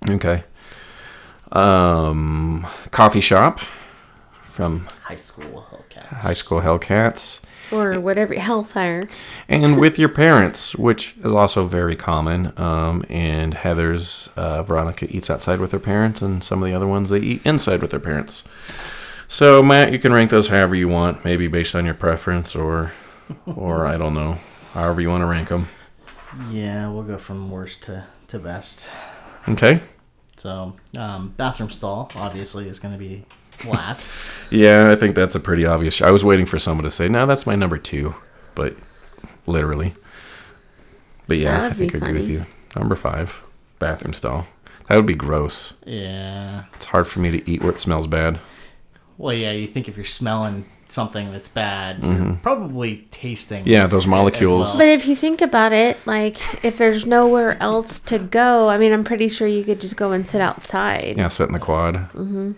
[0.07, 0.15] Yeah.
[0.15, 0.43] Okay.
[1.51, 3.59] Um, coffee shop
[4.41, 6.05] from High school Hellcat.
[6.05, 7.39] High School Hellcats.
[7.71, 8.33] Or whatever.
[8.33, 9.07] Hellfire.
[9.47, 12.53] And with your parents, which is also very common.
[12.57, 16.87] Um, and Heathers, uh, Veronica eats outside with her parents, and some of the other
[16.87, 18.43] ones they eat inside with their parents.
[19.27, 22.91] So, Matt, you can rank those however you want, maybe based on your preference, or,
[23.45, 24.39] or I don't know,
[24.73, 25.67] however you want to rank them.
[26.49, 28.89] Yeah, we'll go from worst to, to best.
[29.47, 29.81] Okay.
[30.37, 33.25] So, um, bathroom stall obviously is going to be
[33.65, 34.15] last.
[34.51, 36.01] Yeah, I think that's a pretty obvious.
[36.01, 38.15] I was waiting for someone to say, "No, that's my number two,
[38.55, 38.75] but
[39.45, 39.95] literally.
[41.27, 42.45] But yeah, I think I be agree with you.
[42.75, 43.43] Number five,
[43.77, 44.47] bathroom stall.
[44.87, 45.73] That would be gross.
[45.85, 46.63] yeah.
[46.75, 48.39] It's hard for me to eat where it smells bad.
[49.19, 53.59] Well, yeah, you think if you're smelling something that's bad, you're probably tasting.
[53.61, 53.69] Mm-hmm.
[53.69, 54.69] Yeah, those molecules.
[54.69, 54.77] well.
[54.79, 58.91] But if you think about it, like if there's nowhere else to go, I mean,
[58.91, 61.15] I'm pretty sure you could just go and sit outside.
[61.17, 61.95] Yeah, sit in the quad.
[62.13, 62.53] Mm-hmm.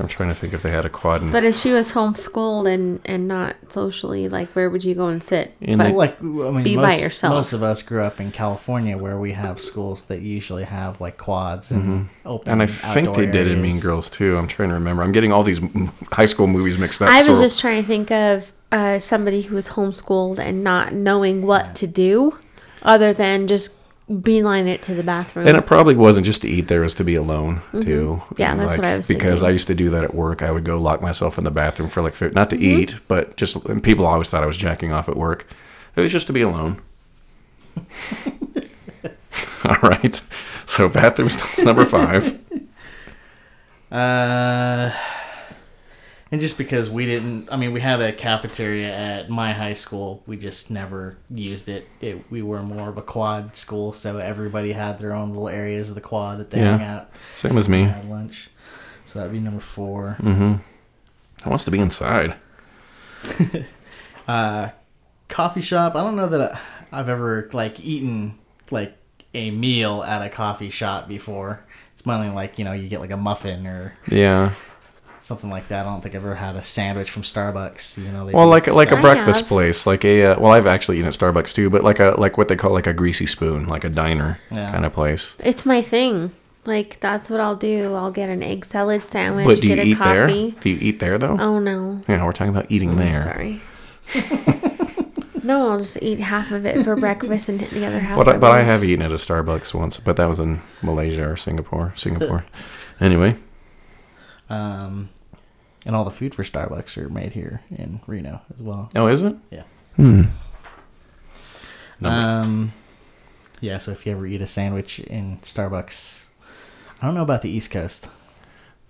[0.00, 1.22] I'm trying to think if they had a quad.
[1.22, 5.08] In, But if she was homeschooled and and not socially, like where would you go
[5.08, 5.54] and sit?
[5.60, 7.34] In But- the- like I mean, Be most, by yourself.
[7.34, 11.18] most of us grew up in California where we have schools that usually have like
[11.18, 12.44] quads and open.
[12.44, 12.50] Mm-hmm.
[12.50, 13.80] and I think outdoor they did in Mean.
[13.80, 14.36] Girls too.
[14.38, 15.02] I'm trying to remember.
[15.02, 15.60] I'm getting all these
[16.12, 17.08] high school movies mixed up.
[17.10, 20.94] I was so- just trying to think of uh, somebody who was homeschooled and not
[20.94, 22.38] knowing what to do,
[22.82, 23.76] other than just
[24.20, 25.46] beeline it to the bathroom.
[25.46, 28.20] And it probably wasn't just to eat there; it was to be alone too.
[28.22, 28.34] Mm-hmm.
[28.38, 29.48] Yeah, And, that's what I was Because thinking.
[29.48, 30.42] I used to do that at work.
[30.42, 32.80] I would go lock myself in the bathroom for like fi- not to Mm-hmm.
[32.80, 35.46] eat, but just and people always thought I was jacking off at work.
[35.96, 36.80] It was just to be alone.
[39.64, 40.20] All right,
[40.66, 42.38] so bathroom stalls number five.
[43.92, 44.90] Uh,
[46.32, 50.22] and just because we didn't, I mean, we had a cafeteria at my high school,
[50.26, 51.86] we just never used it.
[52.00, 55.90] it we were more of a quad school, so everybody had their own little areas
[55.90, 56.78] of the quad that they Yeah.
[56.78, 57.82] hung out, Same as me.
[57.84, 58.48] had lunch.
[59.04, 60.16] So that'd be number four.
[60.20, 60.36] Mm.
[60.36, 60.54] Hmm.
[61.44, 62.34] I wants to be inside.
[64.28, 64.70] uh
[65.28, 65.94] Coffee shop.
[65.96, 66.60] I don't know that
[66.92, 68.38] I've ever like eaten
[68.70, 68.94] like
[69.32, 71.64] a meal at a coffee shop before.
[71.94, 74.52] It's mainly like you know you get like a muffin or Yeah.
[75.22, 75.86] Something like that.
[75.86, 77.96] I don't think I've ever had a sandwich from Starbucks.
[77.96, 80.52] You know, they Well, do- like like a I breakfast place, like a uh, well,
[80.52, 82.92] I've actually eaten at Starbucks too, but like a like what they call like a
[82.92, 84.70] greasy spoon, like a diner Yeah.
[84.70, 85.34] kind of place.
[85.40, 86.32] it's my thing.
[86.64, 87.94] Like that's what I'll do.
[87.94, 90.26] I'll get an egg salad sandwich, But do you get a eat there?
[90.28, 90.54] coffee.
[90.60, 91.36] Do you eat there though?
[91.40, 93.18] Oh no, Yeah, we're talking about eating there.
[93.18, 93.60] sorry.
[95.42, 98.16] no, I'll just eat half of it for breakfast and hit the other half.
[98.16, 100.60] But I, for but I have eaten at a Starbucks once, but that was in
[100.82, 101.92] Malaysia or Singapore.
[101.96, 102.44] Singapore.
[103.00, 103.34] anyway,
[104.50, 105.08] Um,
[105.86, 108.88] and all the food for Starbucks are made here in Reno as well.
[108.94, 109.34] oh, is it?
[109.50, 109.62] Yeah.
[109.96, 110.22] Hmm.
[112.02, 112.72] Um,
[113.60, 113.78] yeah.
[113.78, 116.28] So if you ever eat a sandwich in Starbucks,
[117.00, 118.08] I don't know about the East Coast.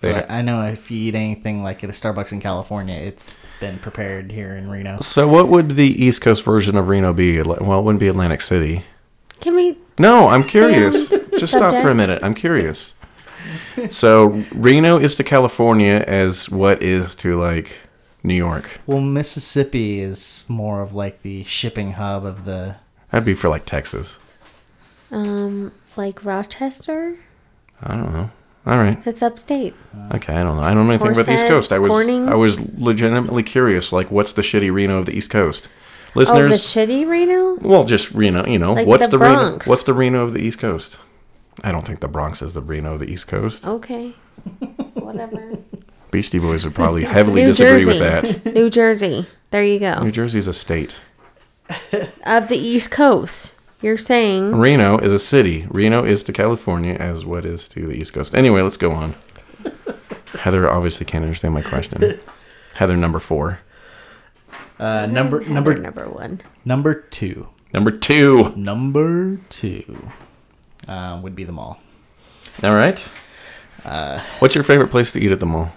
[0.00, 3.40] They- But I know if you eat anything like at a Starbucks in California, it's
[3.60, 4.98] been prepared here in Reno.
[5.00, 7.40] So, what would the East Coast version of Reno be?
[7.40, 8.82] Well, it wouldn't be Atlantic City.
[9.40, 9.78] Can we?
[9.98, 11.08] No, I'm curious.
[11.38, 12.20] Just stop for a minute.
[12.22, 12.94] I'm curious.
[13.90, 17.78] So, Reno is to California as what is to like
[18.22, 18.80] New York.
[18.86, 22.76] Well, Mississippi is more of like the shipping hub of the.
[23.10, 24.18] That'd be for like Texas.
[25.10, 27.16] Um, like Rochester.
[27.82, 28.30] I don't know.
[28.64, 28.98] All right.
[29.06, 29.74] It's upstate.
[30.14, 30.62] Okay, I don't know.
[30.62, 31.72] I don't know anything about the East Coast.
[31.72, 32.28] I was Corning?
[32.28, 33.92] I was legitimately curious.
[33.92, 35.68] Like, what's the shitty Reno of the East Coast?
[36.14, 36.48] Listeners, oh,
[36.86, 37.54] the shitty Reno.
[37.56, 38.46] well, just Reno.
[38.46, 39.34] You know, Like what's the the, Reno?
[39.34, 39.66] Bronx.
[39.66, 41.00] What's the Reno of the East Coast?
[41.62, 43.66] I don't think the Bronx is the Reno of the East Coast.
[43.66, 44.10] Okay.
[44.94, 45.58] Whatever.
[46.10, 47.86] Beastie Boys would probably heavily New disagree Jersey.
[47.88, 47.98] with
[48.44, 48.54] that.
[48.54, 49.26] New Jersey.
[49.50, 50.02] There you go.
[50.02, 51.00] New Jersey is a state.
[52.26, 53.54] Of the East Coast.
[53.80, 55.66] You're saying Reno is a city.
[55.68, 58.34] Reno is to California as what is to the East Coast.
[58.34, 59.14] Anyway, let's go on.
[60.40, 62.18] Heather obviously can't understand my question.
[62.74, 63.60] Heather number four.
[64.78, 66.40] Uh, number Heather, number number one.
[66.64, 67.48] number two.
[67.72, 68.52] Number two.
[68.56, 70.10] Number two
[70.88, 71.78] um, would be the mall.
[72.62, 73.08] All right.
[73.84, 75.72] Uh, What's your favorite place to eat at the mall?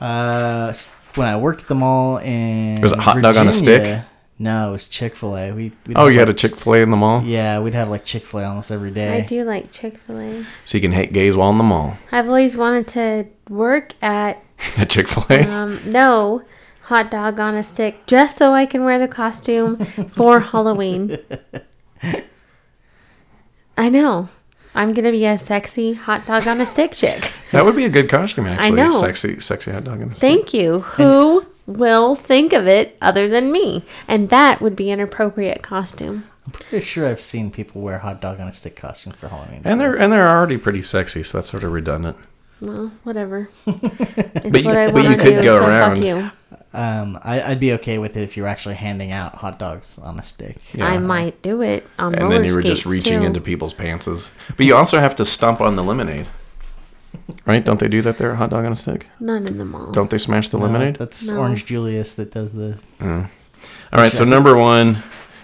[0.00, 0.74] Uh,
[1.14, 3.80] when I worked at the mall in Was it hot dog on a stick?
[3.82, 4.06] Virginia-
[4.38, 5.52] No, it was Chick Fil A.
[5.52, 7.72] We we'd Oh, have, you had a Chick Fil A in the mall, Yeah, we'd
[7.72, 9.16] have like Chick Fil A almost every day.
[9.16, 10.44] I do like Chick Fil A.
[10.66, 11.96] so you can hate gays while in the mall.
[12.12, 14.42] I've always wanted to work at
[14.76, 15.48] At Chick Fil A.
[15.50, 16.42] um no
[16.82, 21.18] hot dog on a stick just so I can wear the costume for Halloween.
[23.76, 24.28] I know.
[24.74, 27.32] I'm gonna be a sexy hot dog on a stick chick.
[27.52, 28.72] That would be a good costume, actually.
[28.76, 28.90] know.
[28.90, 30.00] Sexy, sexy hot dog.
[30.00, 30.80] In the Thank you.
[30.80, 33.84] Who will think of it other than me?
[34.06, 36.24] And that would be an appropriate costume.
[36.44, 39.62] I'm pretty sure I've seen people wear hot dog on a stick costumes for Halloween.
[39.64, 42.16] And they're and they're already pretty sexy, so that's sort of redundant.
[42.60, 43.48] Well, whatever.
[43.66, 46.32] It's But you- what I but you could do, go so fuck around.
[46.76, 46.82] You.
[46.82, 49.98] Um, I, I'd be okay with it if you were actually handing out hot dogs
[49.98, 50.58] on a stick.
[50.80, 53.26] I might do it on and then you were just reaching too.
[53.26, 54.30] into people's pantses.
[54.56, 56.26] But you also have to stomp on the lemonade,
[57.44, 57.64] right?
[57.64, 58.34] Don't they do that there?
[58.36, 59.06] Hot dog on a stick?
[59.20, 59.92] None in the mall.
[59.92, 60.96] Don't they smash the No, lemonade?
[60.96, 61.38] That's No.
[61.40, 62.78] Orange Julius that does the.
[63.00, 63.26] All
[63.92, 64.12] right.
[64.12, 64.98] So number one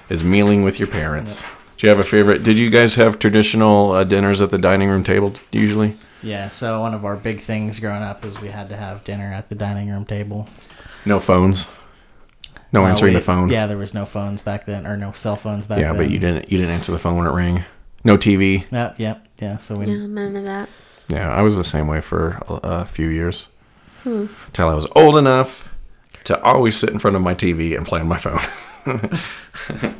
[0.08, 1.42] is mealing with your parents.
[1.78, 2.42] Do you have a favorite?
[2.44, 5.96] Did you guys have traditional uh, dinners at the dining room table usually?
[6.22, 9.24] Yeah, so one of our big things growing up is we had to have dinner
[9.24, 10.48] at the dining room table.
[11.04, 11.66] No phones.
[12.72, 13.48] No Uh, answering we- the phone.
[13.50, 15.96] Yeah, there was no phones back then, or no cell phones back Yeah, then.
[15.96, 16.50] but you didn't.
[16.50, 17.64] You didn't answer the phone when it rang.
[18.04, 18.64] No TV.
[18.72, 19.58] Yep, yep, yeah.
[19.58, 19.86] So we.
[19.86, 20.68] No, none of that.
[21.08, 23.48] Yeah, I was the same way for a, a few years.
[24.04, 24.26] Hmm.
[24.52, 25.68] Till I was old enough
[26.24, 28.40] to always sit in front of my TV and play on my phone.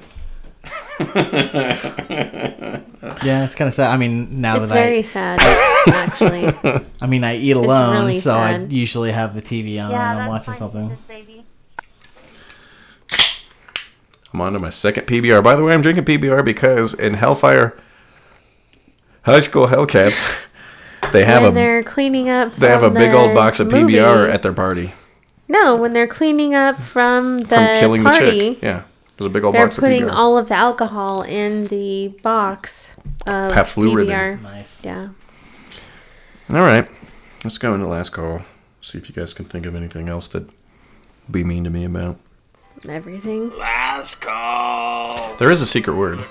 [3.24, 3.92] Yeah, it's kind of sad.
[3.92, 4.62] I mean, now that I.
[4.62, 5.40] It's that very I, sad,
[5.88, 6.84] actually.
[7.00, 10.28] I mean, I eat alone, really so I usually have the TV on and I'm
[10.28, 10.96] watching something.
[14.32, 15.42] I'm on to my second PBR.
[15.42, 17.76] By the way, I'm drinking PBR because in Hellfire
[19.24, 20.34] High School Hellcats,
[21.12, 22.54] they have when a they're cleaning up.
[22.54, 23.94] they have a big old box of movie.
[23.94, 24.94] PBR at their party
[25.48, 28.62] No, when they're cleaning up from the from killing party, the chick.
[28.62, 28.82] Yeah,
[29.22, 30.14] there's a big old they're box putting of PBR.
[30.14, 32.90] all of the alcohol in the box
[33.26, 34.12] of Pabst Blue Ribbon.
[34.12, 34.42] PBR.
[34.42, 34.84] Nice.
[34.84, 35.08] Yeah.
[36.50, 36.88] All right,
[37.44, 38.42] let's go into last call.
[38.80, 40.46] See if you guys can think of anything else to
[41.30, 42.18] be mean to me about.
[42.88, 43.56] Everything.
[43.56, 45.36] Last call.
[45.36, 46.24] There is a secret word.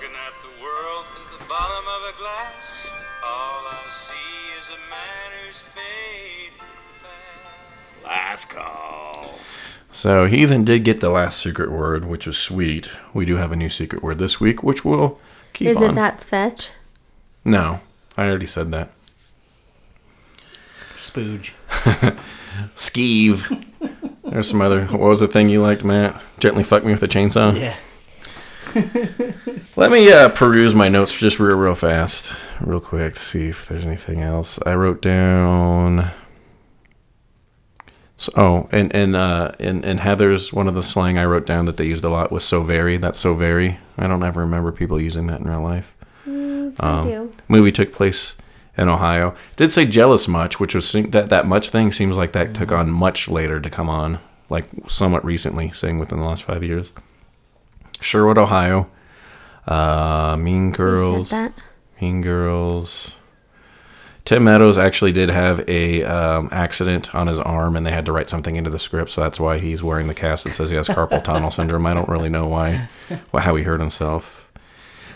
[8.04, 8.81] Last call.
[9.92, 12.92] So Heathen did get the last secret word, which was sweet.
[13.14, 15.20] We do have a new secret word this week, which we'll
[15.54, 15.92] keep Is on.
[15.92, 16.70] it that's fetch?
[17.44, 17.82] No,
[18.18, 18.90] I already said that.
[20.96, 21.52] Spooge.
[22.76, 23.66] Skeeve.
[24.24, 24.86] There's some other.
[24.86, 26.22] What was the thing you liked, Matt?
[26.40, 27.58] Gently fuck me with a chainsaw.
[27.60, 27.76] Yeah.
[29.76, 33.68] Let me uh, peruse my notes just real, real fast, real quick, to see if
[33.68, 34.60] there's anything else.
[34.66, 36.12] I wrote down.
[38.22, 41.66] So, oh, and and uh, in in Heathers one of the slang I wrote down
[41.66, 42.98] that they used a lot was so very.
[42.98, 43.80] That's so very.
[43.98, 45.96] I don't ever remember people using that in real life.
[46.28, 47.32] Mm, I Um, do.
[47.48, 48.36] Movie took place
[48.78, 49.34] in Ohio.
[49.56, 52.92] Did say jealous much, which was that that much thing seems like that took on
[52.92, 54.20] much later to come on,
[54.50, 56.92] like somewhat recently, saying within the last five years.
[58.02, 58.88] Sherwood, Ohio.
[59.68, 61.34] Uh, mean Girls.
[62.00, 63.16] Mean Girls.
[64.24, 68.12] Tim Meadows actually did have a um, accident on his arm, and they had to
[68.12, 70.76] write something into the script, so that's why he's wearing the cast that says he
[70.76, 71.86] has carpal tunnel syndrome.
[71.86, 72.88] I don't really know why,
[73.34, 74.50] wh- how he hurt himself.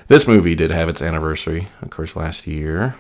[0.07, 2.95] This movie did have its anniversary, of course, last year.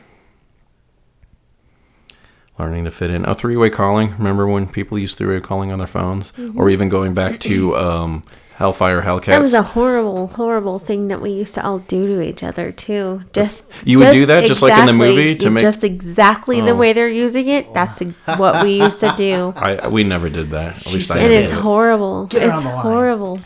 [2.57, 3.25] Learning to fit in.
[3.27, 4.11] Oh, three-way calling.
[4.17, 8.23] Remember when people used three-way calling on their phones, or even going back to um,
[8.55, 9.23] Hellfire Hellcats?
[9.23, 9.31] Mm-hmm.
[9.31, 12.71] That was a horrible, horrible thing that we used to all do to each other
[12.71, 13.23] too.
[13.33, 16.69] Just You would do that just like in the movie to make- just exactly the
[16.71, 16.75] Oh.
[16.77, 17.73] way they're using it.
[17.73, 17.99] That's
[18.37, 20.77] what we used to do, I we never did that.
[20.77, 21.59] At least I and it's did.
[21.59, 22.27] horrible.
[22.27, 22.81] Get it's on the line.
[22.83, 23.39] horrible.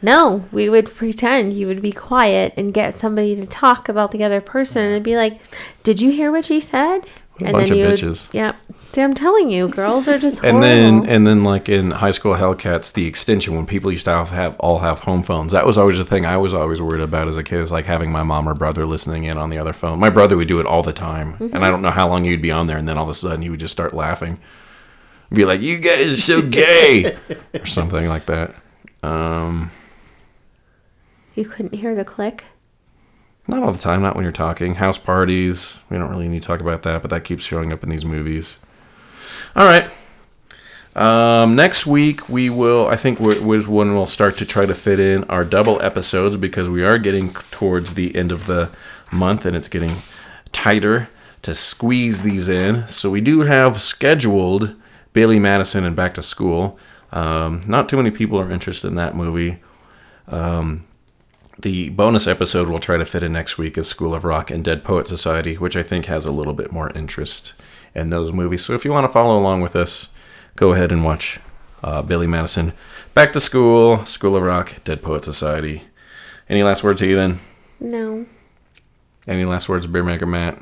[0.00, 4.22] No, we would pretend you would be quiet and get somebody to talk about the
[4.22, 5.40] other person and be like,
[5.82, 7.00] "Did you hear what she said?"
[7.34, 8.32] What a and bunch of you would- bitches.
[8.32, 8.56] Yep.
[8.92, 12.36] See, I'm telling you, girls are just and then and then like in high school
[12.36, 15.50] Hellcats, the extension when people used to have, have all have home phones.
[15.50, 17.86] That was always the thing I was always worried about as a kid is like
[17.86, 19.98] having my mom or brother listening in on the other phone.
[19.98, 22.40] My brother would do it all the time, and I don't know how long you'd
[22.40, 24.38] be on there, and then all of a sudden he would just start laughing,
[25.32, 27.16] be like, "You guys are so gay,"
[27.54, 28.54] or something like that.
[29.02, 29.72] Um,
[31.34, 32.44] you couldn't hear the click.
[33.46, 34.76] Not all the time, not when you're talking.
[34.76, 37.82] House parties, we don't really need to talk about that, but that keeps showing up
[37.82, 38.58] in these movies.
[39.54, 39.90] All right.
[40.96, 42.86] Um, next week we will.
[42.86, 46.70] I think was when we'll start to try to fit in our double episodes because
[46.70, 48.70] we are getting towards the end of the
[49.10, 49.96] month and it's getting
[50.52, 51.08] tighter
[51.42, 52.88] to squeeze these in.
[52.88, 54.74] So we do have scheduled
[55.12, 56.78] Billy Madison and Back to School.
[57.12, 59.60] Um, not too many people are interested in that movie.
[60.28, 60.86] Um,
[61.58, 64.64] the bonus episode we'll try to fit in next week is School of Rock and
[64.64, 67.54] Dead Poet Society, which I think has a little bit more interest
[67.94, 68.64] in those movies.
[68.64, 70.08] So if you want to follow along with us,
[70.56, 71.38] go ahead and watch
[71.82, 72.72] uh, Billy Madison,
[73.14, 75.84] Back to School, School of Rock, Dead Poet Society.
[76.48, 77.38] Any last words, Heathen?
[77.78, 78.26] No.
[79.28, 80.60] Any last words, Beer Maker Matt?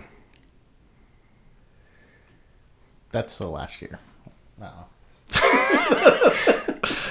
[3.10, 3.98] That's the last year.
[4.58, 4.86] Wow.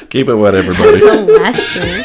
[0.09, 0.97] Keep it wet, everybody.
[0.97, 2.03] So last year.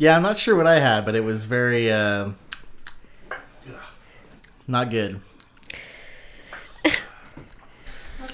[0.00, 2.30] Yeah, I'm not sure what I had, but it was very uh,
[4.66, 5.20] not good.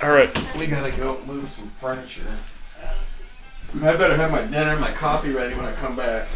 [0.01, 2.23] All right, we gotta go move some furniture.
[3.83, 6.29] I better have my dinner, and my coffee ready when I come back.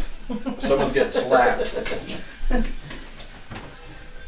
[0.57, 1.75] Someone's getting slapped.